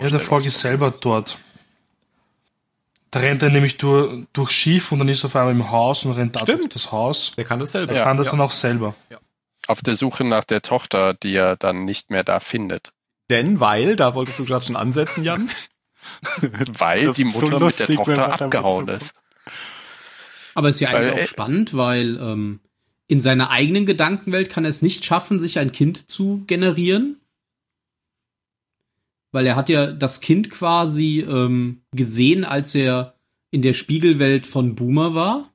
Ja, 0.00 0.08
der 0.08 0.20
Folge 0.20 0.48
ist 0.48 0.60
selber 0.60 0.90
dort. 0.90 1.38
Da 3.11 3.20
rennt 3.20 3.42
er 3.42 3.50
nämlich 3.50 3.78
durch, 3.78 4.26
durch 4.32 4.50
Schiff 4.50 4.92
und 4.92 4.98
dann 4.98 5.09
ist 5.09 5.24
er 5.24 5.28
auf 5.28 5.36
einmal 5.36 5.54
im 5.54 5.70
Haus 5.70 6.04
und 6.04 6.12
rennt 6.12 6.38
Stimmt. 6.38 6.61
durch 6.61 6.72
das 6.72 6.92
Haus. 6.92 7.32
Der 7.36 7.44
kann 7.44 7.59
das 7.59 7.72
selber. 7.72 7.92
Er 7.92 7.98
Ja, 7.98 8.04
kann 8.04 8.16
das 8.16 8.26
ja. 8.26 8.32
dann 8.32 8.40
auch 8.40 8.50
selber. 8.50 8.94
Auf 9.68 9.80
der 9.82 9.96
Suche 9.96 10.24
nach 10.24 10.44
der 10.44 10.62
Tochter, 10.62 11.14
die 11.14 11.34
er 11.34 11.57
dann 11.57 11.84
nicht 11.84 12.11
mehr 12.11 12.24
da 12.24 12.40
findet. 12.40 12.92
Denn, 13.30 13.59
weil, 13.59 13.96
da 13.96 14.14
wolltest 14.14 14.38
du 14.38 14.44
gerade 14.44 14.64
schon 14.64 14.76
ansetzen, 14.76 15.24
Jan. 15.24 15.50
Weil 16.78 17.07
Das 17.07 17.16
die 17.16 17.24
ist 17.24 17.32
so 17.32 17.40
Mutter 17.40 17.54
mit 17.54 17.61
lustig, 17.61 17.86
der 17.86 17.96
Tochter 17.96 18.40
abgehauen 18.42 18.88
ist. 18.88 19.12
Aber 20.54 20.68
ist 20.68 20.80
ja 20.80 20.92
Weil, 20.92 21.09
eigentlich 21.09 21.20
äh, 21.20 21.24
auch 21.24 21.28
spannend, 21.28 21.76
weil 21.76 22.16
ähm, 22.16 22.61
in 23.09 23.20
seiner 23.20 23.50
eigenen 23.50 23.86
Gedankenwelt 23.86 24.50
kann 24.50 24.64
er 24.64 24.70
es 24.70 24.82
nicht 24.82 25.04
schaffen, 25.04 25.38
sich 25.40 25.59
ein 25.59 25.72
Kind 25.72 26.11
zu 26.11 26.44
generieren. 26.46 27.20
Weil 29.37 29.47
er 29.47 29.55
hat 29.55 29.68
ja 29.68 29.93
das 29.93 30.22
Kind 30.22 30.49
quasi 30.49 31.20
ähm, 31.20 31.82
gesehen, 31.93 32.43
als 32.47 32.74
er 32.74 33.12
in 33.51 33.61
der 33.61 33.74
Spiegelwelt 33.74 34.47
von 34.47 34.74
Boomer 34.74 35.14
war. 35.14 35.51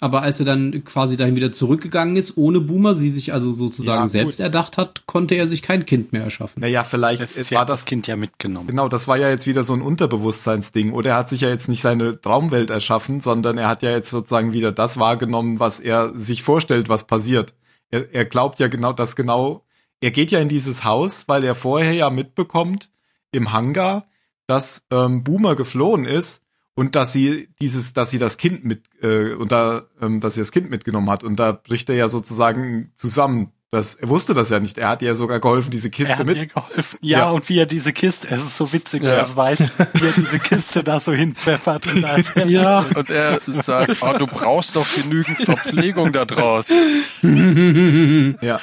Aber 0.00 0.22
als 0.22 0.40
er 0.40 0.46
dann 0.46 0.84
quasi 0.84 1.18
dahin 1.18 1.36
wieder 1.36 1.52
zurückgegangen 1.52 2.16
ist, 2.16 2.38
ohne 2.38 2.60
Boomer, 2.60 2.94
sie 2.94 3.10
sich 3.10 3.34
also 3.34 3.52
sozusagen 3.52 4.04
Ja, 4.04 4.08
selbst 4.08 4.40
erdacht 4.40 4.78
hat, 4.78 5.02
konnte 5.06 5.34
er 5.34 5.46
sich 5.48 5.60
kein 5.60 5.84
Kind 5.84 6.14
mehr 6.14 6.22
erschaffen. 6.24 6.60
Naja, 6.62 6.82
vielleicht 6.82 7.20
Es 7.20 7.36
es 7.36 7.50
war 7.52 7.58
war 7.58 7.66
das 7.66 7.80
das, 7.80 7.86
Kind 7.86 8.06
ja 8.06 8.16
mitgenommen. 8.16 8.68
genau, 8.68 8.88
das 8.88 9.06
war 9.06 9.18
ja 9.18 9.28
jetzt 9.28 9.46
wieder 9.46 9.64
so 9.64 9.74
ein 9.74 9.82
Unterbewusstseinsding. 9.82 10.92
Oder 10.94 11.10
er 11.10 11.16
hat 11.18 11.28
sich 11.28 11.42
ja 11.42 11.50
jetzt 11.50 11.68
nicht 11.68 11.82
seine 11.82 12.18
Traumwelt 12.18 12.70
erschaffen, 12.70 13.20
sondern 13.20 13.58
er 13.58 13.68
hat 13.68 13.82
ja 13.82 13.90
jetzt 13.90 14.08
sozusagen 14.08 14.54
wieder 14.54 14.72
das 14.72 14.98
wahrgenommen, 14.98 15.60
was 15.60 15.78
er 15.78 16.12
sich 16.18 16.42
vorstellt, 16.42 16.88
was 16.88 17.06
passiert. 17.06 17.52
Er, 17.90 18.14
er 18.14 18.24
glaubt 18.24 18.60
ja 18.60 18.68
genau, 18.68 18.94
dass 18.94 19.14
genau, 19.14 19.62
er 20.00 20.10
geht 20.10 20.30
ja 20.30 20.40
in 20.40 20.48
dieses 20.48 20.84
Haus, 20.84 21.28
weil 21.28 21.44
er 21.44 21.54
vorher 21.54 21.92
ja 21.92 22.08
mitbekommt 22.10 22.90
im 23.34 23.52
Hangar, 23.52 24.06
dass 24.46 24.84
ähm, 24.90 25.24
Boomer 25.24 25.56
geflohen 25.56 26.04
ist 26.04 26.42
und 26.74 26.96
dass 26.96 27.12
sie 27.12 27.48
dieses, 27.60 27.92
dass 27.92 28.10
sie 28.10 28.18
das 28.18 28.36
Kind 28.36 28.64
mit, 28.64 28.82
äh, 29.02 29.32
und 29.34 29.52
da, 29.52 29.84
ähm, 30.00 30.20
dass 30.20 30.34
sie 30.34 30.40
das 30.40 30.52
Kind 30.52 30.70
mitgenommen 30.70 31.10
hat. 31.10 31.24
Und 31.24 31.36
da 31.36 31.52
bricht 31.52 31.88
er 31.88 31.96
ja 31.96 32.08
sozusagen 32.08 32.92
zusammen 32.96 33.52
Das, 33.70 33.96
er 33.96 34.08
wusste 34.08 34.34
das 34.34 34.50
ja 34.50 34.60
nicht. 34.60 34.78
Er 34.78 34.88
hat 34.88 35.02
ihr 35.02 35.16
sogar 35.16 35.40
geholfen, 35.40 35.72
diese 35.72 35.88
Er 35.88 35.90
Kiste 35.90 36.16
hat 36.18 36.26
mit. 36.26 36.36
mir 36.36 36.46
geholfen. 36.46 36.96
Ja, 37.00 37.18
Ja. 37.18 37.30
und 37.30 37.48
wie 37.48 37.58
er 37.58 37.66
diese 37.66 37.92
Kiste, 37.92 38.28
es 38.30 38.40
ist 38.40 38.56
so 38.56 38.72
witzig, 38.72 39.02
wenn 39.02 39.08
Ja. 39.10 39.16
er 39.16 39.24
es 39.24 39.34
weiß, 39.34 39.72
wie 39.94 40.06
er 40.06 40.12
diese 40.12 40.38
Kiste 40.38 40.84
da 40.84 41.00
so 41.00 41.12
hinpfeffert. 41.12 41.84
Und 41.88 42.02
da 42.02 42.14
ist 42.14 42.36
er 42.36 42.46
Ja. 42.46 42.86
Und 42.94 43.10
er 43.10 43.40
sagt, 43.62 43.96
oh, 44.00 44.16
du 44.16 44.26
brauchst 44.28 44.76
doch 44.76 44.86
genügend 44.94 45.38
Verpflegung 45.38 46.12
da 46.12 46.24
draußen. 46.24 48.36
Ja. 48.40 48.60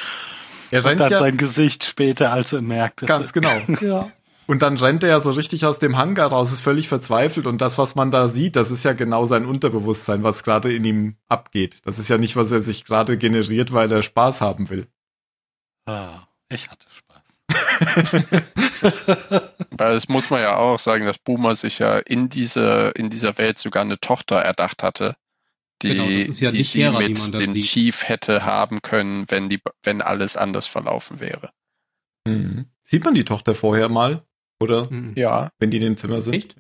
Er 0.71 0.85
rennt 0.85 1.01
dann 1.01 1.11
ja 1.11 1.19
sein 1.19 1.35
Gesicht 1.35 1.83
später, 1.83 2.31
als 2.31 2.53
er 2.53 2.61
merkt. 2.61 3.05
ganz 3.05 3.33
genau. 3.33 3.51
Ja. 3.81 4.11
Und 4.47 4.61
dann 4.61 4.77
rennt 4.77 5.03
er 5.03 5.09
ja 5.09 5.19
so 5.19 5.31
richtig 5.31 5.65
aus 5.65 5.79
dem 5.79 5.97
Hangar 5.97 6.29
raus, 6.29 6.51
ist 6.51 6.61
völlig 6.61 6.87
verzweifelt. 6.87 7.47
Und 7.47 7.61
das, 7.61 7.77
was 7.77 7.95
man 7.95 8.11
da 8.11 8.27
sieht, 8.27 8.55
das 8.55 8.71
ist 8.71 8.83
ja 8.83 8.93
genau 8.93 9.25
sein 9.25 9.45
Unterbewusstsein, 9.45 10.23
was 10.23 10.43
gerade 10.43 10.73
in 10.73 10.83
ihm 10.83 11.15
abgeht. 11.29 11.81
Das 11.85 11.99
ist 11.99 12.09
ja 12.09 12.17
nicht, 12.17 12.35
was 12.35 12.51
er 12.51 12.61
sich 12.61 12.83
gerade 12.85 13.17
generiert, 13.17 13.71
weil 13.71 13.91
er 13.91 14.01
Spaß 14.01 14.41
haben 14.41 14.69
will. 14.69 14.87
Ah, 15.85 16.27
ich 16.49 16.69
hatte 16.69 16.87
Spaß. 16.89 17.11
Weil 19.71 19.93
das 19.93 20.07
muss 20.07 20.29
man 20.29 20.41
ja 20.41 20.55
auch 20.55 20.79
sagen, 20.79 21.05
dass 21.05 21.17
Boomer 21.17 21.55
sich 21.55 21.79
ja 21.79 21.97
in 21.97 22.29
diese, 22.29 22.93
in 22.95 23.09
dieser 23.09 23.37
Welt 23.37 23.57
sogar 23.57 23.81
eine 23.81 23.99
Tochter 23.99 24.37
erdacht 24.37 24.83
hatte, 24.83 25.15
die, 25.81 25.89
Genau, 25.89 26.05
ja 26.05 26.51
die 26.51 26.63
sie 26.63 26.83
Hera, 26.83 26.99
mit 26.99 27.37
dem 27.37 27.53
sieht. 27.53 27.65
Chief 27.65 28.07
hätte 28.07 28.45
haben 28.45 28.81
können, 28.81 29.25
wenn 29.29 29.49
die, 29.49 29.59
wenn 29.83 30.01
alles 30.01 30.37
anders 30.37 30.67
verlaufen 30.67 31.19
wäre. 31.19 31.51
Mhm. 32.27 32.67
Sieht 32.83 33.03
man 33.03 33.15
die 33.15 33.25
Tochter 33.25 33.55
vorher 33.55 33.89
mal? 33.89 34.23
Oder 34.61 34.89
Mhm. 34.91 35.13
Ja, 35.15 35.51
wenn 35.59 35.71
die 35.71 35.77
in 35.77 35.83
dem 35.83 35.97
Zimmer 35.97 36.21
sind? 36.21 36.33
Echt? 36.35 36.55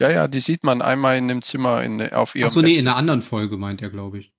ja, 0.00 0.10
ja, 0.10 0.28
die 0.28 0.40
sieht 0.40 0.64
man 0.64 0.82
einmal 0.82 1.16
in 1.18 1.28
dem 1.28 1.42
Zimmer 1.42 1.82
in, 1.82 2.00
auf 2.12 2.34
ihrem 2.34 2.46
Achso, 2.46 2.62
nee, 2.62 2.76
in 2.76 2.86
einer 2.86 2.96
anderen 2.96 3.22
Folge 3.22 3.56
meint 3.56 3.82
er, 3.82 3.90
glaube 3.90 4.18
ich. 4.18 4.32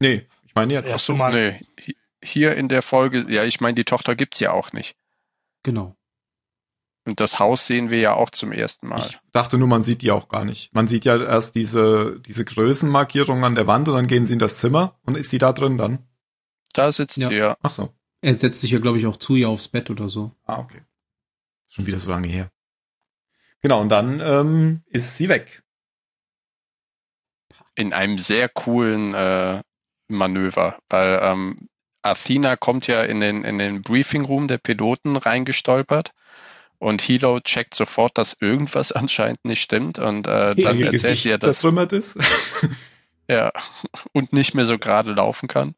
Nee, 0.00 0.26
ich 0.44 0.54
meine 0.54 0.74
ja. 0.74 0.84
Ja. 0.84 0.94
Ach 0.94 0.98
so, 0.98 1.14
Mal- 1.14 1.32
nee. 1.32 1.60
Hi- 1.86 1.96
Hier 2.24 2.56
in 2.56 2.68
der 2.68 2.82
Folge, 2.82 3.26
ja, 3.28 3.44
ich 3.44 3.60
meine, 3.60 3.74
die 3.74 3.84
Tochter 3.84 4.14
gibt's 4.16 4.40
ja 4.40 4.52
auch 4.52 4.72
nicht. 4.72 4.96
Genau. 5.62 5.96
Und 7.06 7.20
das 7.20 7.38
Haus 7.38 7.66
sehen 7.68 7.90
wir 7.90 7.98
ja 8.00 8.14
auch 8.14 8.30
zum 8.30 8.50
ersten 8.52 8.88
Mal. 8.88 8.98
Ich 9.06 9.18
dachte 9.32 9.58
nur, 9.58 9.68
man 9.68 9.84
sieht 9.84 10.02
die 10.02 10.10
auch 10.10 10.28
gar 10.28 10.44
nicht. 10.44 10.74
Man 10.74 10.88
sieht 10.88 11.04
ja 11.04 11.16
erst 11.22 11.54
diese, 11.54 12.18
diese 12.20 12.44
Größenmarkierung 12.44 13.44
an 13.44 13.54
der 13.54 13.66
Wand 13.68 13.86
und 13.88 13.94
dann 13.94 14.08
gehen 14.08 14.26
sie 14.26 14.32
in 14.32 14.38
das 14.40 14.56
Zimmer 14.58 14.98
und 15.04 15.14
ist 15.16 15.30
sie 15.30 15.38
da 15.38 15.52
drin 15.52 15.78
dann? 15.78 16.00
Da 16.72 16.90
sitzt 16.90 17.16
Ja. 17.18 17.28
sie 17.28 17.36
ja. 17.36 17.56
Ach 17.62 17.70
so. 17.70 17.94
Er 18.22 18.34
setzt 18.34 18.60
sich 18.60 18.72
ja, 18.72 18.80
glaube 18.80 18.98
ich, 18.98 19.06
auch 19.06 19.18
zu 19.18 19.36
ihr 19.36 19.48
aufs 19.48 19.68
Bett 19.68 19.88
oder 19.88 20.08
so. 20.08 20.32
Ah, 20.46 20.58
okay. 20.58 20.80
Schon 21.76 21.86
wieder 21.86 21.98
so 21.98 22.10
lange 22.10 22.26
her. 22.26 22.50
Genau, 23.60 23.82
und 23.82 23.90
dann 23.90 24.20
ähm, 24.20 24.82
ist 24.86 25.18
sie 25.18 25.28
weg. 25.28 25.62
in 27.74 27.92
einem 27.92 28.18
sehr 28.18 28.48
coolen 28.48 29.12
äh, 29.12 29.62
Manöver, 30.08 30.78
weil 30.88 31.20
ähm, 31.22 31.68
Athena 32.00 32.56
kommt 32.56 32.86
ja 32.86 33.02
in 33.02 33.20
den, 33.20 33.44
in 33.44 33.58
den 33.58 33.82
Briefing 33.82 34.24
Room 34.24 34.48
der 34.48 34.56
Piloten 34.56 35.16
reingestolpert 35.16 36.12
und 36.78 37.02
Hilo 37.02 37.40
checkt 37.40 37.74
sofort, 37.74 38.16
dass 38.16 38.36
irgendwas 38.40 38.92
anscheinend 38.92 39.44
nicht 39.44 39.60
stimmt 39.60 39.98
und 39.98 40.26
äh, 40.26 40.54
dann 40.54 40.56
Ihr 40.56 40.86
erzählt 40.86 40.92
Gesicht 40.92 41.22
sie 41.24 41.30
ja, 41.30 41.38
dass 41.38 41.58
zertrümmert 41.60 41.92
ist. 41.92 42.18
er 43.26 43.52
und 44.12 44.32
nicht 44.32 44.54
mehr 44.54 44.64
so 44.64 44.78
gerade 44.78 45.12
laufen 45.12 45.46
kann, 45.46 45.74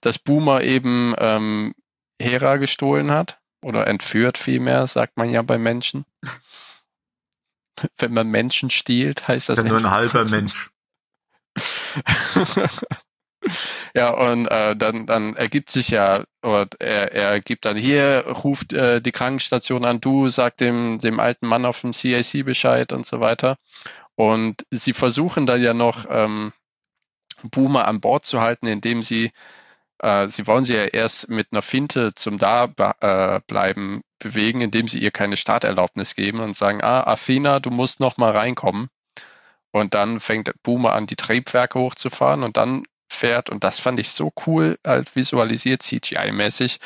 dass 0.00 0.18
Boomer 0.18 0.62
eben 0.62 1.14
ähm, 1.18 1.74
Hera 2.20 2.56
gestohlen 2.56 3.12
hat 3.12 3.38
oder 3.62 3.86
entführt 3.86 4.38
vielmehr, 4.38 4.86
sagt 4.86 5.16
man 5.16 5.30
ja 5.30 5.42
bei 5.42 5.58
Menschen. 5.58 6.04
Wenn 7.98 8.14
man 8.14 8.28
Menschen 8.28 8.70
stiehlt, 8.70 9.28
heißt 9.28 9.50
das 9.50 9.62
nur 9.62 9.78
ein 9.78 9.90
halber 9.90 10.24
Mensch. 10.24 10.70
ja, 13.94 14.10
und 14.10 14.46
äh, 14.46 14.76
dann, 14.76 15.06
dann 15.06 15.36
ergibt 15.36 15.70
sich 15.70 15.90
ja, 15.90 16.24
oder 16.42 16.68
er, 16.78 17.12
er 17.12 17.40
gibt 17.40 17.64
dann 17.66 17.76
hier, 17.76 18.24
ruft 18.26 18.72
äh, 18.72 19.00
die 19.00 19.12
Krankenstation 19.12 19.84
an, 19.84 20.00
du, 20.00 20.28
sag 20.28 20.56
dem, 20.56 20.98
dem 20.98 21.20
alten 21.20 21.46
Mann 21.46 21.66
auf 21.66 21.80
dem 21.82 21.92
CIC 21.92 22.44
Bescheid 22.44 22.92
und 22.92 23.06
so 23.06 23.20
weiter. 23.20 23.58
Und 24.14 24.64
sie 24.70 24.94
versuchen 24.94 25.46
dann 25.46 25.62
ja 25.62 25.74
noch 25.74 26.06
ähm, 26.08 26.52
Boomer 27.42 27.86
an 27.86 28.00
Bord 28.00 28.24
zu 28.24 28.40
halten, 28.40 28.66
indem 28.66 29.02
sie, 29.02 29.30
äh, 30.00 30.28
sie 30.28 30.46
wollen 30.46 30.64
sie 30.64 30.74
ja 30.74 30.84
erst 30.84 31.28
mit 31.28 31.48
einer 31.52 31.62
Finte 31.62 32.14
zum 32.14 32.38
Dableiben 32.38 33.36
äh, 33.36 33.40
bleiben 33.46 34.02
bewegen, 34.18 34.60
indem 34.60 34.88
sie 34.88 34.98
ihr 34.98 35.10
keine 35.10 35.36
Starterlaubnis 35.36 36.14
geben 36.14 36.40
und 36.40 36.56
sagen, 36.56 36.82
ah, 36.82 37.02
Athena, 37.06 37.60
du 37.60 37.70
musst 37.70 38.00
noch 38.00 38.16
mal 38.16 38.30
reinkommen. 38.36 38.88
Und 39.72 39.94
dann 39.94 40.20
fängt 40.20 40.50
Boomer 40.62 40.92
an, 40.92 41.06
die 41.06 41.16
Triebwerke 41.16 41.78
hochzufahren 41.78 42.42
und 42.42 42.56
dann 42.56 42.84
fährt, 43.10 43.50
und 43.50 43.62
das 43.62 43.78
fand 43.78 44.00
ich 44.00 44.10
so 44.10 44.32
cool, 44.46 44.78
halt 44.84 45.14
visualisiert 45.14 45.82
CGI-mäßig, 45.82 46.78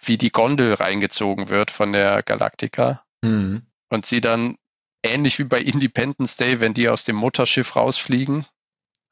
wie 0.00 0.18
die 0.18 0.30
Gondel 0.30 0.74
reingezogen 0.74 1.48
wird 1.48 1.70
von 1.70 1.92
der 1.92 2.22
Galactica 2.22 3.02
Mhm. 3.22 3.62
und 3.88 4.04
sie 4.06 4.20
dann 4.20 4.56
ähnlich 5.02 5.38
wie 5.38 5.44
bei 5.44 5.60
Independence 5.60 6.36
Day, 6.36 6.60
wenn 6.60 6.74
die 6.74 6.88
aus 6.88 7.04
dem 7.04 7.16
Mutterschiff 7.16 7.76
rausfliegen, 7.76 8.44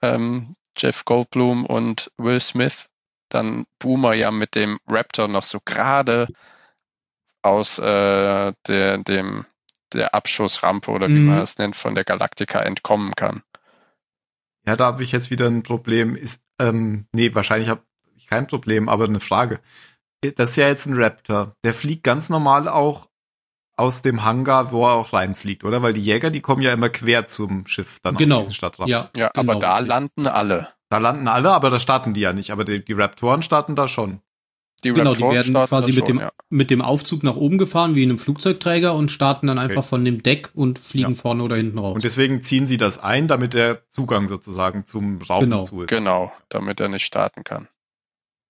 ähm, 0.03 0.57
Jeff 0.77 1.05
Goldblum 1.05 1.65
und 1.65 2.11
Will 2.19 2.41
Smith, 2.41 2.89
dann 3.35 3.67
Boomer 3.79 4.15
ja 4.15 4.31
mit 4.31 4.55
dem 4.55 4.79
Raptor 4.89 5.29
noch 5.29 5.43
so 5.43 5.59
gerade 5.65 6.29
aus 7.43 7.79
äh, 7.79 8.53
der, 8.67 8.99
dem, 8.99 9.45
der 9.93 10.15
Abschussrampe 10.15 10.91
oder 10.91 11.09
wie 11.09 11.13
Mhm. 11.21 11.27
man 11.27 11.39
es 11.39 11.59
nennt, 11.59 11.77
von 11.77 11.95
der 11.95 12.05
Galactica 12.05 12.61
entkommen 12.61 13.11
kann. 13.17 13.43
Ja, 14.67 14.77
da 14.77 14.87
habe 14.87 15.03
ich 15.03 15.13
jetzt 15.13 15.31
wieder 15.31 15.47
ein 15.47 15.63
Problem. 15.63 16.17
Ist, 16.17 16.43
ähm, 16.59 17.07
nee, 17.13 17.35
wahrscheinlich 17.35 17.69
habe 17.69 17.83
ich 18.17 18.27
kein 18.27 18.47
Problem, 18.47 18.89
aber 18.89 19.05
eine 19.05 19.21
Frage. 19.21 19.61
Das 20.37 20.51
ist 20.51 20.57
ja 20.57 20.69
jetzt 20.69 20.87
ein 20.87 20.95
Raptor. 20.97 21.55
Der 21.65 21.75
fliegt 21.75 22.03
ganz 22.03 22.31
normal 22.31 22.67
auch 22.69 23.11
aus 23.77 24.01
dem 24.01 24.25
Hangar, 24.25 24.73
wo 24.73 24.87
er 24.87 24.93
auch 24.95 25.13
reinfliegt, 25.13 25.65
oder? 25.65 25.83
Weil 25.83 25.93
die 25.93 26.01
Jäger, 26.03 26.31
die 26.31 26.41
kommen 26.41 26.63
ja 26.63 26.73
immer 26.73 26.89
quer 26.89 27.27
zum 27.27 27.67
Schiff 27.67 27.99
dann 28.01 28.17
Genau. 28.17 28.37
auf 28.37 28.43
diesen 28.43 28.55
Stadtraum. 28.55 28.89
Ja, 28.89 29.11
Ja, 29.17 29.31
genau, 29.35 29.53
aber 29.53 29.61
da 29.61 29.79
landen 29.81 30.27
alle. 30.29 30.69
Da 30.91 30.99
landen 30.99 31.29
alle, 31.29 31.51
aber 31.53 31.71
da 31.71 31.79
starten 31.81 32.13
die 32.15 32.21
ja 32.21 32.33
nicht. 32.33 32.51
Aber 32.51 32.65
die, 32.65 32.85
die 32.85 32.93
Raptoren 32.93 33.43
starten 33.43 33.75
da 33.75 33.89
schon. 33.89 34.21
Die 34.85 34.93
Genau, 34.93 35.15
die 35.15 35.23
Raptoren 35.23 35.35
werden 35.35 35.51
starten 35.53 35.69
quasi 35.71 35.87
mit 35.93 35.95
schon, 36.01 36.07
dem, 36.07 36.19
ja. 36.21 36.33
mit 36.51 36.71
dem 36.71 36.83
Aufzug 36.83 37.23
nach 37.23 37.37
oben 37.37 37.57
gefahren, 37.57 37.95
wie 37.95 38.03
in 38.03 38.11
einem 38.11 38.19
Flugzeugträger 38.19 38.95
und 38.95 39.11
starten 39.11 39.47
dann 39.47 39.59
einfach 39.59 39.79
Okay. 39.79 39.89
von 39.89 40.05
dem 40.05 40.23
Deck 40.23 40.51
und 40.55 40.79
fliegen 40.79 41.15
Ja. 41.15 41.21
vorne 41.21 41.43
oder 41.43 41.57
hinten 41.57 41.79
raus. 41.79 41.95
Und 41.95 42.05
deswegen 42.05 42.43
ziehen 42.43 42.67
sie 42.67 42.77
das 42.77 42.99
ein, 42.99 43.27
damit 43.27 43.55
der 43.55 43.89
Zugang 43.89 44.29
sozusagen 44.29 44.87
zum 44.87 45.23
Raum 45.23 45.45
Genau. 45.45 45.63
zu 45.63 45.83
ist. 45.83 45.89
Genau, 45.89 46.33
damit 46.51 46.81
er 46.81 46.89
nicht 46.89 47.07
starten 47.07 47.45
kann. 47.45 47.69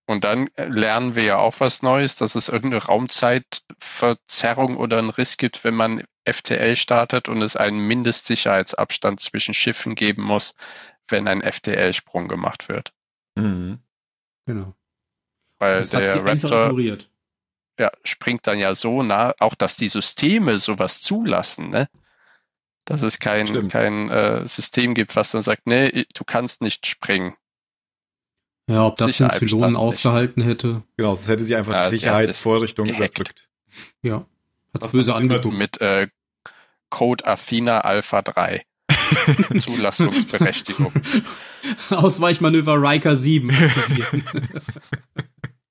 Und 0.07 0.24
dann 0.24 0.49
äh, 0.57 0.66
lernen 0.66 1.14
wir 1.14 1.22
ja 1.22 1.39
auch 1.39 1.61
was 1.61 1.82
Neues, 1.82 2.16
dass 2.16 2.35
es 2.35 2.49
irgendeine 2.49 2.82
Raumzeitverzerrung 2.85 4.76
oder 4.76 4.99
einen 4.99 5.11
Riss 5.11 5.37
gibt, 5.37 5.64
wenn 5.64 5.74
man 5.74 6.03
FTL 6.24 6.76
startet 6.76 7.28
und 7.28 7.43
es 7.43 7.57
einen 7.57 7.87
Mindestsicherheitsabstand 7.87 9.20
zwischen 9.20 9.55
Schiffen 9.55 9.95
geben 9.95 10.22
muss, 10.22 10.55
wenn 11.09 11.28
ein 11.28 11.42
FTL-Sprung 11.42 12.28
gemacht 12.28 12.68
wird. 12.68 12.92
Mhm. 13.36 13.78
genau. 14.46 14.74
Weil 15.59 15.80
Das 15.80 15.90
der 15.90 16.24
Raptor 16.24 16.64
ignoriert. 16.66 17.11
ja, 17.78 17.90
springt 18.05 18.46
dann 18.46 18.59
ja 18.59 18.74
so 18.74 19.02
nah, 19.02 19.34
auch 19.40 19.55
dass 19.55 19.76
die 19.76 19.88
Systeme 19.88 20.57
sowas 20.59 21.00
zulassen, 21.00 21.70
ne? 21.70 21.88
Dass 22.84 23.02
es 23.02 23.18
kein, 23.18 23.46
Stimmt. 23.46 23.72
kein 23.72 24.11
äh, 24.11 24.46
System 24.46 24.94
gibt, 24.94 25.16
was 25.16 25.30
dann 25.30 25.40
sagt, 25.42 25.66
nee, 25.66 26.05
du 26.14 26.24
kannst 26.24 26.61
nicht 26.61 26.86
springen. 26.86 27.34
Ja, 28.68 28.86
ob 28.86 28.96
das 28.96 29.16
den 29.18 29.30
Zylonen 29.30 29.76
aufgehalten 29.76 30.42
hätte, 30.42 30.82
Genau, 30.96 31.14
sonst 31.14 31.28
hätte 31.28 31.44
sie 31.44 31.57
einfach 31.57 31.72
Ja, 31.72 31.88
Sicherheitsvorrichtung 31.88 32.86
überbrückt. 32.86 33.48
ja. 34.02 34.26
Hat's 34.74 34.92
böse 34.92 35.14
angeguckt. 35.14 35.57
Mit 35.57 35.80
äh, 35.80 36.09
Code 36.90 37.26
Athena 37.26 37.80
Alpha 37.82 38.22
3. 38.22 38.64
Zulassungsberechtigung. 39.58 40.92
Ausweichmanöver 41.90 42.80
Riker 42.80 43.16
7. 43.16 43.50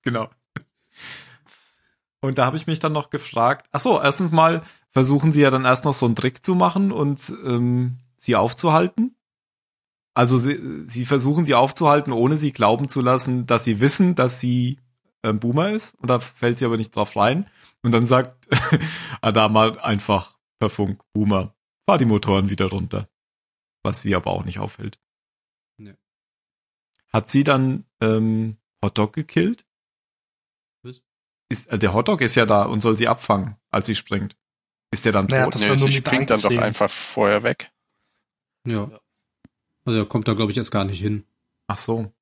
Genau. 0.06 0.30
Und 2.20 2.38
da 2.38 2.46
habe 2.46 2.58
ich 2.58 2.68
mich 2.68 2.80
dann 2.80 2.92
noch 2.92 3.10
gefragt, 3.10 3.68
ach 3.72 3.80
so, 3.80 4.02
erstens 4.02 4.34
mal 4.34 4.64
versuchen 4.90 5.32
sie 5.32 5.40
ja 5.42 5.50
dann 5.50 5.64
erst 5.64 5.86
noch 5.86 5.94
so 5.94 6.06
einen 6.06 6.18
Trick 6.18 6.46
zu 6.46 6.56
machen 6.56 6.92
und 6.92 7.34
ähm, 7.46 8.00
sie 8.18 8.36
aufzuhalten. 8.36 9.16
Also 10.14 10.38
sie, 10.38 10.84
sie 10.88 11.06
versuchen 11.06 11.46
sie 11.46 11.56
aufzuhalten, 11.56 12.12
ohne 12.14 12.38
sie 12.38 12.52
glauben 12.52 12.90
zu 12.90 13.02
lassen, 13.02 13.46
dass 13.46 13.64
sie 13.64 13.80
wissen, 13.80 14.14
dass 14.16 14.40
sie 14.40 14.78
ähm, 15.24 15.40
Boomer 15.40 15.72
ist. 15.72 15.96
Und 16.00 16.10
da 16.10 16.20
fällt 16.20 16.60
sie 16.60 16.66
aber 16.66 16.78
nicht 16.78 16.96
drauf 16.96 17.16
rein. 17.16 17.48
Und 17.82 17.92
dann 17.92 18.06
sagt 18.06 18.48
Adama 19.22 19.72
einfach 19.82 20.38
per 20.60 20.70
Funk, 20.70 21.02
Boomer, 21.14 21.56
fahr 21.86 21.98
die 21.98 22.06
Motoren 22.06 22.50
wieder 22.50 22.68
runter. 22.68 23.10
Was 23.84 24.02
sie 24.02 24.16
aber 24.16 24.32
auch 24.32 24.46
nicht 24.46 24.60
aufhält. 24.60 25.00
Nee. 25.78 25.96
Hat 27.12 27.30
sie 27.30 27.44
dann 27.44 27.86
ähm, 28.02 28.58
Hotdog 28.84 29.14
gekillt? 29.14 29.66
Was? 30.84 31.02
Ist, 31.50 31.68
äh, 31.68 31.78
der 31.78 31.94
Hotdog 31.94 32.22
ist 32.22 32.36
ja 32.36 32.46
da 32.46 32.64
und 32.66 32.82
soll 32.82 32.98
sie 32.98 33.08
abfangen, 33.08 33.58
als 33.72 33.86
sie 33.86 33.96
springt. 33.96 34.36
Ist 34.92 35.06
der 35.06 35.12
dann 35.12 35.26
Naja, 35.28 35.50
tot? 35.50 35.62
nur 35.62 35.78
sie 35.78 35.92
springt 35.92 36.30
dann 36.30 36.40
doch 36.42 36.58
einfach 36.58 36.90
vorher 36.90 37.44
weg. 37.44 37.72
ja. 38.68 39.00
Also 39.86 40.00
er 40.00 40.06
kommt 40.06 40.30
da, 40.30 40.34
glaube 40.34 40.50
ich, 40.50 40.58
erst 40.58 40.72
gar 40.72 40.86
nicht 40.86 41.02
hin. 41.02 41.26
Ach 41.68 41.78
so. 41.78 42.14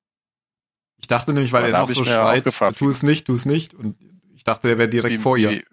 Ich 0.98 1.06
dachte 1.08 1.32
nämlich, 1.32 1.52
weil 1.52 1.66
Aber 1.66 1.74
er 1.74 1.80
noch 1.82 1.88
so 1.88 2.04
schreit, 2.04 2.44
tu 2.76 2.90
es 2.90 3.04
nicht, 3.04 3.28
tu 3.28 3.36
es 3.36 3.46
nicht. 3.46 3.76
Und 3.76 3.98
ich 4.34 4.44
dachte, 4.44 4.68
er 4.68 4.80
wäre 4.80 4.90
direkt 4.90 5.20
Wie- 5.20 5.22
vor 5.22 5.38
ihr. 5.38 5.52
wie- 5.52 5.66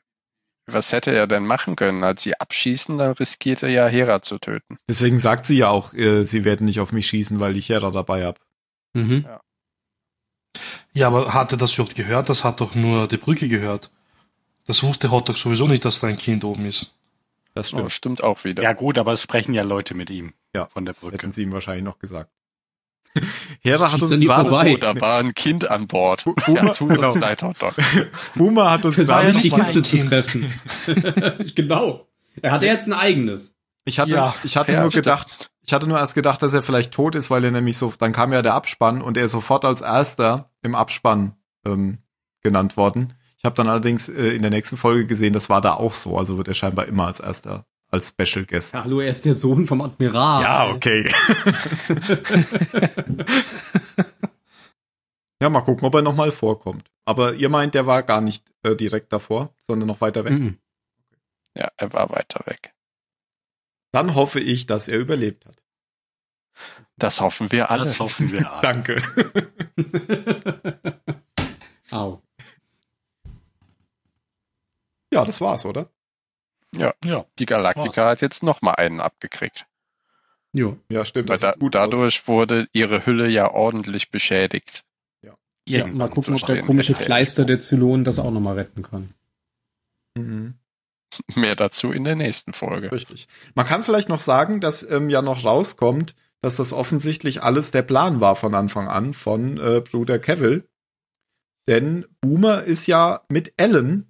Was 0.70 0.92
hätte 0.92 1.10
er 1.12 1.26
denn 1.26 1.46
machen 1.46 1.76
können? 1.76 2.04
Als 2.04 2.22
sie 2.22 2.38
abschießen, 2.38 2.98
dann 2.98 3.12
riskiert 3.12 3.62
er 3.62 3.70
ja 3.70 3.88
Hera 3.88 4.20
zu 4.22 4.38
töten. 4.38 4.76
Deswegen 4.88 5.18
sagt 5.18 5.46
sie 5.46 5.56
ja 5.58 5.68
auch, 5.70 5.94
äh, 5.94 6.24
sie 6.24 6.44
werden 6.44 6.66
nicht 6.66 6.80
auf 6.80 6.92
mich 6.92 7.06
schießen, 7.08 7.40
weil 7.40 7.56
ich 7.56 7.68
Hera 7.70 7.90
dabei 7.90 8.26
hab. 8.26 8.38
Mhm. 8.94 9.26
Ja, 10.92 11.06
aber 11.06 11.32
hat 11.34 11.52
er 11.52 11.58
das 11.58 11.74
überhaupt 11.74 11.94
gehört? 11.94 12.28
Das 12.28 12.44
hat 12.44 12.60
doch 12.60 12.74
nur 12.74 13.06
die 13.08 13.16
Brücke 13.16 13.48
gehört. 13.48 13.90
Das 14.66 14.82
wusste 14.82 15.10
Hotdog 15.10 15.38
sowieso 15.38 15.66
nicht, 15.66 15.84
dass 15.84 16.00
da 16.00 16.08
ein 16.08 16.16
Kind 16.18 16.44
oben 16.44 16.66
ist. 16.66 16.94
Das 17.54 17.72
Oh, 17.72 17.78
stimmt. 17.78 17.92
stimmt 17.92 18.22
auch 18.24 18.44
wieder. 18.44 18.62
Ja 18.62 18.72
gut, 18.72 18.98
aber 18.98 19.12
es 19.12 19.22
sprechen 19.22 19.54
ja 19.54 19.62
Leute 19.62 19.94
mit 19.94 20.10
ihm. 20.10 20.32
Ja, 20.54 20.66
von 20.66 20.84
der 20.84 20.92
das 20.92 21.00
Brücke. 21.02 21.14
hätten 21.16 21.32
sie 21.32 21.42
ihm 21.44 21.52
wahrscheinlich 21.52 21.84
noch 21.84 21.98
gesagt. 21.98 22.30
Hera 23.60 23.92
hat 23.92 24.00
uns 24.02 24.10
gerade. 24.20 24.50
Oh, 24.50 24.76
da 24.76 25.00
war 25.00 25.18
ein 25.18 25.34
Kind 25.34 25.70
an 25.70 25.86
Bord. 25.86 26.24
Boomer- 26.24 26.74
genau. 26.74 27.52
Boomer 28.34 28.70
hat 28.70 28.84
uns 28.84 28.96
gerade 28.96 29.32
die 29.32 29.50
Kiste 29.50 29.82
zu 29.82 29.98
treffen. 30.00 30.52
genau. 31.54 32.06
Er 32.40 32.52
hatte 32.52 32.66
jetzt 32.66 32.86
ein 32.86 32.92
eigenes. 32.92 33.54
Ich 33.84 33.98
hatte, 33.98 34.12
Ja. 34.12 34.34
ich 34.44 34.56
hatte 34.56 34.72
Ja, 34.72 34.82
nur 34.82 34.90
stimmt. 34.90 35.04
gedacht, 35.04 35.50
ich 35.62 35.72
hatte 35.72 35.86
nur 35.88 35.98
erst 35.98 36.14
gedacht, 36.14 36.42
dass 36.42 36.52
er 36.54 36.62
vielleicht 36.62 36.92
tot 36.92 37.14
ist, 37.14 37.30
weil 37.30 37.42
er 37.44 37.50
nämlich 37.50 37.76
so, 37.78 37.92
dann 37.98 38.12
kam 38.12 38.32
ja 38.32 38.42
der 38.42 38.54
Abspann 38.54 39.02
und 39.02 39.16
er 39.16 39.24
ist 39.24 39.32
sofort 39.32 39.64
als 39.64 39.80
erster 39.80 40.50
im 40.62 40.74
Abspann 40.74 41.34
ähm, 41.66 41.98
genannt 42.42 42.76
worden. 42.76 43.14
Ich 43.38 43.44
habe 43.44 43.54
dann 43.54 43.68
allerdings 43.68 44.08
äh, 44.08 44.28
in 44.34 44.42
der 44.42 44.50
nächsten 44.50 44.76
Folge 44.76 45.06
gesehen, 45.06 45.32
das 45.32 45.48
war 45.48 45.60
da 45.60 45.74
auch 45.74 45.94
so, 45.94 46.18
also 46.18 46.36
wird 46.36 46.48
er 46.48 46.54
scheinbar 46.54 46.86
immer 46.86 47.06
als 47.06 47.20
erster, 47.20 47.64
als 47.90 48.08
Special 48.10 48.44
Guest. 48.44 48.74
Ja, 48.74 48.84
hallo, 48.84 49.00
er 49.00 49.10
ist 49.10 49.24
der 49.24 49.34
Sohn 49.34 49.64
vom 49.66 49.80
Admiral. 49.80 50.42
Ja, 50.42 50.68
okay. 50.70 51.10
ja, 55.40 55.48
mal 55.48 55.62
gucken, 55.62 55.86
ob 55.86 55.94
er 55.94 56.02
nochmal 56.02 56.30
vorkommt. 56.30 56.90
Aber 57.04 57.34
ihr 57.34 57.48
meint, 57.48 57.74
der 57.74 57.86
war 57.86 58.02
gar 58.02 58.20
nicht 58.20 58.44
äh, 58.62 58.76
direkt 58.76 59.12
davor, 59.12 59.54
sondern 59.62 59.86
noch 59.86 60.00
weiter 60.00 60.24
weg. 60.24 60.32
Mhm. 60.32 60.58
Ja, 61.54 61.70
er 61.76 61.92
war 61.92 62.10
weiter 62.10 62.42
weg. 62.46 62.74
Dann 63.92 64.14
hoffe 64.14 64.40
ich, 64.40 64.66
dass 64.66 64.88
er 64.88 64.98
überlebt 64.98 65.46
hat. 65.46 65.64
Das 66.96 67.20
hoffen 67.20 67.50
wir 67.52 67.70
alle. 67.70 67.84
Das 67.84 68.00
hoffen 68.00 68.30
wir. 68.32 68.50
alle. 68.50 68.62
Danke. 68.62 69.02
Au. 71.90 72.22
Ja, 75.12 75.24
das 75.24 75.40
war's, 75.40 75.64
oder? 75.64 75.90
Ja. 76.76 76.94
Die 77.38 77.46
Galaktika 77.46 78.06
hat 78.06 78.20
jetzt 78.20 78.42
noch 78.42 78.62
mal 78.62 78.74
einen 78.74 79.00
abgekriegt. 79.00 79.66
Jo. 80.52 80.78
Ja, 80.88 81.04
stimmt. 81.04 81.28
Weil 81.28 81.34
Das 81.34 81.40
da, 81.40 81.52
gut 81.52 81.76
aus. 81.76 81.90
dadurch 81.90 82.26
wurde 82.28 82.68
ihre 82.72 83.06
Hülle 83.06 83.28
ja 83.28 83.50
ordentlich 83.50 84.10
beschädigt. 84.10 84.84
Ja, 85.22 85.34
Irgendwann 85.80 85.98
mal 85.98 86.08
gucken, 86.08 86.34
ob 86.34 86.46
der 86.46 86.62
komische. 86.62 86.94
Kleister 86.94 87.44
der 87.44 87.60
Zylonen 87.60 88.04
das 88.04 88.18
auch 88.18 88.30
nochmal 88.30 88.54
retten 88.54 88.82
kann. 88.82 89.12
Mhm. 90.16 90.54
Mehr 91.34 91.56
dazu 91.56 91.92
in 91.92 92.04
der 92.04 92.16
nächsten 92.16 92.54
Folge. 92.54 92.90
Richtig. 92.90 93.28
Man 93.54 93.66
kann 93.66 93.82
vielleicht 93.82 94.08
noch 94.08 94.20
sagen, 94.20 94.60
dass 94.60 94.88
ähm, 94.88 95.10
ja 95.10 95.20
noch 95.20 95.44
rauskommt, 95.44 96.14
dass 96.40 96.56
das 96.56 96.72
offensichtlich 96.72 97.42
alles 97.42 97.70
der 97.70 97.82
Plan 97.82 98.20
war 98.20 98.34
von 98.36 98.54
Anfang 98.54 98.88
an 98.88 99.12
von 99.12 99.58
äh, 99.58 99.80
Bruder 99.80 100.18
Cavill. 100.18 100.66
Denn 101.66 102.06
Boomer 102.22 102.62
ist 102.62 102.86
ja 102.86 103.22
mit 103.28 103.52
Ellen 103.58 104.06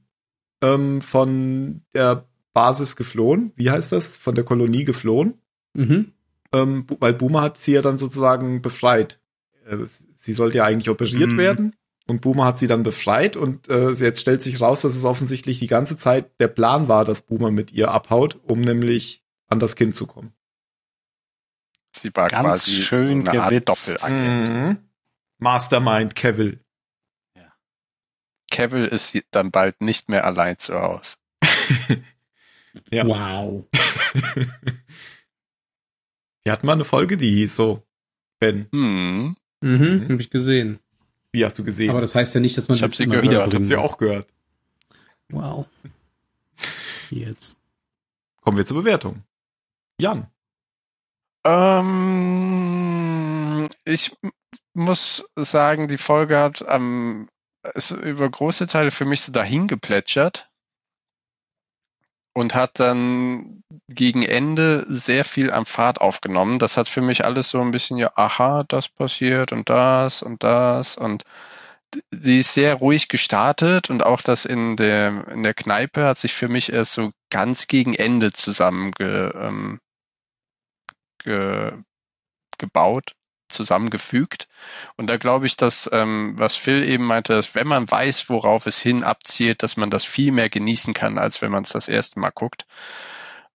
ähm, 0.62 1.00
von 1.00 1.82
der 1.94 2.27
Basis 2.58 2.96
geflohen. 2.96 3.52
Wie 3.54 3.70
heißt 3.70 3.92
das? 3.92 4.16
Von 4.16 4.34
der 4.34 4.42
Kolonie 4.42 4.82
geflohen. 4.82 5.40
Mhm. 5.74 6.12
Ähm, 6.52 6.86
weil 6.98 7.12
Boomer 7.14 7.42
hat 7.42 7.56
sie 7.56 7.72
ja 7.72 7.82
dann 7.82 7.98
sozusagen 7.98 8.62
befreit. 8.62 9.20
Äh, 9.64 9.76
sie 10.14 10.32
sollte 10.32 10.58
ja 10.58 10.64
eigentlich 10.64 10.90
operiert 10.90 11.30
Mhm. 11.30 11.38
werden. 11.38 11.76
Und 12.08 12.20
Boomer 12.20 12.46
hat 12.46 12.58
sie 12.58 12.66
dann 12.66 12.82
befreit 12.82 13.36
und 13.36 13.68
äh, 13.68 13.90
jetzt 13.90 14.20
stellt 14.22 14.42
sich 14.42 14.60
raus, 14.60 14.80
dass 14.80 14.96
es 14.96 15.04
offensichtlich 15.04 15.60
die 15.60 15.66
ganze 15.68 15.98
Zeit 15.98 16.32
der 16.40 16.48
Plan 16.48 16.88
war, 16.88 17.04
dass 17.04 17.22
Boomer 17.22 17.52
mit 17.52 17.70
ihr 17.70 17.92
abhaut, 17.92 18.40
um 18.42 18.60
nämlich 18.60 19.22
an 19.46 19.60
das 19.60 19.76
Kind 19.76 19.94
zu 19.94 20.06
kommen. 20.08 20.32
Sie 21.94 22.10
war 22.14 22.28
Ganz 22.28 22.44
quasi 22.64 22.82
schön 22.82 23.24
so 23.24 23.30
eine 23.30 23.42
Art. 23.42 23.68
Doppelagent. 23.68 24.48
Mhm. 24.48 24.78
Mastermind 25.38 26.16
Cavill. 26.16 26.60
Cavill 28.50 28.86
ist 28.86 29.16
dann 29.30 29.50
bald 29.52 29.80
nicht 29.80 30.08
mehr 30.08 30.24
allein 30.24 30.58
zu 30.58 30.80
Hause. 30.80 31.16
Ja. 32.90 33.06
Wow. 33.06 33.66
Wir 36.44 36.52
hatten 36.52 36.66
mal 36.66 36.72
eine 36.74 36.84
Folge, 36.84 37.16
die 37.16 37.30
hieß 37.30 37.56
so. 37.56 37.82
Ben, 38.40 38.68
Hm. 38.72 39.36
Mhm, 39.60 39.78
Mhm. 40.06 40.08
hab 40.12 40.20
ich 40.20 40.30
gesehen. 40.30 40.78
wie 41.32 41.44
hast 41.44 41.58
du 41.58 41.64
gesehen? 41.64 41.90
Aber 41.90 42.00
das 42.00 42.14
heißt 42.14 42.34
ja 42.34 42.40
nicht, 42.40 42.56
dass 42.56 42.68
man 42.68 42.76
Ich 42.76 42.82
hab 42.82 42.90
das 42.90 42.98
sie 42.98 43.04
immer 43.04 43.16
gehört, 43.16 43.30
wieder 43.30 43.46
ich 43.46 43.54
habe 43.54 43.64
sie 43.64 43.76
auch 43.76 43.98
gehört. 43.98 44.26
Wow. 45.30 45.66
Jetzt. 47.10 47.58
Kommen 48.40 48.56
wir 48.56 48.64
zur 48.66 48.78
Bewertung. 48.82 49.22
Jan. 50.00 50.28
Ähm, 52.38 53.68
ich 53.84 54.16
muss 54.74 55.24
sagen, 55.36 55.88
die 55.88 55.98
Folge 55.98 56.38
hat 56.38 56.64
ähm, 56.68 57.28
ist 57.74 57.90
über 57.90 58.28
große 58.28 58.66
Teile 58.68 58.90
für 58.90 59.04
mich 59.04 59.22
so 59.22 59.32
dahin 59.32 59.66
geplätschert 59.66 60.48
und 62.34 62.54
hat 62.54 62.78
dann 62.80 63.62
gegen 63.88 64.22
Ende 64.22 64.84
sehr 64.88 65.24
viel 65.24 65.50
am 65.50 65.66
Fahrt 65.66 66.00
aufgenommen. 66.00 66.58
Das 66.58 66.76
hat 66.76 66.88
für 66.88 67.00
mich 67.00 67.24
alles 67.24 67.50
so 67.50 67.60
ein 67.60 67.70
bisschen, 67.70 67.98
ja, 67.98 68.10
aha, 68.14 68.64
das 68.68 68.88
passiert 68.88 69.52
und 69.52 69.68
das 69.70 70.22
und 70.22 70.44
das 70.44 70.96
und 70.96 71.24
sie 72.10 72.40
ist 72.40 72.54
sehr 72.54 72.74
ruhig 72.74 73.08
gestartet 73.08 73.90
und 73.90 74.02
auch 74.02 74.20
das 74.20 74.44
in 74.44 74.76
der, 74.76 75.26
in 75.28 75.42
der 75.42 75.54
Kneipe 75.54 76.04
hat 76.04 76.18
sich 76.18 76.34
für 76.34 76.48
mich 76.48 76.72
erst 76.72 76.92
so 76.92 77.12
ganz 77.30 77.66
gegen 77.66 77.94
Ende 77.94 78.32
zusammenge, 78.32 79.32
ähm, 79.34 79.80
ge, 81.18 81.72
gebaut, 82.58 83.12
zusammengefügt. 83.48 84.48
Und 84.96 85.08
da 85.08 85.16
glaube 85.16 85.46
ich, 85.46 85.56
dass, 85.56 85.88
ähm, 85.92 86.34
was 86.36 86.56
Phil 86.56 86.82
eben 86.84 87.04
meinte, 87.06 87.34
dass 87.34 87.54
wenn 87.54 87.66
man 87.66 87.90
weiß, 87.90 88.28
worauf 88.28 88.66
es 88.66 88.80
hin 88.80 89.02
abzielt, 89.02 89.62
dass 89.62 89.76
man 89.76 89.90
das 89.90 90.04
viel 90.04 90.32
mehr 90.32 90.48
genießen 90.48 90.94
kann, 90.94 91.18
als 91.18 91.42
wenn 91.42 91.52
man 91.52 91.64
es 91.64 91.70
das 91.70 91.88
erste 91.88 92.20
Mal 92.20 92.30
guckt. 92.30 92.66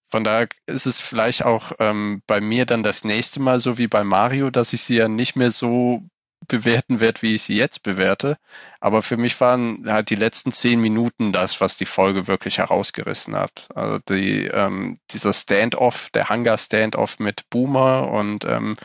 Von 0.10 0.24
daher 0.24 0.48
ist 0.68 0.86
es 0.86 1.00
vielleicht 1.00 1.44
auch 1.44 1.72
ähm, 1.80 2.22
bei 2.28 2.40
mir 2.40 2.66
dann 2.66 2.84
das 2.84 3.04
nächste 3.04 3.40
Mal 3.40 3.60
so 3.60 3.80
wie 3.80 3.88
bei 3.88 4.04
Mario, 4.04 4.52
dass 4.52 4.74
ich 4.74 4.84
sie 4.84 4.98
ja 4.98 5.08
nicht 5.08 5.36
mehr 5.36 5.50
so 5.50 6.04
bewerten 6.48 7.00
werde, 7.00 7.22
wie 7.22 7.36
ich 7.36 7.44
sie 7.44 7.56
jetzt 7.56 7.84
bewerte. 7.84 8.38
Aber 8.80 9.02
für 9.02 9.18
mich 9.18 9.40
waren 9.42 9.92
halt 9.92 10.10
die 10.10 10.16
letzten 10.16 10.52
zehn 10.52 10.80
Minuten 10.80 11.32
das, 11.32 11.62
was 11.62 11.78
die 11.78 11.86
Folge 11.86 12.28
wirklich 12.28 12.58
herausgerissen 12.58 13.36
hat. 13.36 13.68
Also 13.74 14.00
die, 14.10 14.46
ähm, 14.46 14.98
dieser 15.12 15.34
Standoff, 15.34 16.10
der 16.12 16.30
Hangar-Standoff 16.30 17.20
mit 17.20 17.50
Boomer 17.50 18.10
und 18.10 18.46
ähm, 18.46 18.76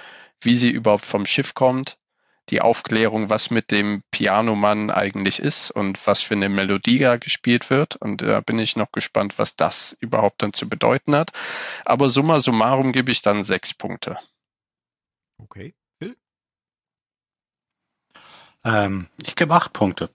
wie 0.40 0.56
sie 0.56 0.70
überhaupt 0.70 1.04
vom 1.04 1.26
Schiff 1.26 1.54
kommt, 1.54 1.98
die 2.50 2.60
Aufklärung, 2.60 3.28
was 3.28 3.50
mit 3.50 3.70
dem 3.70 4.02
Pianomann 4.10 4.90
eigentlich 4.90 5.38
ist 5.40 5.70
und 5.70 6.06
was 6.06 6.22
für 6.22 6.34
eine 6.34 6.48
Melodie 6.48 6.98
da 6.98 7.16
gespielt 7.16 7.70
wird. 7.70 7.96
Und 7.96 8.22
da 8.22 8.40
bin 8.40 8.58
ich 8.58 8.76
noch 8.76 8.90
gespannt, 8.92 9.38
was 9.38 9.56
das 9.56 9.96
überhaupt 10.00 10.42
dann 10.42 10.52
zu 10.52 10.68
bedeuten 10.68 11.14
hat. 11.14 11.30
Aber 11.84 12.08
summa 12.08 12.40
summarum 12.40 12.92
gebe 12.92 13.12
ich 13.12 13.22
dann 13.22 13.42
sechs 13.42 13.74
Punkte. 13.74 14.18
Okay. 15.38 15.74
Phil? 15.98 16.16
Ähm, 18.64 19.08
ich 19.22 19.36
gebe 19.36 19.54
acht 19.54 19.72
Punkte. 19.72 20.10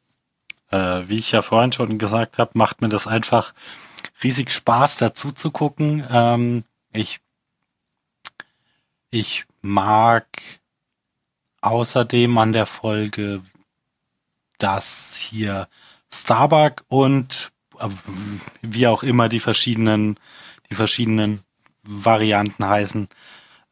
Äh, 0.71 1.03
wie 1.07 1.17
ich 1.17 1.31
ja 1.31 1.43
vorhin 1.43 1.71
schon 1.71 1.99
gesagt 1.99 2.39
habe, 2.39 2.51
macht 2.55 2.81
mir 2.81 2.89
das 2.89 3.05
einfach 3.05 3.53
riesig 4.23 4.51
Spaß, 4.51 4.97
dazu 4.97 5.31
zu 5.31 5.51
gucken. 5.51 6.05
Ähm, 6.09 6.63
ich, 6.91 7.19
ich 9.13 9.45
mag 9.61 10.25
außerdem 11.61 12.35
an 12.39 12.51
der 12.51 12.65
Folge, 12.65 13.43
dass 14.57 15.15
hier 15.15 15.67
Starbuck 16.11 16.83
und 16.87 17.51
äh, 17.79 17.89
wie 18.63 18.87
auch 18.87 19.03
immer 19.03 19.29
die 19.29 19.39
verschiedenen, 19.39 20.19
die 20.69 20.75
verschiedenen 20.75 21.41
Varianten 21.83 22.67
heißen, 22.67 23.07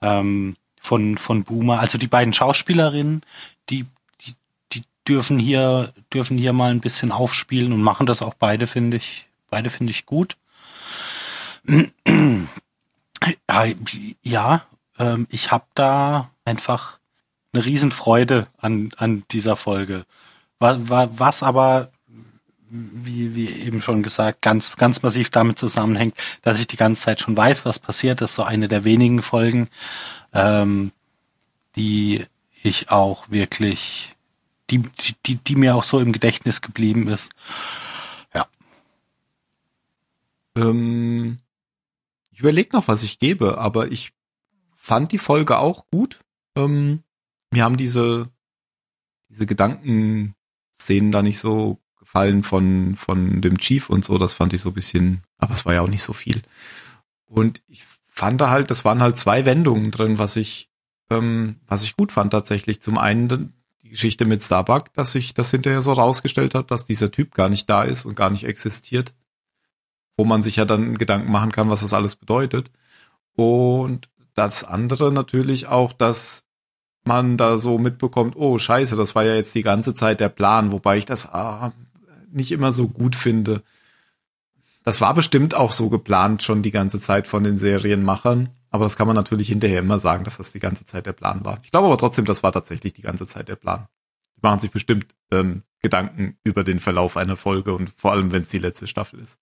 ähm, 0.02 0.58
von, 0.80 1.18
von 1.18 1.44
Boomer, 1.44 1.80
also 1.80 1.98
die 1.98 2.08
beiden 2.08 2.34
Schauspielerinnen, 2.34 3.24
die, 3.70 3.88
die, 4.22 4.36
die 4.74 4.84
dürfen 5.08 5.40
hier, 5.40 5.92
dürfen 6.14 6.38
hier 6.38 6.54
mal 6.54 6.70
ein 6.70 6.82
bisschen 6.82 7.12
aufspielen 7.12 7.74
und 7.74 7.82
machen 7.82 8.06
das 8.06 8.22
auch 8.22 8.36
beide, 8.36 8.68
finde 8.68 8.98
ich, 8.98 9.26
beide 9.50 9.72
finde 9.72 9.92
ich 9.92 10.06
gut. 10.06 10.38
Ja, 14.24 14.66
ähm, 15.02 15.28
ich 15.30 15.52
habe 15.52 15.66
da 15.74 16.30
einfach 16.46 17.00
eine 17.54 17.66
Riesenfreude 17.66 18.48
an, 18.58 18.92
an 18.98 19.24
dieser 19.32 19.56
Folge. 19.56 20.06
Was, 20.60 21.42
aber, 21.42 21.92
wie, 22.70 23.36
wie 23.36 23.50
eben 23.50 23.82
schon 23.82 24.04
gesagt, 24.04 24.44
ganz, 24.44 24.76
ganz 24.76 25.02
massiv 25.02 25.32
damit 25.32 25.58
zusammenhängt, 25.58 26.16
dass 26.44 26.60
ich 26.60 26.68
die 26.68 26.78
ganze 26.78 27.02
Zeit 27.02 27.20
schon 27.20 27.36
weiß, 27.36 27.66
was 27.66 27.80
passiert. 27.80 28.22
Das 28.22 28.32
ist 28.32 28.36
so 28.36 28.44
eine 28.44 28.68
der 28.68 28.84
wenigen 28.84 29.24
Folgen, 29.24 29.70
ähm, 30.34 30.92
die 31.76 32.26
ich 32.62 32.92
auch 32.92 33.30
wirklich, 33.32 34.14
die, 34.70 34.84
die, 35.26 35.36
die 35.36 35.56
mir 35.56 35.76
auch 35.76 35.84
so 35.84 36.00
im 36.00 36.12
Gedächtnis 36.12 36.62
geblieben 36.62 37.08
ist. 37.08 37.32
Ja. 38.36 38.46
Ähm, 40.56 41.40
ich 42.32 42.40
überlege 42.40 42.70
noch, 42.74 42.88
was 42.88 43.02
ich 43.02 43.18
gebe, 43.18 43.58
aber 43.58 43.92
ich 43.92 44.14
fand 44.82 45.12
die 45.12 45.20
Folge 45.20 45.60
auch 45.60 45.86
gut. 45.92 46.20
Ähm, 46.58 47.04
mir 47.52 47.64
haben 47.64 47.78
diese, 47.78 48.30
diese 49.30 49.46
Gedankenszenen 49.46 51.12
da 51.12 51.22
nicht 51.22 51.38
so 51.38 51.80
gefallen 52.00 52.42
von, 52.42 52.96
von 52.96 53.42
dem 53.42 53.60
Chief 53.60 53.90
und 53.90 54.04
so. 54.04 54.18
Das 54.18 54.34
fand 54.34 54.54
ich 54.54 54.62
so 54.62 54.70
ein 54.70 54.74
bisschen, 54.74 55.24
aber 55.38 55.54
es 55.54 55.66
war 55.66 55.76
ja 55.76 55.82
auch 55.82 55.88
nicht 55.88 56.02
so 56.02 56.14
viel. 56.14 56.42
Und 57.26 57.62
ich 57.68 57.84
fand 58.10 58.42
da 58.42 58.50
halt, 58.50 58.72
das 58.72 58.84
waren 58.84 59.02
halt 59.02 59.18
zwei 59.18 59.46
Wendungen 59.46 59.92
drin, 59.92 60.18
was 60.18 60.36
ich, 60.36 60.70
ähm, 61.12 61.58
was 61.68 61.84
ich 61.84 61.96
gut 61.96 62.12
fand 62.12 62.32
tatsächlich. 62.32 62.82
Zum 62.82 62.98
einen 62.98 63.54
die 63.84 63.90
Geschichte 63.90 64.26
mit 64.26 64.42
Starbuck, 64.42 64.92
dass 64.94 65.12
sich 65.12 65.36
das 65.36 65.52
hinterher 65.52 65.82
so 65.82 65.94
rausgestellt 65.94 66.56
hat, 66.56 66.72
dass 66.72 66.86
dieser 66.86 67.12
Typ 67.12 67.36
gar 67.36 67.50
nicht 67.50 67.70
da 67.70 67.84
ist 67.84 68.06
und 68.06 68.16
gar 68.16 68.32
nicht 68.32 68.46
existiert. 68.46 69.14
Wo 70.18 70.26
man 70.26 70.42
sich 70.42 70.56
ja 70.56 70.66
dann 70.66 70.98
Gedanken 70.98 71.32
machen 71.32 71.52
kann, 71.52 71.70
was 71.70 71.82
das 71.82 71.94
alles 71.94 72.16
bedeutet. 72.16 72.72
Und 73.36 74.10
das 74.36 74.64
andere 74.64 75.12
natürlich 75.12 75.68
auch, 75.68 75.94
dass 75.94 76.46
man 77.04 77.38
da 77.38 77.58
so 77.58 77.78
mitbekommt, 77.78 78.36
oh 78.36 78.58
scheiße, 78.58 78.96
das 78.96 79.16
war 79.16 79.24
ja 79.24 79.36
jetzt 79.36 79.56
die 79.56 79.64
ganze 79.64 79.96
Zeit 79.96 80.20
der 80.20 80.30
Plan, 80.30 80.72
wobei 80.72 80.98
ich 80.98 81.06
das 81.06 81.28
ah, 81.28 81.74
nicht 82.32 82.52
immer 82.52 82.72
so 82.72 82.88
gut 82.88 83.16
finde. 83.16 83.64
Das 84.84 85.02
war 85.02 85.14
bestimmt 85.14 85.56
auch 85.56 85.72
so 85.72 85.90
geplant 85.90 86.44
schon 86.44 86.62
die 86.62 86.72
ganze 86.72 87.00
Zeit 87.00 87.28
von 87.28 87.44
den 87.44 87.58
Serienmachern, 87.58 88.50
aber 88.70 88.86
das 88.86 88.98
kann 88.98 89.08
man 89.08 89.16
natürlich 89.16 89.50
hinterher 89.50 89.80
immer 89.80 90.00
sagen, 90.00 90.24
dass 90.24 90.38
das 90.38 90.52
die 90.52 90.60
ganze 90.60 90.86
Zeit 90.86 91.06
der 91.06 91.14
Plan 91.14 91.44
war. 91.44 91.60
Ich 91.64 91.72
glaube 91.72 91.88
aber 91.88 91.98
trotzdem, 91.98 92.26
das 92.26 92.44
war 92.44 92.52
tatsächlich 92.52 92.94
die 92.94 93.02
ganze 93.02 93.28
Zeit 93.28 93.48
der 93.48 93.56
Plan. 93.56 93.88
Die 94.38 94.42
machen 94.42 94.60
sich 94.60 94.72
bestimmt 94.72 95.08
ähm, 95.32 95.64
Gedanken 95.82 96.38
über 96.44 96.64
den 96.64 96.80
Verlauf 96.80 97.18
einer 97.18 97.36
Folge 97.36 97.74
und 97.74 97.90
vor 97.90 98.12
allem, 98.12 98.32
wenn 98.32 98.44
es 98.44 98.50
die 98.50 98.60
letzte 98.60 98.88
Staffel 98.88 99.20
ist. 99.20 99.40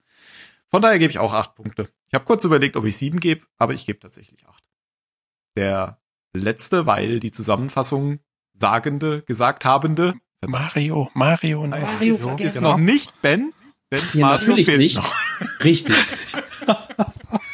Von 0.70 0.82
daher 0.82 1.00
gebe 1.00 1.12
ich 1.12 1.20
auch 1.20 1.34
acht 1.34 1.56
Punkte. 1.56 1.90
Ich 2.08 2.14
habe 2.14 2.26
kurz 2.26 2.44
überlegt, 2.44 2.76
ob 2.76 2.86
ich 2.86 2.98
sieben 2.98 3.20
gebe, 3.20 3.46
aber 3.58 3.74
ich 3.74 3.86
gebe 3.86 4.00
tatsächlich 4.00 4.48
acht. 4.48 4.59
Der 5.60 5.98
letzte, 6.34 6.86
weil 6.86 7.20
die 7.20 7.32
Zusammenfassung 7.32 8.20
sagende, 8.54 9.24
gesagt 9.24 9.66
habende 9.66 10.16
Mario, 10.46 11.10
Mario, 11.16 11.68
nein. 11.68 11.82
Mario 11.82 12.16
so, 12.16 12.28
vergessen. 12.30 12.58
ist 12.58 12.62
noch 12.64 12.78
nicht 12.78 13.22
Ben, 13.22 13.52
denn 13.92 14.02
Ja, 14.14 14.28
Mario 14.28 14.40
natürlich 14.48 14.66
fehlt 14.66 14.80
nicht. 14.80 14.96
noch. 14.96 15.14
Richtig. 15.64 15.96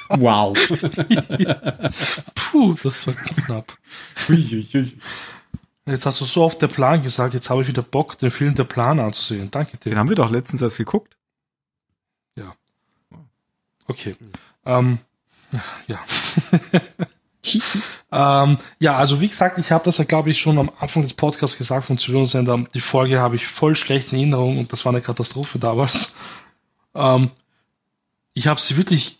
wow. 0.09 0.55
Puh, 2.35 2.75
das 2.83 3.07
war 3.07 3.13
knapp. 3.15 3.75
Jetzt 5.87 6.05
hast 6.05 6.21
du 6.21 6.25
so 6.25 6.43
oft 6.43 6.61
der 6.61 6.67
Plan 6.67 7.01
gesagt, 7.01 7.33
jetzt 7.33 7.49
habe 7.49 7.63
ich 7.63 7.67
wieder 7.67 7.81
Bock, 7.81 8.19
den 8.19 8.29
Film 8.29 8.53
Der 8.53 8.65
Plan 8.65 8.99
anzusehen. 8.99 9.49
Danke 9.49 9.77
dir. 9.77 9.89
Den 9.89 9.97
haben 9.97 10.09
wir 10.09 10.15
doch 10.15 10.29
letztens 10.31 10.61
erst 10.61 10.77
geguckt. 10.77 11.15
Okay. 13.87 14.15
Ähm, 14.65 14.99
ja. 15.87 15.99
ähm, 18.11 18.57
ja, 18.79 18.95
also 18.95 19.21
wie 19.21 19.27
gesagt, 19.27 19.57
ich 19.57 19.71
habe 19.71 19.85
das 19.85 19.97
ja, 19.97 20.03
glaube 20.03 20.29
ich, 20.29 20.39
schon 20.39 20.57
am 20.57 20.71
Anfang 20.79 21.03
des 21.03 21.13
Podcasts 21.13 21.57
gesagt 21.57 21.85
von 21.85 21.97
Zylonsender. 21.97 22.65
Die 22.73 22.81
Folge 22.81 23.19
habe 23.19 23.35
ich 23.35 23.47
voll 23.47 23.75
schlecht 23.75 24.11
in 24.11 24.19
Erinnerung 24.19 24.57
und 24.59 24.71
das 24.71 24.85
war 24.85 24.91
eine 24.91 25.01
Katastrophe 25.01 25.59
damals. 25.59 26.15
Ähm, 26.97 27.31
ich 28.33 28.47
habe 28.47 28.61
sie 28.61 28.77
wirklich, 28.77 29.19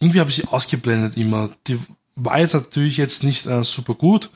irgendwie 0.00 0.18
habe 0.18 0.30
ich 0.30 0.34
sie 0.34 0.48
ausgeblendet 0.48 1.16
immer. 1.16 1.50
Die 1.68 1.78
war 2.16 2.40
jetzt 2.40 2.54
natürlich 2.54 2.96
jetzt 2.96 3.22
nicht 3.22 3.46
äh, 3.46 3.62
super 3.62 3.94
gut, 3.94 4.30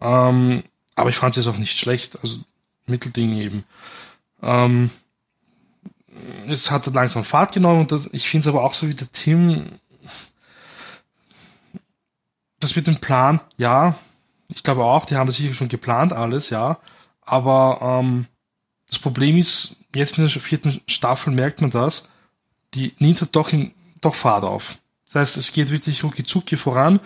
ähm, 0.00 0.64
aber 0.96 1.10
ich 1.10 1.16
fand 1.16 1.34
sie 1.34 1.40
jetzt 1.40 1.48
auch 1.48 1.56
nicht 1.56 1.78
schlecht. 1.78 2.18
Also 2.20 2.38
Mittelding 2.86 3.36
eben. 3.36 3.64
Ähm, 4.42 4.90
es 6.46 6.70
hat 6.70 6.86
langsam 6.86 7.24
Fahrt 7.24 7.52
genommen 7.52 7.82
und 7.82 7.92
das, 7.92 8.08
ich 8.12 8.28
finde 8.28 8.48
es 8.48 8.54
aber 8.54 8.64
auch 8.64 8.74
so 8.74 8.88
wie 8.88 8.94
der 8.94 9.10
Tim. 9.12 9.66
Das 12.64 12.74
mit 12.76 12.86
dem 12.86 12.96
Plan, 12.96 13.40
ja, 13.58 13.94
ich 14.48 14.62
glaube 14.62 14.84
auch, 14.84 15.04
die 15.04 15.16
haben 15.16 15.26
das 15.26 15.36
sicher 15.36 15.52
schon 15.52 15.68
geplant 15.68 16.14
alles, 16.14 16.48
ja. 16.48 16.78
Aber 17.20 17.78
ähm, 17.82 18.24
das 18.88 18.98
Problem 18.98 19.36
ist, 19.36 19.76
jetzt 19.94 20.16
in 20.16 20.26
der 20.26 20.40
vierten 20.40 20.80
Staffel 20.86 21.34
merkt 21.34 21.60
man 21.60 21.70
das, 21.70 22.08
die 22.72 22.94
nimmt 23.00 23.20
halt 23.20 23.36
doch, 23.36 23.52
in, 23.52 23.72
doch 24.00 24.14
Fahrt 24.14 24.44
auf. 24.44 24.78
Das 25.04 25.16
heißt, 25.16 25.36
es 25.36 25.52
geht 25.52 25.68
wirklich 25.68 26.02
rucki 26.04 26.24
zucki 26.24 26.56
voran 26.56 27.00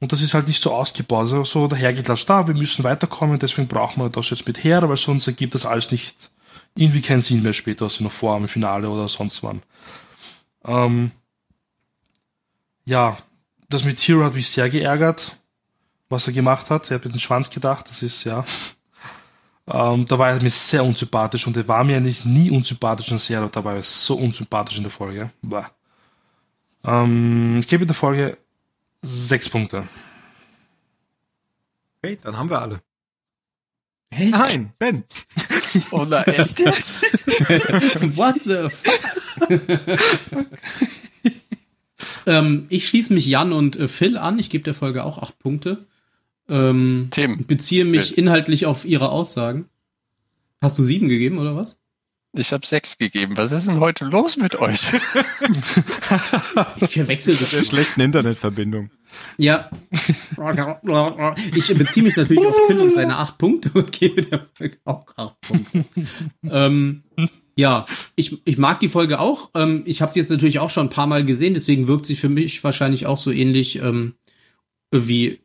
und 0.00 0.12
das 0.12 0.22
ist 0.22 0.32
halt 0.32 0.48
nicht 0.48 0.62
so 0.62 0.72
ausgebaut. 0.72 1.24
Also 1.24 1.44
so 1.44 1.68
dahergeklatscht, 1.68 2.30
da, 2.30 2.46
wir 2.46 2.54
müssen 2.54 2.82
weiterkommen, 2.82 3.38
deswegen 3.38 3.68
brauchen 3.68 4.02
wir 4.02 4.08
das 4.08 4.30
jetzt 4.30 4.46
mit 4.46 4.64
her, 4.64 4.88
weil 4.88 4.96
sonst 4.96 5.26
ergibt 5.26 5.54
das 5.54 5.66
alles 5.66 5.92
nicht 5.92 6.30
irgendwie 6.74 7.02
keinen 7.02 7.20
Sinn 7.20 7.42
mehr 7.42 7.52
später, 7.52 7.86
sie 7.90 8.02
noch 8.02 8.12
vor 8.12 8.34
im 8.34 8.48
Finale 8.48 8.88
oder 8.88 9.08
sonst 9.08 9.42
wann. 9.42 9.60
Ähm, 10.64 11.10
ja, 12.86 13.18
das 13.72 13.84
mit 13.84 13.98
Hero 14.00 14.24
hat 14.24 14.34
mich 14.34 14.48
sehr 14.48 14.68
geärgert, 14.70 15.36
was 16.08 16.26
er 16.26 16.32
gemacht 16.32 16.70
hat. 16.70 16.90
Er 16.90 16.96
hat 16.96 17.04
mit 17.04 17.14
dem 17.14 17.20
Schwanz 17.20 17.50
gedacht, 17.50 17.88
das 17.88 18.02
ist 18.02 18.24
ja. 18.24 18.44
Ähm, 19.66 20.06
da 20.06 20.18
war 20.18 20.30
er 20.30 20.42
mir 20.42 20.50
sehr 20.50 20.84
unsympathisch 20.84 21.46
und 21.46 21.56
er 21.56 21.66
war 21.68 21.84
mir 21.84 21.96
eigentlich 21.96 22.24
nie 22.24 22.50
unsympathisch 22.50 23.08
in 23.08 23.14
der 23.14 23.20
Serie, 23.20 23.44
aber 23.44 23.52
da 23.52 23.64
war 23.64 23.76
er 23.76 23.82
so 23.82 24.16
unsympathisch 24.16 24.76
in 24.76 24.82
der 24.82 24.92
Folge. 24.92 25.30
Ähm, 26.84 27.58
ich 27.60 27.68
gebe 27.68 27.86
der 27.86 27.94
Folge 27.94 28.38
sechs 29.02 29.48
Punkte. 29.48 29.88
Okay, 32.02 32.18
dann 32.22 32.36
haben 32.36 32.50
wir 32.50 32.60
alle. 32.60 32.82
Hä? 34.10 34.28
Nein, 34.30 34.72
Ben. 34.78 35.04
Oh, 35.90 36.04
na, 36.06 36.22
echt 36.24 36.58
jetzt? 36.58 37.00
What 38.16 38.42
the 38.44 38.68
fuck? 38.68 39.00
ähm, 42.26 42.66
ich 42.68 42.86
schließe 42.86 43.12
mich 43.12 43.26
Jan 43.26 43.52
und 43.52 43.76
äh, 43.76 43.88
Phil 43.88 44.16
an. 44.18 44.38
Ich 44.38 44.50
gebe 44.50 44.64
der 44.64 44.74
Folge 44.74 45.04
auch 45.04 45.18
acht 45.18 45.38
Punkte. 45.38 45.86
Ähm, 46.48 47.08
Tim, 47.10 47.46
beziehe 47.46 47.84
mich 47.84 48.08
Phil. 48.08 48.18
inhaltlich 48.18 48.66
auf 48.66 48.84
ihre 48.84 49.10
Aussagen. 49.10 49.66
Hast 50.60 50.78
du 50.78 50.82
sieben 50.82 51.08
gegeben 51.08 51.38
oder 51.38 51.56
was? 51.56 51.78
ich 52.34 52.52
habe 52.52 52.64
sechs 52.66 52.96
gegeben. 52.96 53.36
Was 53.36 53.52
ist 53.52 53.68
denn 53.68 53.80
heute 53.80 54.06
los 54.06 54.38
mit 54.38 54.56
euch? 54.56 54.80
Ich 56.76 56.94
verwechsel 56.94 57.36
Der 57.36 57.46
das. 57.46 57.66
schlechten 57.66 58.00
Internetverbindung. 58.00 58.90
Ja. 59.36 59.68
Ich 61.54 61.68
beziehe 61.74 62.04
mich 62.04 62.16
natürlich 62.16 62.46
auf 62.46 62.54
Phil 62.66 62.78
und 62.80 62.94
seine 62.94 63.16
acht 63.18 63.36
Punkte 63.38 63.70
und 63.74 63.92
gebe 63.92 64.22
der 64.22 64.46
Folge 64.54 64.78
auch 64.84 65.06
acht 65.16 65.40
Punkte. 65.42 65.84
ähm, 66.50 67.02
ja, 67.56 67.86
ich, 68.16 68.40
ich 68.44 68.58
mag 68.58 68.80
die 68.80 68.88
Folge 68.88 69.20
auch. 69.20 69.50
Ähm, 69.54 69.82
ich 69.86 70.02
habe 70.02 70.12
sie 70.12 70.20
jetzt 70.20 70.30
natürlich 70.30 70.58
auch 70.58 70.70
schon 70.70 70.86
ein 70.86 70.90
paar 70.90 71.06
Mal 71.06 71.24
gesehen, 71.24 71.54
deswegen 71.54 71.86
wirkt 71.86 72.06
sie 72.06 72.16
für 72.16 72.28
mich 72.28 72.62
wahrscheinlich 72.64 73.06
auch 73.06 73.18
so 73.18 73.30
ähnlich 73.30 73.76
ähm, 73.76 74.14
wie 74.90 75.40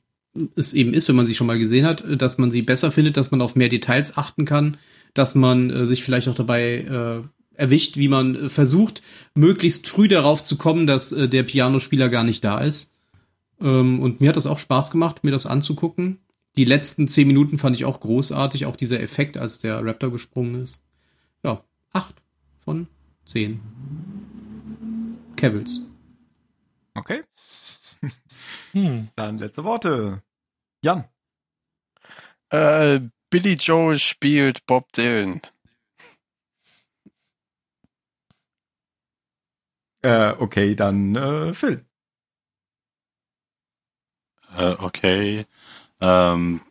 es 0.55 0.73
eben 0.73 0.93
ist, 0.93 1.07
wenn 1.07 1.15
man 1.15 1.25
sie 1.25 1.35
schon 1.35 1.47
mal 1.47 1.57
gesehen 1.57 1.85
hat, 1.85 2.03
dass 2.21 2.37
man 2.37 2.51
sie 2.51 2.61
besser 2.61 2.91
findet, 2.91 3.17
dass 3.17 3.31
man 3.31 3.41
auf 3.41 3.55
mehr 3.55 3.69
Details 3.69 4.17
achten 4.17 4.45
kann, 4.45 4.77
dass 5.13 5.35
man 5.35 5.69
äh, 5.69 5.85
sich 5.85 6.03
vielleicht 6.03 6.27
auch 6.27 6.35
dabei 6.35 6.79
äh, 6.81 7.27
erwischt, 7.55 7.97
wie 7.97 8.07
man 8.07 8.35
äh, 8.35 8.49
versucht, 8.49 9.01
möglichst 9.35 9.87
früh 9.87 10.07
darauf 10.07 10.43
zu 10.43 10.57
kommen, 10.57 10.87
dass 10.87 11.11
äh, 11.11 11.27
der 11.27 11.43
Pianospieler 11.43 12.09
gar 12.09 12.23
nicht 12.23 12.43
da 12.43 12.59
ist. 12.59 12.93
Ähm, 13.59 13.99
und 13.99 14.21
mir 14.21 14.29
hat 14.29 14.37
das 14.37 14.47
auch 14.47 14.59
Spaß 14.59 14.91
gemacht, 14.91 15.23
mir 15.23 15.31
das 15.31 15.45
anzugucken. 15.45 16.19
Die 16.55 16.65
letzten 16.65 17.07
zehn 17.07 17.27
Minuten 17.27 17.57
fand 17.57 17.75
ich 17.75 17.85
auch 17.85 17.99
großartig, 17.99 18.65
auch 18.65 18.75
dieser 18.75 18.99
Effekt, 18.99 19.37
als 19.37 19.59
der 19.59 19.83
Raptor 19.83 20.11
gesprungen 20.11 20.61
ist. 20.61 20.81
Acht 21.97 22.15
von 22.59 22.87
zehn. 23.25 23.59
Kevils. 25.35 25.79
Okay, 26.93 27.23
Hm. 28.73 29.09
dann 29.15 29.37
letzte 29.39 29.63
Worte. 29.63 30.21
Jan. 30.83 31.05
äh, 32.49 32.99
Billy 33.31 33.55
Joe 33.55 33.97
spielt 33.97 34.65
Bob 34.67 34.91
Dylan. 34.93 35.41
Äh, 40.03 40.33
okay, 40.37 40.75
dann 40.75 41.15
äh, 41.15 41.53
Phil. 41.53 41.83
Äh, 44.55 44.75
okay. 44.79 45.45
Ähm, 45.99 46.61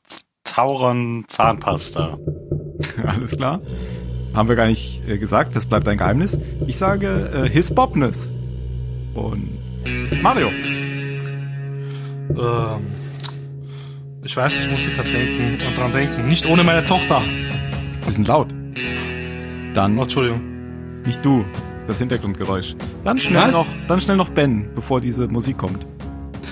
Tauron 0.44 1.24
Zahnpasta. 1.28 2.16
Alles 3.04 3.36
klar. 3.36 3.60
Haben 4.36 4.48
wir 4.50 4.54
gar 4.56 4.66
nicht 4.68 5.00
äh, 5.08 5.16
gesagt, 5.18 5.56
das 5.56 5.64
bleibt 5.66 5.88
ein 5.88 5.96
Geheimnis. 5.96 6.38
Ich 6.66 6.76
sage 6.76 7.30
äh, 7.34 7.48
His 7.48 7.74
Bobness. 7.74 8.28
Und 9.14 9.48
Mario. 10.22 10.48
Ähm, 12.30 12.86
ich 14.22 14.36
weiß, 14.36 14.60
ich 14.60 14.70
musste 14.70 14.90
gerade 14.90 15.10
denken 15.10 15.66
und 15.66 15.78
dran 15.78 15.92
denken. 15.92 16.28
Nicht 16.28 16.44
ohne 16.46 16.62
meine 16.64 16.84
Tochter. 16.84 17.22
Bisschen 18.04 18.26
laut. 18.26 18.48
Dann 19.72 19.98
Oh, 19.98 20.02
Entschuldigung. 20.02 20.40
nicht 21.06 21.24
du, 21.24 21.44
das 21.86 21.98
Hintergrundgeräusch. 21.98 22.74
Dann 23.04 23.18
schnell 23.18 23.42
Was? 23.44 23.52
noch, 23.52 23.66
dann 23.88 24.00
schnell 24.00 24.16
noch 24.18 24.28
Ben, 24.30 24.68
bevor 24.74 25.00
diese 25.00 25.28
Musik 25.28 25.56
kommt. 25.56 25.86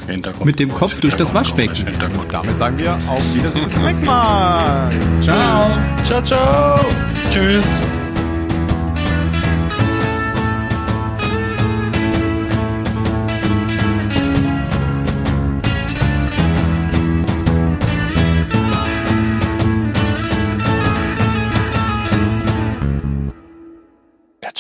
Hintergrund. 0.06 0.44
Mit 0.44 0.58
dem 0.58 0.72
Kopf 0.72 1.00
durch 1.00 1.14
das 1.16 1.34
Waschbecken. 1.34 1.86
Und 2.18 2.32
damit 2.32 2.58
sagen 2.58 2.78
wir 2.78 2.94
auf 3.08 3.34
Wiedersehen 3.34 3.64
bis 3.64 3.74
zum 3.74 3.84
nächsten 3.84 4.06
Mal. 4.06 4.90
Ciao. 5.20 5.70
Ciao, 6.04 6.22
ciao! 6.22 6.80
Tschüss. 7.32 7.80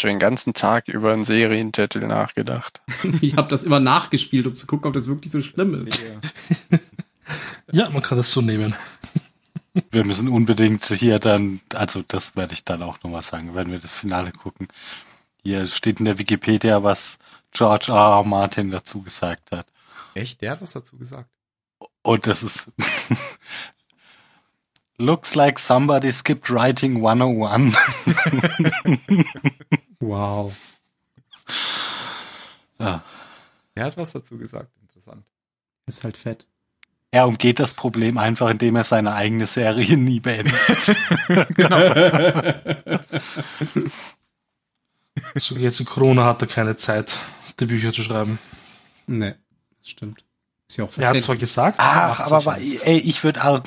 Schon 0.04 0.10
den 0.10 0.18
ganzen 0.18 0.52
Tag 0.52 0.88
über 0.88 1.12
einen 1.12 1.24
Serientitel 1.24 2.06
nachgedacht. 2.06 2.82
Ich 3.20 3.36
habe 3.36 3.48
das 3.48 3.64
immer 3.64 3.80
nachgespielt, 3.80 4.46
um 4.46 4.54
zu 4.54 4.66
gucken, 4.66 4.88
ob 4.88 4.94
das 4.94 5.08
wirklich 5.08 5.32
so 5.32 5.40
schlimm 5.40 5.86
ist. 5.86 5.98
Ja, 7.72 7.88
man 7.88 8.02
kann 8.02 8.18
das 8.18 8.30
so 8.30 8.42
nehmen. 8.42 8.74
Wir 9.90 10.04
müssen 10.04 10.28
unbedingt 10.28 10.84
hier 10.84 11.18
dann, 11.18 11.62
also 11.72 12.04
das 12.06 12.36
werde 12.36 12.52
ich 12.52 12.64
dann 12.66 12.82
auch 12.82 13.02
nochmal 13.02 13.22
sagen, 13.22 13.54
wenn 13.54 13.72
wir 13.72 13.78
das 13.78 13.94
Finale 13.94 14.30
gucken. 14.30 14.68
Hier 15.42 15.66
steht 15.66 16.00
in 16.00 16.04
der 16.04 16.18
Wikipedia, 16.18 16.82
was 16.82 17.18
George 17.50 17.86
R. 17.88 18.18
R. 18.18 18.24
Martin 18.24 18.70
dazu 18.70 19.00
gesagt 19.00 19.52
hat. 19.52 19.66
Echt? 20.12 20.42
Der 20.42 20.50
hat 20.50 20.60
was 20.60 20.72
dazu 20.72 20.98
gesagt. 20.98 21.30
Und 22.02 22.26
das 22.26 22.42
ist 22.42 22.70
Looks 24.98 25.34
like 25.34 25.58
somebody 25.58 26.12
skipped 26.12 26.48
writing 26.50 27.02
101. 27.02 27.76
Wow. 30.00 30.52
ja. 32.78 33.02
Der 33.74 33.84
hat 33.84 33.96
was 33.96 34.12
dazu 34.12 34.36
gesagt. 34.36 34.70
Interessant. 34.82 35.24
Ist 35.86 36.04
halt 36.04 36.16
fett. 36.18 36.46
Er 37.10 37.26
umgeht 37.26 37.58
das 37.58 37.72
Problem 37.74 38.18
einfach, 38.18 38.50
indem 38.50 38.76
er 38.76 38.84
seine 38.84 39.14
eigene 39.14 39.46
Serie 39.46 39.96
nie 39.96 40.20
beendet. 40.20 40.54
So 45.36 45.56
jetzt 45.56 45.80
in 45.80 45.86
Corona 45.86 46.24
hat 46.24 46.42
er 46.42 46.48
keine 46.48 46.76
Zeit, 46.76 47.18
die 47.60 47.66
Bücher 47.66 47.92
zu 47.92 48.02
schreiben. 48.02 48.38
Nee, 49.06 49.34
das 49.78 49.90
stimmt. 49.90 50.24
Ist 50.74 50.78
ja 50.78 50.84
auch 50.86 50.98
Er 50.98 51.08
hat 51.10 51.22
zwar 51.22 51.36
gesagt, 51.36 51.78
Ach, 51.78 52.18
aber 52.18 52.44
wa- 52.46 52.52
halt. 52.54 52.84
ey, 52.84 52.98
ich 52.98 53.22
würde 53.22 53.44
auch, 53.44 53.60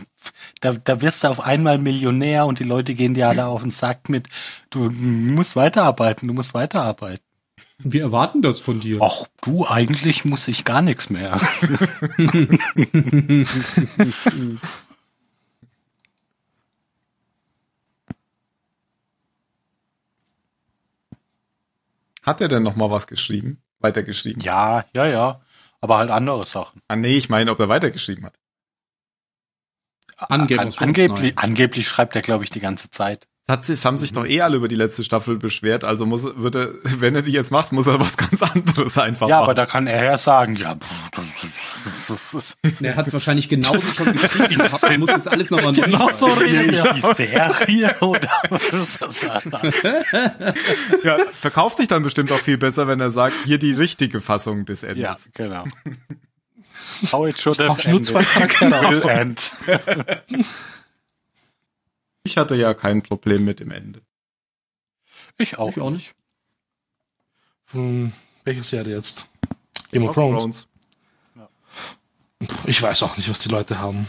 da, 0.60 0.74
da 0.74 0.99
wirst 0.99 1.24
du 1.24 1.30
auf 1.30 1.39
einmal 1.39 1.78
Millionär 1.78 2.45
und 2.45 2.60
die 2.60 2.66
Leute 2.66 2.95
gehen 2.95 3.14
dir 3.14 3.30
alle 3.30 3.45
auf 3.45 3.62
den 3.62 3.72
Sack 3.72 4.10
mit, 4.10 4.28
du 4.72 4.89
musst 4.89 5.55
weiterarbeiten, 5.55 6.28
du 6.28 6.34
musst 6.34 6.53
weiterarbeiten. 6.53 7.24
Wir 7.80 8.01
erwarten 8.01 8.41
das 8.41 8.60
von 8.60 8.82
dir. 8.82 8.99
Ach, 9.01 9.26
du, 9.41 9.66
eigentlich 9.66 10.26
muss 10.26 10.49
ich 10.49 10.66
gar 10.66 10.82
nichts 10.82 11.10
mehr. 11.10 11.39
Hat 22.24 22.41
er 22.41 22.47
denn 22.47 22.64
noch 22.64 22.76
mal 22.76 22.91
was 22.91 23.08
geschrieben? 23.08 23.62
Weitergeschrieben? 23.80 24.41
ja, 24.41 24.86
ja, 24.93 25.05
ja, 25.05 25.41
aber 25.88 25.98
halt 26.00 26.12
andere 26.12 26.46
Sachen. 26.46 26.82
Ah, 26.90 26.98
nee, 26.98 27.16
ich 27.16 27.30
meine, 27.30 27.50
ob 27.52 27.60
er 27.60 27.70
weitergeschrieben 27.70 28.26
hat. 28.26 28.38
Angeblich. 30.18 30.82
An, 30.82 30.88
angeblich, 30.90 31.38
angeblich 31.38 31.88
schreibt 31.88 32.16
er, 32.16 32.22
glaube 32.22 32.44
ich, 32.44 32.50
die 32.50 32.60
ganze 32.60 32.92
Zeit. 32.92 33.28
Hat, 33.50 33.70
es 33.70 33.86
haben 33.86 33.98
sich 33.98 34.12
doch 34.12 34.26
eh 34.26 34.41
alle 34.41 34.58
über 34.58 34.68
die 34.68 34.76
letzte 34.76 35.06
Staffel 35.06 35.38
beschwert, 35.38 35.86
also 35.86 36.06
muss, 36.06 36.26
würde, 36.36 36.80
wenn 36.84 37.16
er 37.16 37.22
die 37.22 37.32
jetzt 37.32 37.50
macht, 37.50 37.72
muss 37.72 37.88
er 37.88 37.98
was 37.98 38.18
ganz 38.18 38.41
anderes 38.43 38.98
einfach 38.98 39.30
Ja, 39.30 39.36
machen. 39.38 39.43
aber 39.45 39.54
da 39.54 39.66
kann 39.66 39.88
er 39.88 40.04
ja 40.04 40.18
sagen, 40.18 40.58
ja, 40.58 40.76
pff, 40.76 41.12
das- 41.12 42.08
das 42.10 42.34
ist- 42.34 42.58
Er 42.82 42.98
hat 42.98 43.08
es 43.08 43.14
wahrscheinlich 43.14 43.48
genauso 43.48 43.80
schon 43.93 44.12
geschrieben. 44.18 44.62
Er 44.88 44.98
muss 44.98 45.10
jetzt 45.10 45.28
alles 45.30 45.50
nochmal 45.50 45.72
genau 45.72 46.10
so 46.12 46.26
redet 46.26 46.84
rede 46.84 46.93
ich 46.95 47.02
die 47.04 47.14
Serie 47.16 47.95
oder 48.02 48.30
ja, 51.04 51.18
verkauft 51.34 51.78
sich 51.78 51.88
dann 51.88 52.04
bestimmt 52.04 52.32
auch 52.34 52.39
viel 52.41 52.58
besser, 52.58 52.88
wenn 52.88 53.00
er 53.00 53.12
sagt, 53.12 53.36
hier 53.45 53.60
die 53.60 53.72
richtige 53.74 54.20
Fassung 54.22 54.66
des 54.66 54.84
Endes. 54.84 55.02
Ja, 55.04 55.16
genau. 55.34 55.64
How 57.12 57.28
it 57.28 57.39
should 57.39 57.60
have 57.60 57.68
Brauchst 57.70 57.88
nur 57.88 58.04
zwei 58.04 58.24
Charaktere 58.24 59.12
end. 59.12 59.52
Ich 62.28 62.36
hatte 62.36 62.55
ja 62.55 62.73
kein 62.73 63.03
Problem 63.03 63.45
mit 63.45 63.61
dem 63.61 63.71
Ende. 63.71 64.01
Ich 65.38 65.57
auch. 65.57 65.69
Ich 65.69 65.80
auch 65.80 65.91
nicht. 65.91 66.13
Von 67.63 68.11
welcher 68.43 68.63
Serie 68.63 68.97
jetzt? 68.97 69.30
Game 69.91 70.03
of 70.05 70.13
Thrones. 70.13 70.67
Ich 72.65 72.82
weiß 72.82 73.03
auch 73.03 73.15
nicht, 73.15 73.30
was 73.30 73.39
die 73.39 73.47
Leute 73.47 73.80
haben. 73.80 74.07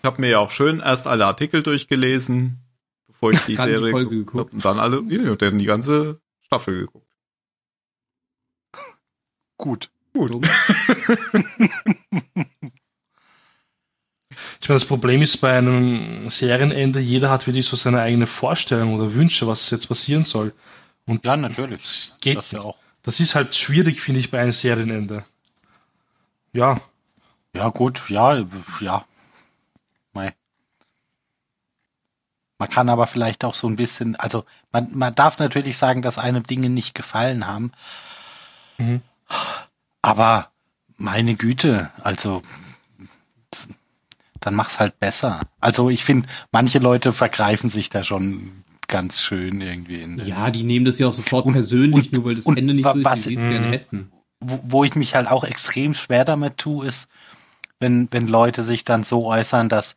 Ich 0.00 0.06
habe 0.06 0.20
mir 0.20 0.30
ja 0.30 0.40
auch 0.40 0.50
schön 0.50 0.80
erst 0.80 1.06
alle 1.06 1.24
Artikel 1.24 1.62
durchgelesen, 1.62 2.58
bevor 3.06 3.30
ich 3.30 3.38
die 3.42 3.54
Dann 3.54 3.68
die 3.68 3.74
Serie 3.74 3.92
Folge 3.92 4.10
geguckt 4.10 4.50
geguckt. 4.50 4.50
hab 4.50 4.54
und 4.54 4.64
dann 4.64 4.80
alle, 4.80 5.00
ja, 5.08 5.36
dann 5.36 5.60
die 5.60 5.64
ganze 5.64 6.20
Staffel 6.40 6.80
geguckt. 6.80 7.06
Gut. 9.56 9.92
Gut. 10.12 10.34
Ich 14.62 14.68
meine, 14.68 14.78
das 14.78 14.86
Problem 14.86 15.20
ist 15.22 15.38
bei 15.38 15.58
einem 15.58 16.30
Serienende, 16.30 17.00
jeder 17.00 17.30
hat 17.30 17.48
wirklich 17.48 17.66
so 17.66 17.74
seine 17.74 18.00
eigene 18.00 18.28
Vorstellung 18.28 18.94
oder 18.94 19.12
Wünsche, 19.12 19.48
was 19.48 19.68
jetzt 19.70 19.88
passieren 19.88 20.24
soll. 20.24 20.54
Und 21.04 21.24
Ja, 21.24 21.36
natürlich. 21.36 21.82
das 21.82 22.16
geht 22.20 22.36
Das 22.38 22.52
ja 22.52 22.60
auch. 22.60 22.76
Das 23.02 23.18
ist 23.18 23.34
halt 23.34 23.56
schwierig, 23.56 24.00
finde 24.00 24.20
ich, 24.20 24.30
bei 24.30 24.38
einem 24.40 24.52
Serienende. 24.52 25.24
Ja, 26.52 26.80
Ja, 27.54 27.68
gut, 27.70 28.04
ja, 28.08 28.44
ja. 28.80 29.04
Mei. 30.12 30.32
Man 32.58 32.70
kann 32.70 32.88
aber 32.88 33.08
vielleicht 33.08 33.44
auch 33.44 33.54
so 33.54 33.66
ein 33.66 33.74
bisschen, 33.74 34.14
also 34.14 34.44
man, 34.70 34.96
man 34.96 35.12
darf 35.14 35.40
natürlich 35.40 35.76
sagen, 35.76 36.02
dass 36.02 36.18
einem 36.18 36.44
Dinge 36.44 36.70
nicht 36.70 36.94
gefallen 36.94 37.48
haben. 37.48 37.72
Mhm. 38.78 39.02
Aber 40.02 40.50
meine 40.96 41.34
Güte, 41.34 41.90
also 42.02 42.42
dann 44.46 44.54
mach's 44.54 44.78
halt 44.78 44.98
besser. 45.00 45.40
Also 45.60 45.88
ich 45.90 46.04
finde, 46.04 46.28
manche 46.52 46.78
Leute 46.78 47.12
vergreifen 47.12 47.70
sich 47.70 47.88
da 47.90 48.04
schon 48.04 48.62
ganz 48.88 49.20
schön 49.22 49.60
irgendwie 49.60 50.02
in 50.02 50.18
den 50.18 50.26
Ja, 50.26 50.50
die 50.50 50.64
nehmen 50.64 50.84
das 50.84 50.98
ja 50.98 51.06
auch 51.08 51.12
sofort 51.12 51.50
persönlich, 51.50 52.06
und- 52.06 52.12
nur 52.12 52.24
weil 52.26 52.34
das 52.34 52.44
und 52.46 52.58
Ende 52.58 52.74
nicht 52.74 52.84
so 52.86 52.98
ist, 52.98 53.04
was- 53.04 53.18
wie 53.26 53.28
sie 53.30 53.34
es 53.36 53.44
Mhm. 53.44 53.48
gerne 53.50 53.70
hätten. 53.70 54.12
wo, 54.44 54.58
wo 54.64 54.84
ich 54.84 54.96
mich 54.96 55.14
halt 55.14 55.28
auch 55.28 55.44
extrem 55.44 55.94
schwer 55.94 56.24
damit 56.24 56.58
tue, 56.58 56.84
ist, 56.86 57.08
wenn, 57.78 58.08
wenn 58.10 58.26
Leute 58.26 58.64
sich 58.64 58.84
dann 58.84 59.04
so 59.04 59.24
äußern, 59.26 59.68
dass, 59.68 59.94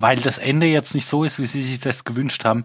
weil 0.00 0.16
das 0.18 0.38
Ende 0.38 0.66
jetzt 0.66 0.96
nicht 0.96 1.08
so 1.08 1.22
ist, 1.22 1.38
wie 1.38 1.46
sie 1.46 1.62
sich 1.62 1.78
das 1.78 2.02
gewünscht 2.04 2.44
haben, 2.44 2.64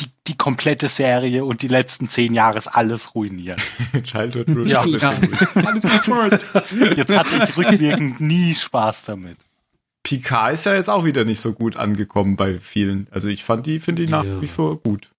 die, 0.00 0.06
die 0.26 0.36
komplette 0.38 0.88
Serie 0.88 1.44
und 1.44 1.60
die 1.60 1.68
letzten 1.68 2.08
zehn 2.08 2.32
Jahre 2.32 2.56
ist 2.56 2.68
alles 2.68 3.14
ruiniert. 3.14 3.60
Childhood 4.04 4.48
Rule. 4.48 4.70
Ja. 4.70 4.84
Ja, 4.86 5.08
alles 5.10 5.82
gut. 5.82 6.40
Jetzt 6.96 7.14
hatte 7.14 7.44
ich 7.44 7.56
rückwirkend 7.56 8.20
nie 8.22 8.54
Spaß 8.54 9.04
damit. 9.04 9.36
Picard 10.08 10.54
ist 10.54 10.64
ja 10.64 10.74
jetzt 10.74 10.88
auch 10.88 11.04
wieder 11.04 11.26
nicht 11.26 11.38
so 11.38 11.52
gut 11.52 11.76
angekommen 11.76 12.36
bei 12.36 12.58
vielen. 12.60 13.08
Also 13.10 13.28
ich 13.28 13.44
fand 13.44 13.66
die, 13.66 13.78
finde 13.78 14.02
ich 14.02 14.08
nach 14.08 14.24
wie 14.24 14.46
vor 14.46 14.80
gut. 14.80 15.10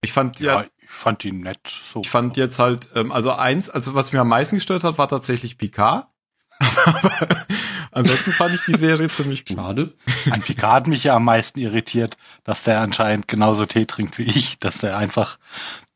Ich 0.00 0.12
fand 0.12 0.40
Ja, 0.40 0.62
ja, 0.62 0.68
ich 0.78 0.88
fand 0.88 1.22
die 1.22 1.30
nett. 1.30 1.60
So. 1.68 2.00
ich 2.00 2.10
fand 2.10 2.36
jetzt 2.36 2.58
halt, 2.58 2.88
ähm, 2.96 3.12
also 3.12 3.30
eins, 3.30 3.70
also 3.70 3.94
was 3.94 4.12
mir 4.12 4.22
am 4.22 4.28
meisten 4.28 4.56
gestört 4.56 4.82
hat, 4.82 4.98
war 4.98 5.06
tatsächlich 5.06 5.56
Picard. 5.56 6.08
Aber 6.58 7.46
ansonsten 7.92 8.32
fand 8.32 8.56
ich 8.56 8.62
die 8.62 8.76
Serie 8.76 9.08
ziemlich 9.12 9.44
gut. 9.44 9.56
Schade. 9.56 9.94
An 10.32 10.42
Picard 10.42 10.72
hat 10.72 10.86
mich 10.88 11.04
ja 11.04 11.14
am 11.14 11.24
meisten 11.24 11.60
irritiert, 11.60 12.16
dass 12.42 12.64
der 12.64 12.80
anscheinend 12.80 13.28
genauso 13.28 13.66
Tee 13.66 13.86
trinkt 13.86 14.18
wie 14.18 14.24
ich, 14.24 14.58
dass 14.58 14.78
der 14.78 14.96
einfach 14.96 15.38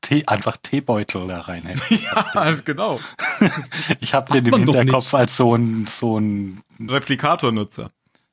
Tee, 0.05 0.24
einfach 0.26 0.57
Teebeutel 0.59 1.26
da 1.26 1.40
reinhält. 1.40 1.80
Ja, 1.90 2.50
genau. 2.64 3.00
Ich 4.00 4.12
habe 4.14 4.32
den 4.32 4.46
im 4.52 4.55
Hinterkopf 4.64 5.14
als 5.14 5.36
so 5.36 5.55
ein, 5.57 5.86
so 5.86 6.18
ein, 6.18 6.61
Replikatornutzer. 6.78 7.90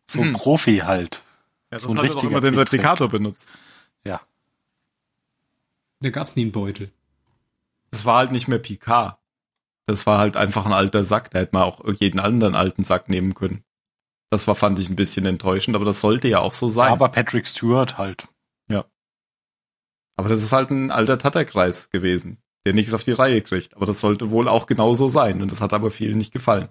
so 0.09 0.19
ein 0.19 0.27
Hm. 0.27 0.33
Profi 0.33 0.79
halt. 0.79 1.23
Ja, 1.71 1.79
So 1.79 1.89
ein 1.89 1.97
hat 1.97 2.03
er 2.03 2.09
richtiger 2.09 2.27
immer 2.31 2.41
den. 2.41 2.55
Replikator 2.55 3.07
benutzt. 3.07 3.49
Ja. 4.03 4.19
Da 6.01 6.09
gab's 6.09 6.35
nie 6.35 6.41
einen 6.43 6.51
Beutel. 6.51 6.91
Das 7.91 8.03
war 8.05 8.17
halt 8.17 8.31
nicht 8.31 8.47
mehr 8.47 8.59
Picard. 8.59 9.17
Das 9.85 10.05
war 10.05 10.19
halt 10.19 10.35
einfach 10.37 10.65
ein 10.65 10.73
alter 10.73 11.03
Sack. 11.05 11.31
Da 11.31 11.39
hätte 11.39 11.53
man 11.53 11.63
auch 11.63 11.81
jeden 11.99 12.19
anderen 12.19 12.55
alten 12.55 12.83
Sack 12.83 13.07
nehmen 13.09 13.33
können. 13.33 13.63
Das 14.29 14.47
war, 14.47 14.55
fand 14.55 14.79
ich 14.79 14.89
ein 14.89 14.95
bisschen 14.95 15.25
enttäuschend, 15.25 15.75
aber 15.75 15.85
das 15.85 15.99
sollte 16.01 16.27
ja 16.27 16.39
auch 16.39 16.53
so 16.53 16.69
sein. 16.69 16.91
Aber 16.91 17.09
Patrick 17.09 17.47
Stewart 17.47 17.97
halt. 17.97 18.27
Aber 20.21 20.29
das 20.29 20.43
ist 20.43 20.51
halt 20.53 20.69
ein 20.69 20.91
alter 20.91 21.17
Tatterkreis 21.17 21.89
gewesen, 21.89 22.37
der 22.65 22.73
nichts 22.73 22.93
auf 22.93 23.03
die 23.03 23.11
Reihe 23.11 23.41
kriegt. 23.41 23.75
Aber 23.75 23.85
das 23.87 23.99
sollte 23.99 24.29
wohl 24.29 24.47
auch 24.47 24.67
genauso 24.67 25.07
sein. 25.07 25.41
Und 25.41 25.51
das 25.51 25.61
hat 25.61 25.73
aber 25.73 25.89
vielen 25.91 26.17
nicht 26.19 26.31
gefallen. 26.31 26.69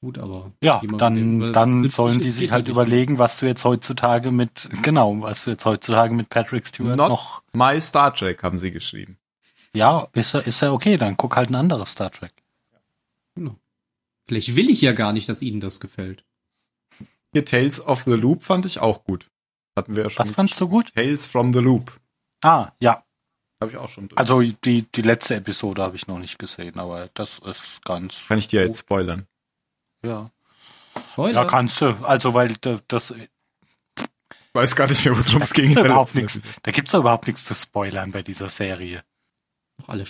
Gut, 0.00 0.18
aber. 0.18 0.52
Ja, 0.62 0.80
dann, 0.98 1.52
dann 1.52 1.82
70 1.82 1.92
sollen 1.94 2.20
die 2.20 2.30
sich 2.30 2.50
halt 2.52 2.66
nicht. 2.66 2.72
überlegen, 2.72 3.18
was 3.18 3.38
du 3.38 3.46
jetzt 3.46 3.64
heutzutage 3.64 4.30
mit, 4.30 4.68
genau, 4.82 5.20
was 5.22 5.44
du 5.44 5.50
jetzt 5.50 5.64
heutzutage 5.64 6.14
mit 6.14 6.28
Patrick 6.28 6.66
Stewart 6.66 6.96
Not- 6.96 7.08
noch, 7.08 7.42
My 7.52 7.80
Star 7.80 8.14
Trek 8.14 8.42
haben 8.42 8.58
sie 8.58 8.70
geschrieben. 8.72 9.18
ja, 9.74 10.06
ist 10.12 10.34
er, 10.34 10.46
ist 10.46 10.62
er 10.62 10.72
okay, 10.72 10.96
dann 10.96 11.16
guck 11.16 11.36
halt 11.36 11.50
ein 11.50 11.54
anderes 11.56 11.92
Star 11.92 12.10
Trek. 12.10 12.32
Genau. 13.34 13.56
Vielleicht 14.26 14.54
will 14.56 14.70
ich 14.70 14.80
ja 14.80 14.92
gar 14.92 15.12
nicht, 15.12 15.28
dass 15.28 15.42
Ihnen 15.42 15.60
das 15.60 15.80
gefällt. 15.80 16.24
Hier 17.32 17.44
Tales 17.44 17.84
of 17.84 18.02
the 18.02 18.12
Loop 18.12 18.42
fand 18.44 18.66
ich 18.66 18.78
auch 18.80 19.04
gut. 19.04 19.30
Hatten 19.76 19.96
wir 19.96 20.04
ja 20.04 20.10
schon. 20.10 20.26
Was 20.26 20.34
fandst 20.34 20.60
du 20.60 20.68
gut? 20.68 20.92
Tales 20.94 21.26
from 21.26 21.52
the 21.52 21.60
Loop. 21.60 21.98
Ah, 22.42 22.72
ja. 22.80 23.02
Habe 23.60 23.72
ich 23.72 23.78
auch 23.78 23.88
schon. 23.88 24.08
durch. 24.08 24.18
Also 24.18 24.40
die, 24.42 24.82
die 24.90 25.02
letzte 25.02 25.36
Episode 25.36 25.82
habe 25.82 25.96
ich 25.96 26.06
noch 26.08 26.18
nicht 26.18 26.38
gesehen, 26.38 26.78
aber 26.78 27.08
das 27.14 27.38
ist 27.38 27.84
ganz. 27.84 28.26
kann 28.26 28.38
ich 28.38 28.48
dir 28.48 28.64
jetzt 28.66 28.80
spoilern. 28.80 29.26
Ja. 30.04 30.30
Spoiler. 31.12 31.42
Ja, 31.42 31.44
kannst 31.48 31.80
du. 31.80 31.86
Also, 32.04 32.34
weil 32.34 32.54
da- 32.60 32.80
das, 32.88 33.12
Ich 33.12 33.28
weiß 34.52 34.74
gar 34.76 34.88
nicht 34.88 35.04
mehr, 35.04 35.16
worum 35.16 35.42
es 35.42 35.52
ging. 35.52 35.70
überhaupt 35.78 36.14
nichts. 36.16 36.40
Da 36.62 36.72
gibt's 36.72 36.92
doch 36.92 37.00
überhaupt 37.00 37.26
nichts 37.28 37.44
zu 37.44 37.54
spoilern 37.54 38.10
bei 38.12 38.22
dieser 38.22 38.50
Serie. 38.50 39.02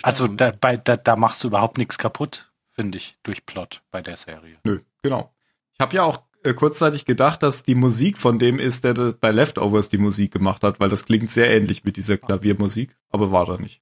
Also 0.01 0.27
da, 0.27 0.51
bei, 0.51 0.77
da, 0.77 0.97
da 0.97 1.15
machst 1.15 1.43
du 1.43 1.47
überhaupt 1.47 1.77
nichts 1.77 1.97
kaputt, 1.97 2.51
finde 2.73 2.97
ich, 2.97 3.17
durch 3.23 3.45
Plot 3.45 3.81
bei 3.91 4.01
der 4.01 4.17
Serie. 4.17 4.57
Nö, 4.63 4.81
genau. 5.01 5.33
Ich 5.73 5.79
habe 5.79 5.95
ja 5.95 6.03
auch 6.03 6.23
kurzzeitig 6.43 7.05
gedacht, 7.05 7.41
dass 7.43 7.63
die 7.63 7.75
Musik 7.75 8.17
von 8.17 8.39
dem 8.39 8.59
ist, 8.59 8.83
der 8.83 8.93
bei 9.13 9.31
Leftovers 9.31 9.89
die 9.89 9.97
Musik 9.97 10.33
gemacht 10.33 10.63
hat, 10.63 10.79
weil 10.79 10.89
das 10.89 11.05
klingt 11.05 11.31
sehr 11.31 11.49
ähnlich 11.49 11.83
mit 11.85 11.97
dieser 11.97 12.17
Klaviermusik, 12.17 12.97
aber 13.09 13.31
war 13.31 13.45
da 13.45 13.57
nicht. 13.57 13.81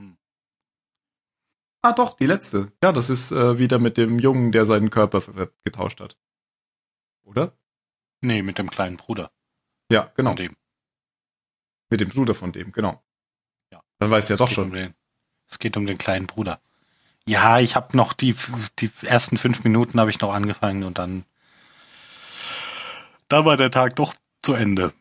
Hm. 0.00 0.16
Ah, 1.82 1.92
doch, 1.92 2.16
die 2.16 2.26
letzte. 2.26 2.72
Ja, 2.82 2.92
das 2.92 3.10
ist 3.10 3.32
äh, 3.32 3.58
wieder 3.58 3.78
mit 3.78 3.98
dem 3.98 4.18
Jungen, 4.18 4.52
der 4.52 4.64
seinen 4.64 4.90
Körper 4.90 5.50
getauscht 5.64 6.00
hat. 6.00 6.16
Oder? 7.24 7.52
Nee, 8.22 8.42
mit 8.42 8.58
dem 8.58 8.70
kleinen 8.70 8.96
Bruder. 8.96 9.30
Ja, 9.90 10.12
genau. 10.16 10.30
Von 10.30 10.36
dem. 10.36 10.56
Mit 11.90 12.00
dem 12.00 12.08
Bruder 12.08 12.34
von 12.34 12.52
dem, 12.52 12.72
genau. 12.72 13.02
Ja. 13.72 13.82
Dann 13.98 14.10
weiß 14.10 14.28
ja 14.28 14.36
doch 14.36 14.48
schon. 14.48 14.68
Um 14.68 14.74
den, 14.74 14.94
es 15.48 15.58
geht 15.58 15.76
um 15.76 15.86
den 15.86 15.98
kleinen 15.98 16.26
Bruder. 16.26 16.60
Ja, 17.26 17.60
ich 17.60 17.76
habe 17.76 17.96
noch 17.96 18.12
die, 18.12 18.34
die 18.78 18.90
ersten 19.02 19.36
fünf 19.36 19.62
Minuten 19.64 20.00
habe 20.00 20.10
ich 20.10 20.20
noch 20.20 20.32
angefangen 20.32 20.84
und 20.84 20.98
dann, 20.98 21.24
dann 23.30 23.44
war 23.44 23.56
der 23.56 23.70
Tag 23.70 23.96
doch 23.96 24.14
zu 24.42 24.54
Ende. 24.54 24.92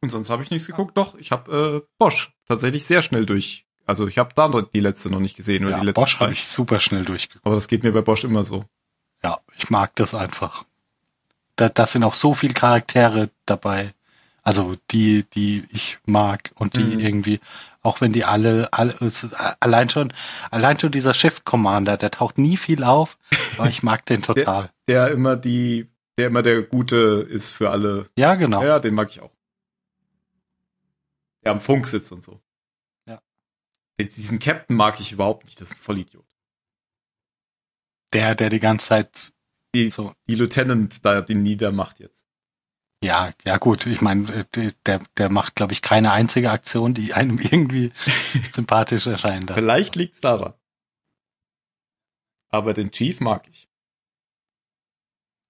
Und 0.00 0.10
sonst 0.10 0.30
habe 0.30 0.42
ich 0.42 0.50
nichts 0.50 0.66
geguckt. 0.66 0.96
Doch, 0.96 1.14
ich 1.16 1.32
habe 1.32 1.82
äh, 1.84 1.88
Bosch 1.98 2.32
tatsächlich 2.46 2.84
sehr 2.84 3.00
schnell 3.02 3.24
durch. 3.26 3.66
Also 3.86 4.06
ich 4.06 4.18
habe 4.18 4.30
da 4.34 4.48
noch 4.48 4.62
die 4.62 4.80
letzte 4.80 5.10
noch 5.10 5.20
nicht 5.20 5.36
gesehen 5.36 5.64
oder 5.64 5.72
Ja, 5.76 5.80
die 5.80 5.86
letzte 5.86 6.00
Bosch 6.00 6.20
habe 6.20 6.32
ich 6.32 6.46
super 6.46 6.80
schnell 6.80 7.04
durchgeguckt. 7.04 7.44
Aber 7.46 7.54
das 7.54 7.68
geht 7.68 7.82
mir 7.82 7.92
bei 7.92 8.02
Bosch 8.02 8.24
immer 8.24 8.44
so. 8.44 8.64
Ja, 9.22 9.38
ich 9.56 9.70
mag 9.70 9.94
das 9.96 10.14
einfach. 10.14 10.64
Da, 11.56 11.68
da 11.68 11.86
sind 11.86 12.04
auch 12.04 12.14
so 12.14 12.34
viele 12.34 12.54
Charaktere 12.54 13.30
dabei. 13.46 13.94
Also 14.42 14.76
die, 14.90 15.24
die 15.34 15.64
ich 15.70 15.98
mag 16.04 16.50
und 16.56 16.76
die 16.76 16.82
Mhm. 16.82 17.00
irgendwie, 17.00 17.40
auch 17.82 18.02
wenn 18.02 18.12
die 18.12 18.26
alle, 18.26 18.70
alle 18.72 18.92
ist 19.00 19.32
allein 19.60 19.88
schon, 19.88 20.12
allein 20.50 20.78
schon 20.78 20.92
dieser 20.92 21.14
Shift 21.14 21.46
Commander, 21.46 21.96
der 21.96 22.10
taucht 22.10 22.36
nie 22.36 22.58
viel 22.58 22.84
auf, 22.84 23.16
aber 23.56 23.68
ich 23.70 23.82
mag 23.82 24.04
den 24.04 24.20
total. 24.22 24.70
Der 24.88 25.10
immer 25.10 25.36
die, 25.36 25.90
der 26.18 26.26
immer 26.28 26.42
der 26.42 26.62
Gute 26.62 27.26
ist 27.28 27.50
für 27.50 27.70
alle. 27.70 28.10
Ja, 28.18 28.34
genau. 28.34 28.62
Ja, 28.62 28.78
den 28.78 28.94
mag 28.94 29.10
ich 29.10 29.20
auch. 29.20 29.32
Der 31.44 31.52
am 31.52 31.60
Funk 31.60 31.86
sitzt 31.86 32.12
und 32.12 32.22
so. 32.22 32.40
Ja. 33.06 33.22
Diesen 34.00 34.38
Captain 34.38 34.76
mag 34.76 35.00
ich 35.00 35.12
überhaupt 35.12 35.44
nicht. 35.44 35.60
Das 35.60 35.70
ist 35.72 35.78
ein 35.78 35.82
Vollidiot. 35.82 36.26
Der, 38.12 38.34
der 38.34 38.48
die 38.50 38.60
ganze 38.60 38.86
Zeit 38.88 39.32
Die, 39.74 39.90
so, 39.90 40.14
die 40.28 40.36
Lieutenant 40.36 41.04
da 41.04 41.20
den 41.20 41.42
niedermacht 41.42 41.98
jetzt. 41.98 42.24
ja, 43.02 43.32
ja 43.44 43.56
gut, 43.58 43.86
ich 43.86 44.00
meine, 44.00 44.44
der, 44.54 45.00
der 45.18 45.30
macht, 45.30 45.56
glaube 45.56 45.72
ich, 45.72 45.82
keine 45.82 46.12
einzige 46.12 46.50
Aktion, 46.50 46.94
die 46.94 47.12
einem 47.12 47.38
irgendwie 47.40 47.92
sympathisch 48.52 49.06
erscheinen 49.06 49.46
darf. 49.46 49.56
Vielleicht 49.56 49.96
liegt's 49.96 50.20
daran. 50.20 50.54
Aber 52.50 52.72
den 52.72 52.92
Chief 52.92 53.20
mag 53.20 53.48
ich. 53.50 53.68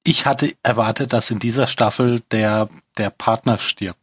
Ich 0.04 0.26
hatte 0.26 0.54
erwartet, 0.62 1.12
dass 1.12 1.30
in 1.30 1.38
dieser 1.38 1.66
Staffel 1.66 2.22
der, 2.30 2.68
der 2.98 3.10
Partner 3.10 3.58
stirbt. 3.58 3.98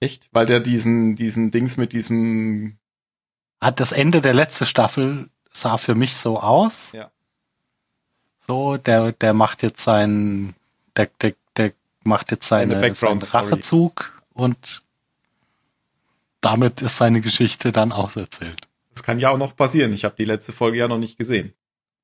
Echt? 0.00 0.28
Weil 0.32 0.46
der 0.46 0.60
diesen, 0.60 1.16
diesen 1.16 1.50
Dings 1.50 1.76
mit 1.76 1.92
diesem, 1.92 2.78
hat 3.60 3.78
das 3.80 3.92
Ende 3.92 4.20
der 4.20 4.34
letzten 4.34 4.64
Staffel 4.64 5.28
sah 5.52 5.76
für 5.76 5.94
mich 5.94 6.16
so 6.16 6.40
aus. 6.40 6.92
Ja. 6.92 7.10
So, 8.46 8.78
der, 8.78 9.12
der 9.12 9.34
macht 9.34 9.62
jetzt 9.62 9.82
seinen, 9.82 10.54
der, 10.96 11.10
der, 11.20 11.34
der 11.56 11.72
macht 12.04 12.30
jetzt 12.30 12.48
seine, 12.48 12.78
Eine 12.78 12.94
seinen. 12.94 13.20
Rachezug 13.20 14.22
und 14.32 14.82
damit 16.40 16.80
ist 16.80 16.96
seine 16.96 17.20
Geschichte 17.20 17.72
dann 17.72 17.92
auserzählt. 17.92 18.62
das 18.90 19.02
kann 19.02 19.18
ja 19.18 19.30
auch 19.30 19.38
noch 19.38 19.56
passieren. 19.56 19.92
Ich 19.92 20.04
habe 20.04 20.14
die 20.16 20.24
letzte 20.24 20.52
Folge 20.52 20.78
ja 20.78 20.88
noch 20.88 20.98
nicht 20.98 21.18
gesehen. 21.18 21.52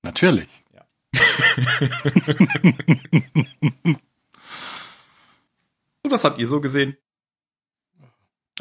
Natürlich. 0.02 0.48
Und 6.02 6.04
was 6.10 6.24
habt 6.24 6.38
ihr 6.38 6.46
so 6.46 6.60
gesehen? 6.60 6.98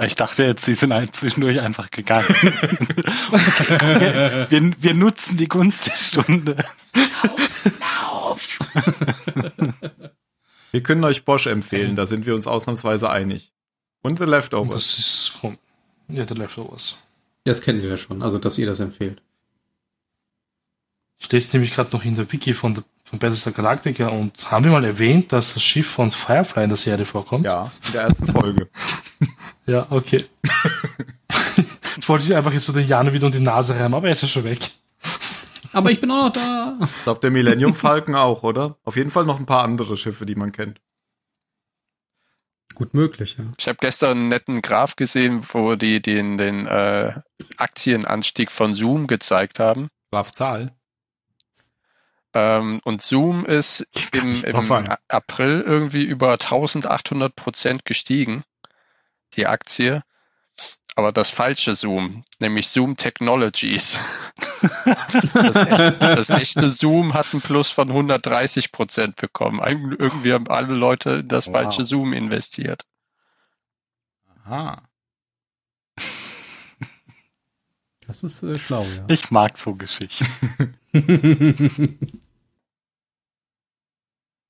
Ich 0.01 0.16
dachte 0.16 0.43
jetzt, 0.43 0.66
sie 0.66 0.74
sind 0.74 0.91
halt 0.91 1.16
zwischendurch 1.16 1.62
einfach 1.62 1.91
gegangen. 1.91 2.28
wir, 2.28 2.58
wir, 4.49 4.74
wir 4.80 4.93
nutzen 4.95 5.38
die 5.38 5.47
Gunst 5.47 5.86
der 5.86 5.95
Stunde. 5.95 6.58
Wir 10.72 10.82
können 10.82 11.04
euch 11.04 11.26
Bosch 11.26 11.45
empfehlen, 11.45 11.95
da 11.95 12.08
sind 12.08 12.26
wir 12.26 12.34
uns 12.34 12.47
ausnahmsweise 12.47 13.12
einig. 13.12 13.54
Und 14.01 14.18
The 14.18 14.26
Leftovers. 14.26 14.74
das 14.74 14.97
ist 14.97 15.38
ja, 16.08 16.28
The 16.28 16.34
Leftovers. 16.34 16.97
Das 17.43 17.62
kennen 17.62 17.84
wir 17.84 17.91
ja 17.91 17.97
schon, 17.97 18.24
also 18.24 18.39
dass 18.39 18.58
ihr 18.58 18.66
das 18.66 18.80
empfehlt. 18.80 19.22
Ich 21.24 21.32
lese 21.32 21.50
nämlich 21.54 21.74
gerade 21.74 21.92
noch 21.96 22.04
in 22.06 22.16
der 22.16 22.32
Wiki 22.32 22.54
von, 22.54 22.76
der- 22.76 22.84
von 23.04 23.18
Battlestar 23.18 23.54
Galactica 23.54 24.10
und 24.10 24.52
haben 24.52 24.66
wir 24.66 24.72
mal 24.72 24.84
erwähnt, 24.86 25.32
dass 25.34 25.54
das 25.56 25.64
Schiff 25.64 25.90
von 25.90 26.12
Firefly 26.12 26.64
in 26.66 26.70
der 26.70 26.78
Serie 26.78 27.06
vorkommt? 27.06 27.46
Ja, 27.46 27.72
in 27.88 27.92
der 27.94 28.02
ersten 28.04 28.28
Folge. 28.32 28.70
Ja, 29.66 29.88
okay. 29.92 30.26
ich 31.98 32.10
wollte 32.10 32.26
dich 32.26 32.36
einfach 32.36 32.52
jetzt 32.52 32.66
so 32.66 32.74
den 32.74 32.86
Jan 32.86 33.14
wieder 33.14 33.28
um 33.28 33.32
die 33.32 33.40
Nase 33.40 33.74
reimen, 33.80 33.94
aber 33.94 34.08
er 34.08 34.12
ist 34.12 34.22
ja 34.22 34.28
schon 34.28 34.44
weg. 34.44 34.60
Aber 35.72 35.90
ich 35.90 36.02
bin 36.02 36.12
auch 36.12 36.26
noch 36.26 36.34
da. 36.34 36.78
Ich 36.84 37.04
glaube, 37.04 37.22
der 37.22 37.32
Millennium 37.32 37.74
Falcon 37.74 38.14
auch, 38.16 38.44
oder? 38.44 38.78
Auf 38.84 38.98
jeden 38.98 39.10
Fall 39.10 39.24
noch 39.24 39.40
ein 39.40 39.46
paar 39.46 39.64
andere 39.64 39.96
Schiffe, 39.96 40.26
die 40.26 40.36
man 40.36 40.52
kennt. 40.52 40.82
Gut 42.76 42.94
möglich, 42.94 43.38
ja. 43.40 43.46
Ich 43.58 43.68
habe 43.70 43.78
gestern 43.80 44.12
einen 44.18 44.28
netten 44.28 44.62
Graph 44.62 44.98
gesehen, 44.98 45.44
wo 45.54 45.76
die 45.76 46.02
den, 46.02 46.38
den 46.38 46.66
äh, 46.68 47.14
Aktienanstieg 47.58 48.52
von 48.52 48.74
Zoom 48.74 49.08
gezeigt 49.08 49.60
haben. 49.60 49.88
Graf 50.12 50.32
Zahl. 50.34 50.76
Ähm, 52.34 52.82
und 52.84 53.02
Zoom 53.02 53.46
ist 53.46 53.86
im, 54.14 54.44
im 54.44 54.72
April 55.08 55.64
irgendwie 55.66 56.04
über 56.04 56.32
1800 56.34 57.36
Prozent 57.36 57.86
gestiegen, 57.86 58.44
die 59.36 59.48
Aktie. 59.48 60.04
Aber 60.96 61.12
das 61.12 61.30
falsche 61.32 61.74
Zoom, 61.74 62.24
nämlich 62.40 62.70
Zoom 62.70 62.98
Technologies. 62.98 63.98
das, 65.34 65.56
echte, 65.56 65.98
das 66.00 66.30
echte 66.30 66.70
Zoom 66.70 67.16
hat 67.16 67.34
einen 67.34 67.42
Plus 67.42 67.70
von 67.70 67.90
130 67.90 68.72
Prozent 68.72 69.16
bekommen. 69.16 69.60
Irgendwie 69.98 70.34
haben 70.34 70.48
alle 70.48 70.76
Leute 70.76 71.12
in 71.22 71.28
das 71.28 71.48
Wow. 71.48 71.54
falsche 71.54 71.84
Zoom 71.84 72.14
investiert. 72.14 72.86
Aha. 74.46 74.84
Das 78.06 78.22
ist 78.24 78.44
äh, 78.44 78.60
schlau, 78.60 78.84
ja. 78.84 79.06
Ich 79.08 79.32
mag 79.32 79.58
so 79.58 79.74
Geschichten. 79.76 80.76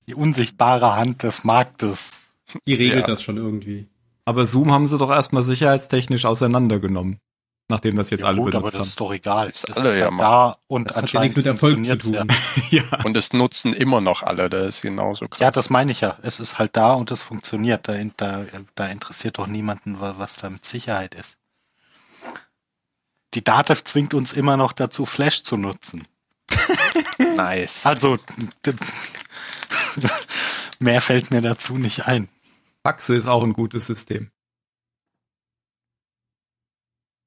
Die 0.08 0.16
unsichtbare 0.16 0.96
Hand 0.96 1.24
des 1.24 1.44
Marktes. 1.44 2.12
Die 2.68 2.74
regelt 2.74 3.02
Ja. 3.02 3.14
das 3.14 3.22
schon 3.24 3.38
irgendwie. 3.38 3.88
Aber 4.26 4.46
Zoom 4.46 4.72
haben 4.72 4.88
sie 4.88 4.98
doch 4.98 5.10
erstmal 5.10 5.44
sicherheitstechnisch 5.44 6.26
auseinandergenommen. 6.26 7.20
Nachdem 7.70 7.96
das 7.96 8.10
jetzt 8.10 8.22
Ja, 8.22 8.28
alle 8.28 8.38
gut, 8.42 8.54
aber 8.56 8.64
benutzt 8.64 8.80
das 8.80 8.88
ist 8.90 9.00
doch 9.00 9.14
egal. 9.14 9.50
Ist 9.50 9.70
Das 9.70 9.78
alle 9.78 9.98
ja 9.98 10.06
halt 10.06 10.14
mal. 10.14 10.24
da 10.24 10.58
und 10.68 10.90
Das 10.90 10.98
hat 10.98 11.12
ja 11.14 11.22
nichts 11.22 11.38
mit 11.38 11.46
Erfolg 11.46 11.84
zu 11.86 11.98
tun. 11.98 12.20
haben. 12.20 12.30
ja. 12.70 12.84
Und 13.06 13.16
es 13.16 13.32
nutzen 13.32 13.74
immer 13.74 14.02
noch 14.02 14.22
alle, 14.22 14.50
das 14.50 14.76
ist 14.76 14.82
genauso 14.82 15.28
krass. 15.30 15.40
Ja. 15.40 15.48
ja, 15.48 15.52
das 15.52 15.70
meine 15.70 15.92
ich 15.94 16.02
ja. 16.02 16.18
Es 16.22 16.42
ist 16.42 16.60
halt 16.60 16.76
da 16.76 16.94
und 16.94 17.10
es 17.12 17.22
funktioniert. 17.22 17.88
Da, 17.88 17.96
da, 18.18 18.46
da 18.76 18.88
interessiert 18.88 19.38
doch 19.38 19.48
niemanden, 19.48 20.00
wa- 20.02 20.16
was 20.18 20.36
da 20.36 20.50
mit 20.50 20.66
Sicherheit 20.66 21.16
ist. 21.16 21.38
Die 23.34 23.44
Datev 23.44 23.84
zwingt 23.86 24.14
uns 24.14 24.34
immer 24.34 24.58
noch 24.58 24.74
dazu, 24.74 25.06
Flash 25.06 25.44
zu 25.44 25.56
nutzen. 25.58 26.04
nice. 27.36 27.86
Also, 27.86 28.18
mehr 30.80 31.02
fällt 31.02 31.32
mir 31.32 31.42
dazu 31.42 31.74
nicht 31.74 32.06
ein. 32.08 32.30
Faxe 32.86 33.16
ist 33.16 33.28
auch 33.28 33.44
ein 33.44 33.54
gutes 33.54 33.88
System. 33.88 34.32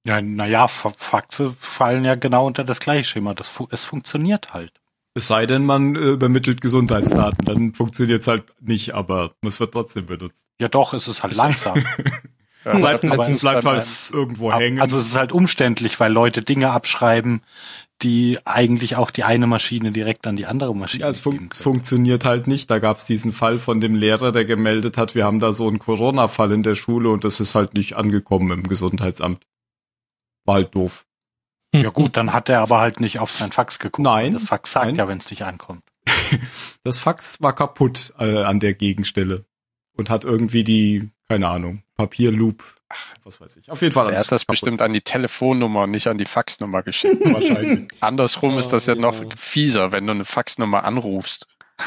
Ja, 0.06 0.20
naja, 0.20 0.68
Faxe 0.68 1.56
fallen 1.58 2.04
ja 2.04 2.14
genau 2.14 2.46
unter 2.46 2.62
das 2.64 2.78
gleiche 2.80 3.04
Schema. 3.04 3.34
Das, 3.34 3.48
fu- 3.48 3.66
es 3.70 3.82
funktioniert 3.84 4.54
halt. 4.54 4.72
Es 5.14 5.26
sei 5.26 5.46
denn, 5.46 5.64
man 5.64 5.96
äh, 5.96 6.10
übermittelt 6.10 6.60
Gesundheitsdaten, 6.60 7.44
dann 7.44 7.74
funktioniert 7.74 8.20
es 8.20 8.28
halt 8.28 8.44
nicht, 8.60 8.94
aber 8.94 9.34
es 9.42 9.58
wird 9.58 9.72
trotzdem 9.72 10.06
benutzt. 10.06 10.46
Ja 10.60 10.68
doch, 10.68 10.92
es 10.94 11.08
ist 11.08 11.22
halt 11.22 11.34
langsam. 11.34 11.82
Ja, 12.64 12.76
bleibt, 12.78 13.02
bleibt, 13.02 13.16
letztens 13.18 13.42
bleibt 13.42 13.64
halt 13.64 14.10
irgendwo 14.12 14.50
Ab- 14.50 14.58
hängen. 14.58 14.80
Also 14.80 14.98
es 14.98 15.06
ist 15.06 15.14
halt 15.14 15.30
umständlich, 15.30 16.00
weil 16.00 16.12
Leute 16.12 16.42
Dinge 16.42 16.70
abschreiben, 16.72 17.42
die 18.02 18.38
eigentlich 18.44 18.96
auch 18.96 19.10
die 19.10 19.24
eine 19.24 19.46
Maschine 19.46 19.90
direkt 19.90 20.26
an 20.26 20.36
die 20.36 20.46
andere 20.46 20.74
Maschine 20.76 21.02
Ja, 21.02 21.08
es, 21.08 21.20
fun 21.20 21.48
funktioniert 21.52 22.24
halt 22.24 22.46
nicht. 22.46 22.70
Da 22.70 22.78
gab 22.78 22.98
es 22.98 23.06
diesen 23.06 23.32
Fall 23.32 23.58
von 23.58 23.80
dem 23.80 23.94
Lehrer, 23.94 24.32
der 24.32 24.44
gemeldet 24.44 24.98
hat, 24.98 25.14
wir 25.14 25.24
haben 25.24 25.40
da 25.40 25.52
so 25.52 25.66
einen 25.66 25.78
Corona-Fall 25.78 26.52
in 26.52 26.62
der 26.62 26.74
Schule 26.74 27.08
und 27.10 27.24
das 27.24 27.40
ist 27.40 27.54
halt 27.54 27.74
nicht 27.74 27.94
angekommen 27.96 28.50
im 28.50 28.68
Gesundheitsamt. 28.68 29.46
War 30.44 30.56
halt 30.56 30.74
doof. 30.74 31.06
Ja 31.74 31.90
gut, 31.90 32.16
dann 32.16 32.32
hat 32.32 32.48
er 32.48 32.60
aber 32.60 32.80
halt 32.80 33.00
nicht 33.00 33.18
auf 33.18 33.30
sein 33.30 33.52
Fax 33.52 33.78
geguckt. 33.78 34.04
Nein, 34.04 34.34
Das 34.34 34.44
Fax 34.44 34.72
sagt 34.72 34.86
nein. 34.86 34.94
ja, 34.96 35.08
wenn 35.08 35.18
es 35.18 35.30
nicht 35.30 35.42
ankommt. 35.42 35.82
Das 36.84 36.98
Fax 37.00 37.42
war 37.42 37.54
kaputt 37.54 38.14
äh, 38.18 38.42
an 38.42 38.60
der 38.60 38.74
Gegenstelle 38.74 39.44
und 39.96 40.08
hat 40.10 40.24
irgendwie 40.24 40.62
die, 40.62 41.10
keine 41.28 41.48
Ahnung, 41.48 41.82
Papierloop, 41.96 42.62
was 43.24 43.40
weiß 43.40 43.56
ich. 43.56 43.70
Auf 43.70 43.82
jeden 43.82 43.92
Fall 43.94 44.12
Er 44.12 44.18
hat 44.20 44.30
das 44.30 44.42
kaputt. 44.42 44.46
bestimmt 44.48 44.82
an 44.82 44.92
die 44.92 45.00
Telefonnummer, 45.00 45.86
nicht 45.86 46.06
an 46.06 46.18
die 46.18 46.24
Faxnummer 46.24 46.82
geschickt. 46.82 47.22
wahrscheinlich. 47.24 47.88
Andersrum 48.00 48.58
ist 48.58 48.72
das 48.72 48.86
ja 48.86 48.94
Oh, 48.94 49.00
noch 49.00 49.20
ja. 49.20 49.28
fieser, 49.36 49.92
wenn 49.92 50.06
du 50.06 50.12
eine 50.12 50.24
Faxnummer 50.24 50.84
anrufst. 50.84 51.48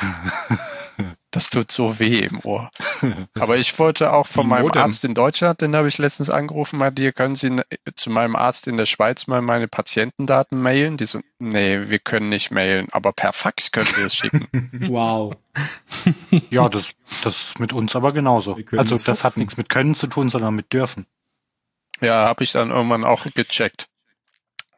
Das 1.32 1.52
tut 1.52 1.72
so 1.72 2.00
weh 2.00 2.22
im 2.22 2.40
Ohr. 2.44 2.72
Aber 3.40 3.58
ich 3.58 3.78
wollte 3.78 4.14
auch 4.14 4.26
von 4.26 4.48
meinem 4.48 4.64
Modem. 4.64 4.82
Arzt 4.82 5.06
in 5.06 5.14
Deutschland, 5.14 5.62
den 5.62 5.76
habe 5.76 5.88
ich 5.88 6.00
letztens 6.00 6.32
angerufen, 6.32 6.80
meinte, 6.80 7.04
hier 7.04 7.12
können 7.12 7.36
Sie 7.36 7.56
zu 7.94 8.10
meinem 8.10 8.36
Arzt 8.36 8.68
in 8.68 8.78
der 8.78 8.88
Schweiz 8.88 9.28
mal 9.28 9.42
meine 9.44 9.68
Patientendaten 9.68 10.60
mailen. 10.60 10.98
Die 10.98 11.06
so, 11.06 11.20
nee, 11.38 11.88
wir 11.88 12.00
können 12.00 12.30
nicht 12.30 12.50
mailen, 12.50 12.88
aber 12.92 13.14
per 13.14 13.32
Fax 13.32 13.72
können 13.72 13.96
wir 13.96 14.06
es 14.06 14.16
schicken. 14.16 14.48
Wow. 14.90 15.36
Ja, 16.50 16.70
das, 16.70 16.94
das 17.24 17.42
ist 17.42 17.60
mit 17.60 17.74
uns 17.74 17.96
aber 17.96 18.14
genauso. 18.14 18.58
Also 18.78 18.96
es 18.96 19.04
das 19.04 19.24
hat 19.24 19.38
nichts 19.38 19.58
mit 19.58 19.70
können 19.70 19.94
zu 19.94 20.08
tun, 20.08 20.30
sondern 20.30 20.56
mit 20.56 20.74
dürfen. 20.74 21.06
Ja, 22.02 22.28
habe 22.28 22.44
ich 22.44 22.52
dann 22.52 22.72
irgendwann 22.72 23.04
auch 23.04 23.26
gecheckt. 23.34 23.88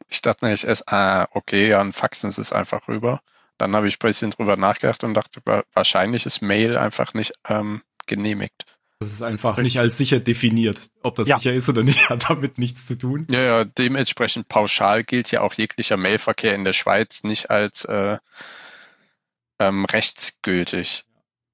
Ich 0.10 0.22
dachte 0.22 0.48
nicht 0.48 0.64
erst, 0.64 0.92
ah, 0.92 1.28
okay, 1.32 1.70
ja, 1.70 1.80
ein 1.80 1.94
Faxen 1.94 2.30
ist 2.30 2.38
es 2.38 2.52
einfach 2.52 2.88
rüber. 2.88 3.22
Dann 3.62 3.76
habe 3.76 3.88
ich 3.88 3.96
ein 3.96 4.00
bisschen 4.08 4.32
drüber 4.32 4.58
nachgedacht 4.58 5.04
und 5.04 5.14
dachte, 5.14 5.40
wa- 5.46 5.64
wahrscheinlich 5.74 6.26
ist 6.26 6.42
Mail 6.42 6.78
einfach 6.78 7.14
nicht 7.14 7.34
ähm, 7.48 7.84
genehmigt. 8.08 8.66
Das 9.00 9.12
ist 9.12 9.22
einfach 9.22 9.58
nicht 9.58 9.80
als 9.80 9.98
sicher 9.98 10.20
definiert. 10.20 10.90
Ob 11.04 11.16
das 11.16 11.28
Ja. 11.28 11.38
sicher 11.38 11.54
ist 11.54 11.70
oder 11.70 11.84
nicht, 11.84 12.10
hat 12.10 12.30
damit 12.30 12.58
nichts 12.58 12.88
zu 12.88 12.98
tun. 12.98 13.28
Ja, 13.30 13.42
ja, 13.42 13.66
dementsprechend 13.66 14.48
pauschal 14.48 15.04
gilt 15.04 15.30
ja 15.32 15.42
auch 15.42 15.54
jeglicher 15.54 15.96
Mailverkehr 15.98 16.56
in 16.56 16.66
der 16.66 16.74
Schweiz 16.74 17.24
nicht 17.24 17.50
als 17.52 17.86
äh, 17.86 18.18
ähm, 19.60 19.86
rechtsgültig. 19.86 21.06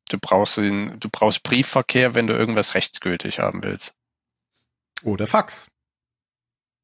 Du 0.10 0.18
brauchst 0.18 0.58
den, 0.58 0.98
du 1.02 1.10
brauchst 1.10 1.44
Briefverkehr, 1.44 2.16
wenn 2.16 2.28
du 2.28 2.34
irgendwas 2.34 2.74
rechtsgültig 2.74 3.40
haben 3.40 3.64
willst. 3.64 3.94
Oder 5.04 5.28
Fax. 5.28 5.70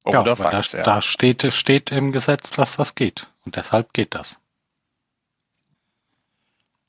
Oder 0.03 0.25
ja, 0.25 0.35
Fax, 0.35 0.71
da, 0.71 0.77
ja. 0.79 0.83
da 0.83 1.01
steht, 1.01 1.53
steht 1.53 1.91
im 1.91 2.11
Gesetz, 2.11 2.51
dass 2.51 2.75
das 2.75 2.95
geht. 2.95 3.29
Und 3.45 3.55
deshalb 3.55 3.93
geht 3.93 4.15
das. 4.15 4.39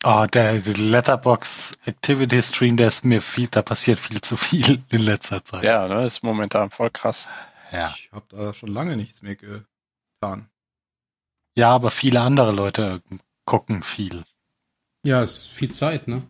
Ah, 0.04 0.26
der 0.26 0.60
Letterbox 0.60 1.78
Activity 1.86 2.42
Stream, 2.42 2.76
der 2.76 2.88
ist 2.88 3.06
mir 3.06 3.22
viel, 3.22 3.48
da 3.48 3.62
passiert 3.62 3.98
viel 3.98 4.20
zu 4.20 4.36
viel 4.36 4.82
in 4.90 5.00
letzter 5.00 5.42
Zeit. 5.42 5.64
Ja, 5.64 5.88
ne, 5.88 6.04
ist 6.04 6.22
momentan 6.22 6.70
voll 6.70 6.90
krass. 6.90 7.26
Ja. 7.72 7.94
Ich 7.96 8.10
habe 8.12 8.26
da 8.28 8.52
schon 8.52 8.68
lange 8.68 8.98
nichts 8.98 9.22
mehr 9.22 9.34
getan. 9.34 10.50
Ja, 11.56 11.70
aber 11.70 11.90
viele 11.90 12.20
andere 12.20 12.52
Leute 12.52 13.00
gucken 13.46 13.82
viel. 13.82 14.24
Ja, 15.06 15.22
ist 15.22 15.48
viel 15.48 15.70
Zeit, 15.70 16.06
ne? 16.06 16.22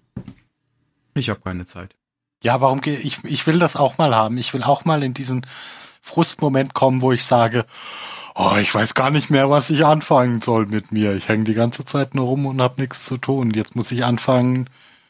Ich 1.14 1.28
habe 1.28 1.40
keine 1.40 1.66
Zeit. 1.66 1.96
Ja, 2.44 2.60
warum 2.60 2.80
gehe 2.80 2.98
ich, 2.98 3.24
ich 3.24 3.44
will 3.48 3.58
das 3.58 3.74
auch 3.74 3.98
mal 3.98 4.14
haben. 4.14 4.38
Ich 4.38 4.54
will 4.54 4.62
auch 4.62 4.84
mal 4.84 5.02
in 5.02 5.14
diesen 5.14 5.46
Frustmoment 6.00 6.74
kommen, 6.74 7.00
wo 7.00 7.10
ich 7.10 7.24
sage, 7.24 7.66
oh, 8.34 8.56
ich 8.60 8.74
weiß 8.74 8.94
gar 8.94 9.10
nicht 9.10 9.30
mehr, 9.30 9.50
was 9.50 9.70
ich 9.70 9.84
anfangen 9.84 10.40
soll 10.42 10.66
mit 10.66 10.92
mir. 10.92 11.14
Ich 11.14 11.28
hänge 11.28 11.44
die 11.44 11.54
ganze 11.54 11.84
Zeit 11.84 12.14
nur 12.14 12.26
rum 12.26 12.46
und 12.46 12.60
habe 12.60 12.80
nichts 12.80 13.04
zu 13.04 13.16
tun. 13.18 13.50
Jetzt 13.52 13.76
muss 13.76 13.90
ich 13.92 14.04
anfangen, 14.04 14.68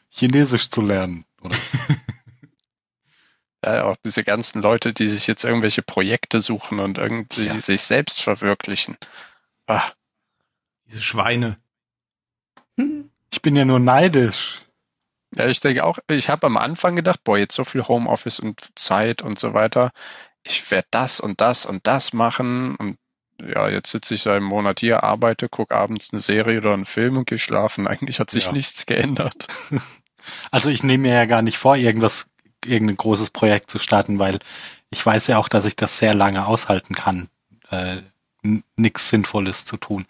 Chinesisch 0.09 0.69
zu 0.69 0.81
lernen. 0.81 1.25
Ja, 3.63 3.85
auch 3.85 3.95
diese 4.05 4.23
ganzen 4.23 4.61
Leute, 4.61 4.93
die 4.93 5.09
sich 5.09 5.25
jetzt 5.25 5.43
irgendwelche 5.43 5.81
Projekte 5.81 6.39
suchen 6.39 6.79
und 6.79 6.99
irgendwie 6.99 7.47
Ja. 7.47 7.59
sich 7.59 7.81
selbst 7.81 8.21
verwirklichen. 8.21 8.95
Ah, 9.65 9.81
Diese 10.85 11.01
Schweine. 11.01 11.57
Ich 13.31 13.41
bin 13.41 13.55
ja 13.55 13.65
nur 13.65 13.79
neidisch. 13.79 14.61
ja, 15.35 15.47
ich 15.47 15.61
denke 15.61 15.83
auch, 15.83 15.97
ich 16.07 16.29
habe 16.29 16.45
am 16.45 16.57
Anfang 16.57 16.95
gedacht, 16.95 17.23
boah, 17.23 17.39
jetzt 17.39 17.55
so 17.55 17.63
viel 17.63 17.87
Homeoffice 17.87 18.39
und 18.39 18.77
Zeit 18.77 19.23
und 19.23 19.39
so 19.39 19.55
weiter. 19.55 19.91
Ich 20.43 20.69
werde 20.69 20.87
das 20.91 21.19
und 21.19 21.41
das 21.41 21.65
und 21.65 21.87
das 21.87 22.13
machen. 22.13 22.75
Und 22.75 22.99
ja, 23.47 23.69
jetzt 23.69 23.91
sitze 23.91 24.15
ich 24.15 24.21
seit 24.23 24.37
einem 24.37 24.45
Monat 24.45 24.79
hier, 24.79 25.03
arbeite, 25.03 25.49
gucke 25.49 25.75
abends 25.75 26.11
eine 26.11 26.19
Serie 26.21 26.57
oder 26.59 26.73
einen 26.73 26.85
Film 26.85 27.17
und 27.17 27.27
gehe 27.27 27.37
schlafen. 27.37 27.87
Eigentlich 27.87 28.19
hat 28.19 28.29
sich 28.29 28.45
Ja. 28.47 28.51
nichts 28.51 28.85
geändert. 28.85 29.47
Also 30.49 30.71
ich 30.71 30.81
nehme 30.81 31.03
mir 31.07 31.13
ja 31.13 31.25
gar 31.25 31.43
nicht 31.43 31.59
vor, 31.59 31.75
irgendwas, 31.75 32.25
irgendein 32.65 32.97
großes 32.97 33.29
Projekt 33.29 33.69
zu 33.69 33.77
starten, 33.77 34.17
weil 34.17 34.39
ich 34.89 35.05
weiß 35.05 35.27
ja 35.27 35.37
auch, 35.37 35.47
dass 35.47 35.65
ich 35.65 35.75
das 35.75 35.99
sehr 35.99 36.15
lange 36.15 36.47
aushalten 36.47 36.95
kann, 36.95 37.29
äh, 37.69 37.97
nichts 38.75 39.09
Sinnvolles 39.09 39.65
zu 39.65 39.77
tun. 39.77 40.05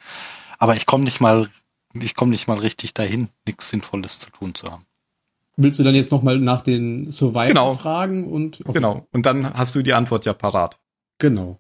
Aber 0.58 0.78
ich 0.78 0.86
komme 0.86 1.04
nicht 1.04 1.20
mal, 1.20 1.50
ich 1.94 2.16
komme 2.16 2.32
nicht 2.32 2.48
mal 2.48 2.58
richtig 2.58 2.94
dahin, 2.94 3.28
nichts 3.46 3.68
Sinnvolles 3.68 4.20
zu 4.20 4.30
tun 4.30 4.56
zu 4.56 4.72
haben. 4.72 4.86
Willst 5.58 5.80
du 5.80 5.84
dann 5.84 5.96
jetzt 5.96 6.12
nochmal 6.12 6.40
nach 6.40 6.62
den 6.62 7.12
Survivor 7.12 7.48
Genau. 7.48 7.74
fragen 7.74 8.32
und 8.32 8.62
okay. 8.62 8.72
Genau. 8.72 9.06
Und 9.12 9.26
dann 9.26 9.54
hast 9.54 9.76
du 9.76 9.82
die 9.82 9.94
Antwort 9.94 10.24
ja 10.24 10.32
parat. 10.32 10.80
Genau. 11.18 11.60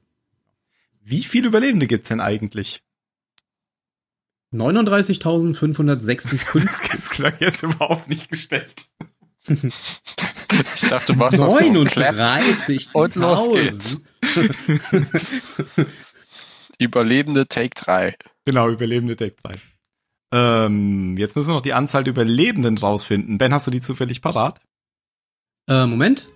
Wie 1.07 1.23
viele 1.23 1.45
Überlebende 1.47 1.85
gibt's 1.85 2.09
denn 2.09 2.19
eigentlich? 2.19 2.81
39.556. 4.51 6.89
Das 6.91 7.11
klang 7.11 7.35
jetzt 7.39 7.61
überhaupt 7.61 8.09
nicht 8.09 8.27
gestellt. 8.29 8.85
Ich 9.47 9.91
dachte, 10.89 11.13
du 11.13 11.19
machst 11.19 11.37
noch 11.37 11.51
so 11.51 11.57
einen 11.57 11.85
Clap. 11.85 12.15
39. 12.15 12.89
Und 12.93 13.13
los 13.15 13.53
geht's. 13.53 13.97
Überlebende 16.79 17.47
Take 17.47 17.75
3. 17.75 18.15
Genau, 18.45 18.69
Überlebende 18.69 19.15
Deck 19.15 19.37
3. 19.43 19.53
Ähm, 20.33 21.17
jetzt 21.17 21.35
müssen 21.35 21.49
wir 21.49 21.53
noch 21.53 21.61
die 21.61 21.73
Anzahl 21.73 22.03
der 22.03 22.13
Überlebenden 22.13 22.79
rausfinden. 22.79 23.37
Ben, 23.37 23.53
hast 23.53 23.67
du 23.67 23.71
die 23.71 23.81
zufällig 23.81 24.23
parat? 24.23 24.59
Äh, 25.67 25.85
Moment. 25.85 26.29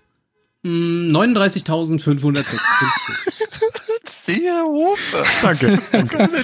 Mm, 0.62 1.16
39.556. 1.16 2.60
Siehe 4.30 4.64
Hupe. 4.64 5.24
Danke. 5.42 5.80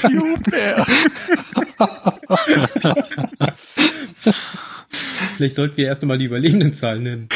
Die 0.09 0.17
Hupe. 0.17 0.85
Vielleicht 5.37 5.55
sollten 5.55 5.77
wir 5.77 5.85
erst 5.85 6.01
einmal 6.01 6.17
die 6.17 6.25
Überlebendenzahlen 6.25 7.03
nennen. 7.03 7.29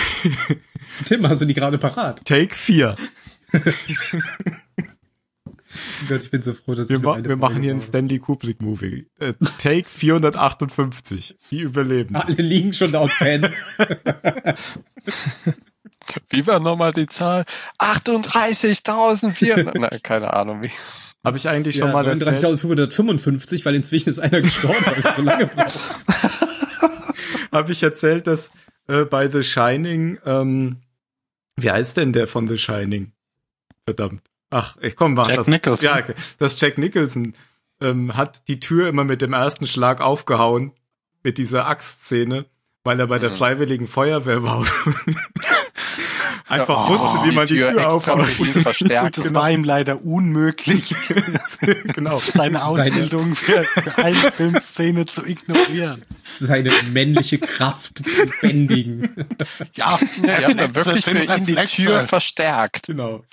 Tim, 1.08 1.28
hast 1.28 1.41
du 1.41 1.45
die 1.45 1.54
gerade 1.54 1.78
parat? 1.78 2.26
Take 2.26 2.56
4. 2.56 2.95
Gott, 6.08 6.22
ich 6.24 6.32
bin 6.32 6.41
so 6.41 6.54
froh, 6.54 6.74
dass 6.74 6.89
Wir, 6.89 6.97
ma 6.97 7.24
wir 7.24 7.36
machen 7.36 7.62
hier 7.62 7.72
einen. 7.72 7.82
Stanley 7.82 8.18
Kubrick 8.18 8.60
Movie. 8.60 9.06
Äh, 9.20 9.34
Take 9.60 9.88
458. 9.88 11.38
Die 11.52 11.62
Überlebenden. 11.62 12.16
Alle 12.16 12.41
liegen 12.41 12.74
schon 12.74 12.95
und 12.95 13.12
pennen. 13.20 13.54
Wie 16.30 16.45
war 16.47 16.60
nochmal 16.60 16.93
die 16.93 17.05
Zahl? 17.07 17.45
38.400. 17.80 19.72
Na, 19.80 19.89
keine 20.01 20.34
Ahnung 20.34 20.64
wie. 20.64 20.72
Habe 21.24 21.38
ich 21.38 21.47
eigentlich 21.50 21.75
schon 21.78 21.88
Ja, 21.88 21.93
mal 21.93 22.08
erzählt? 22.08 22.46
39.555, 22.46 23.66
weil 23.66 23.75
inzwischen 23.75 24.09
ist 24.09 24.20
einer 24.20 24.42
gestorben, 24.42 24.86
weil 24.86 25.00
ich 25.00 25.16
so 25.16 25.21
lange 25.21 25.46
brauche. 25.47 25.79
Habe 27.51 27.71
ich 27.71 27.84
erzählt, 27.84 28.28
dass 28.28 28.51
äh, 28.88 29.04
bei 29.05 29.29
The 29.29 29.43
Shining, 29.43 30.20
ähm, 30.25 30.78
wie 31.58 31.71
heißt 31.71 31.97
denn 31.97 32.13
der 32.13 32.28
von 32.28 32.47
The 32.47 32.58
Shining? 32.58 33.12
Verdammt. 33.86 34.21
Ach, 34.51 34.78
ich 34.82 34.96
komm, 34.96 35.13
mach 35.16 35.28
Jack 35.28 35.38
das. 35.38 35.47
Nicholson. 35.47 35.86
Ja, 35.86 35.97
okay. 35.97 36.13
das 36.38 36.59
Jack 36.62 36.78
Nicholson 36.78 37.34
ähm, 37.82 38.16
hat 38.16 38.47
die 38.47 38.59
Tür 38.59 38.88
immer 38.88 39.04
mit 39.04 39.21
dem 39.21 39.34
ersten 39.34 39.67
Schlag 39.67 40.00
aufgehauen 40.01 40.71
mit 41.24 41.38
dieser 41.38 41.67
Axtszene, 41.67 42.46
weil 42.84 43.00
er 43.00 43.08
bei 43.08 43.20
der 43.20 43.32
Mhm. 43.32 43.36
Freiwilligen 43.36 43.88
Feuerwehr 43.88 44.43
war. 44.43 44.66
Einfach 46.50 46.89
Ja, 46.89 46.89
wusste, 46.89 47.17
oh, 47.20 47.26
wie 47.26 47.32
man 47.36 47.46
die, 47.46 47.55
Tür 47.55 47.70
extra 47.70 47.88
aufhaut. 47.88 48.26
für 48.26 48.43
ihn 48.46 48.54
verstärkt. 48.63 49.17
Das 49.17 49.34
war 49.34 49.51
ihm 49.51 49.63
leider 49.63 50.04
unmöglich, 50.04 50.96
genau. 51.93 52.21
seine 52.34 52.66
Ausbildung 52.66 53.36
für, 53.36 53.63
für 53.63 54.04
eine 54.04 54.32
Filmszene 54.32 55.05
zu 55.05 55.26
ignorieren. 55.26 56.04
Seine 56.39 56.71
männliche 56.92 57.39
Kraft 57.39 58.00
zu 58.00 58.26
bändigen. 58.42 59.09
Ja, 59.74 60.00
Ja, 60.24 60.39
die 60.39 60.46
haben 60.46 60.58
dann 60.58 60.76
wirklich 60.76 61.05
für 61.05 61.17
ihn 61.17 61.46
die 61.46 61.55
Tür 61.55 62.04
verstärkt. 62.04 62.88
Genau. 62.88 63.24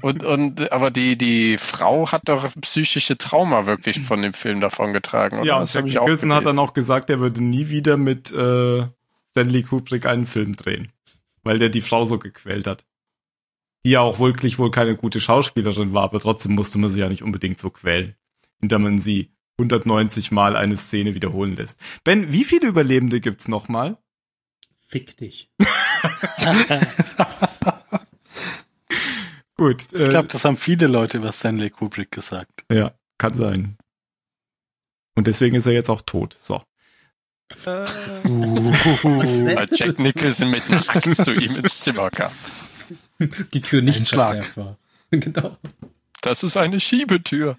Und, 0.00 0.24
und, 0.24 0.72
aber 0.72 0.90
die, 0.90 1.16
die 1.16 1.58
Frau 1.58 2.10
hat 2.10 2.28
doch 2.28 2.48
psychische 2.60 3.16
Trauma 3.18 3.66
wirklich 3.66 4.00
von 4.00 4.22
dem 4.22 4.32
Film 4.32 4.60
davongetragen, 4.60 5.38
oder? 5.38 5.46
Ja, 5.46 5.54
und 5.56 5.62
das 5.62 5.74
Jack 5.74 5.84
Nicholson 5.84 6.32
hat 6.32 6.46
dann 6.46 6.58
auch 6.58 6.74
gesagt, 6.74 7.10
er 7.10 7.20
würde 7.20 7.42
nie 7.42 7.68
wieder 7.68 7.96
mit 7.96 8.32
äh, 8.32 8.84
Stanley 9.30 9.62
Kubrick 9.62 10.06
einen 10.06 10.26
Film 10.26 10.56
drehen, 10.56 10.88
weil 11.42 11.58
der 11.58 11.68
die 11.68 11.82
Frau 11.82 12.04
so 12.04 12.18
gequält 12.18 12.66
hat. 12.66 12.84
die 13.84 13.90
ja 13.90 14.00
auch 14.00 14.18
wirklich 14.20 14.58
wohl 14.58 14.70
keine 14.70 14.96
gute 14.96 15.20
Schauspielerin 15.20 15.92
war, 15.92 16.04
aber 16.04 16.20
trotzdem 16.20 16.54
musste 16.54 16.78
man 16.78 16.88
sie 16.90 17.00
ja 17.00 17.08
nicht 17.08 17.22
unbedingt 17.22 17.58
so 17.58 17.70
quälen, 17.70 18.14
indem 18.60 18.82
man 18.82 18.98
sie 19.00 19.32
190 19.58 20.30
Mal 20.30 20.54
eine 20.56 20.76
Szene 20.76 21.14
wiederholen 21.14 21.56
lässt. 21.56 21.80
Ben, 22.04 22.32
wie 22.32 22.44
viele 22.44 22.68
Überlebende 22.68 23.20
gibt's 23.20 23.48
noch 23.48 23.68
mal? 23.68 23.98
Fick 24.88 25.16
dich. 25.16 25.50
Gut. 29.56 29.92
Äh, 29.92 30.04
Ich 30.04 30.10
glaube, 30.10 30.28
das 30.28 30.44
haben 30.44 30.56
viele 30.56 30.86
Leute 30.86 31.18
über 31.18 31.32
Stanley 31.32 31.70
Kubrick 31.70 32.10
gesagt. 32.10 32.64
ja, 32.70 32.94
kann 33.18 33.34
sein. 33.34 33.76
Und 35.14 35.26
deswegen 35.26 35.56
ist 35.56 35.66
er 35.66 35.72
jetzt 35.72 35.90
auch 35.90 36.02
tot. 36.02 36.34
So. 36.38 36.62
Weil 37.64 39.66
Jack 39.72 39.98
Nicholson 39.98 40.50
mit 40.50 40.68
einer 40.68 40.82
Axt 40.88 41.24
zu 41.24 41.32
ihm 41.32 41.56
ins 41.56 41.80
Zimmer 41.80 42.10
kam. 42.10 42.32
Die 43.18 43.60
Tür 43.60 43.82
nicht 43.82 44.00
Ein 44.00 44.06
Schlag. 44.06 44.44
verkehrt 44.44 44.56
war. 44.56 44.76
Genau. 45.14 45.58
Das 46.22 46.42
ist 46.42 46.56
eine 46.56 46.80
Schiebetür. 46.80 47.58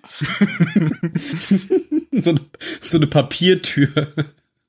So 2.11 2.29
eine, 2.31 2.39
so 2.81 2.97
eine 2.97 3.07
Papiertür. 3.07 4.11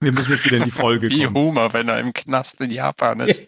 Wir 0.00 0.12
müssen 0.12 0.32
jetzt 0.32 0.44
wieder 0.44 0.58
in 0.58 0.64
die 0.64 0.70
Folge 0.70 1.08
Wie 1.08 1.24
kommen. 1.24 1.36
Homer, 1.36 1.72
wenn 1.72 1.88
er 1.88 1.98
im 2.00 2.12
Knast 2.12 2.60
in 2.60 2.70
Japan 2.70 3.20
ist. 3.20 3.42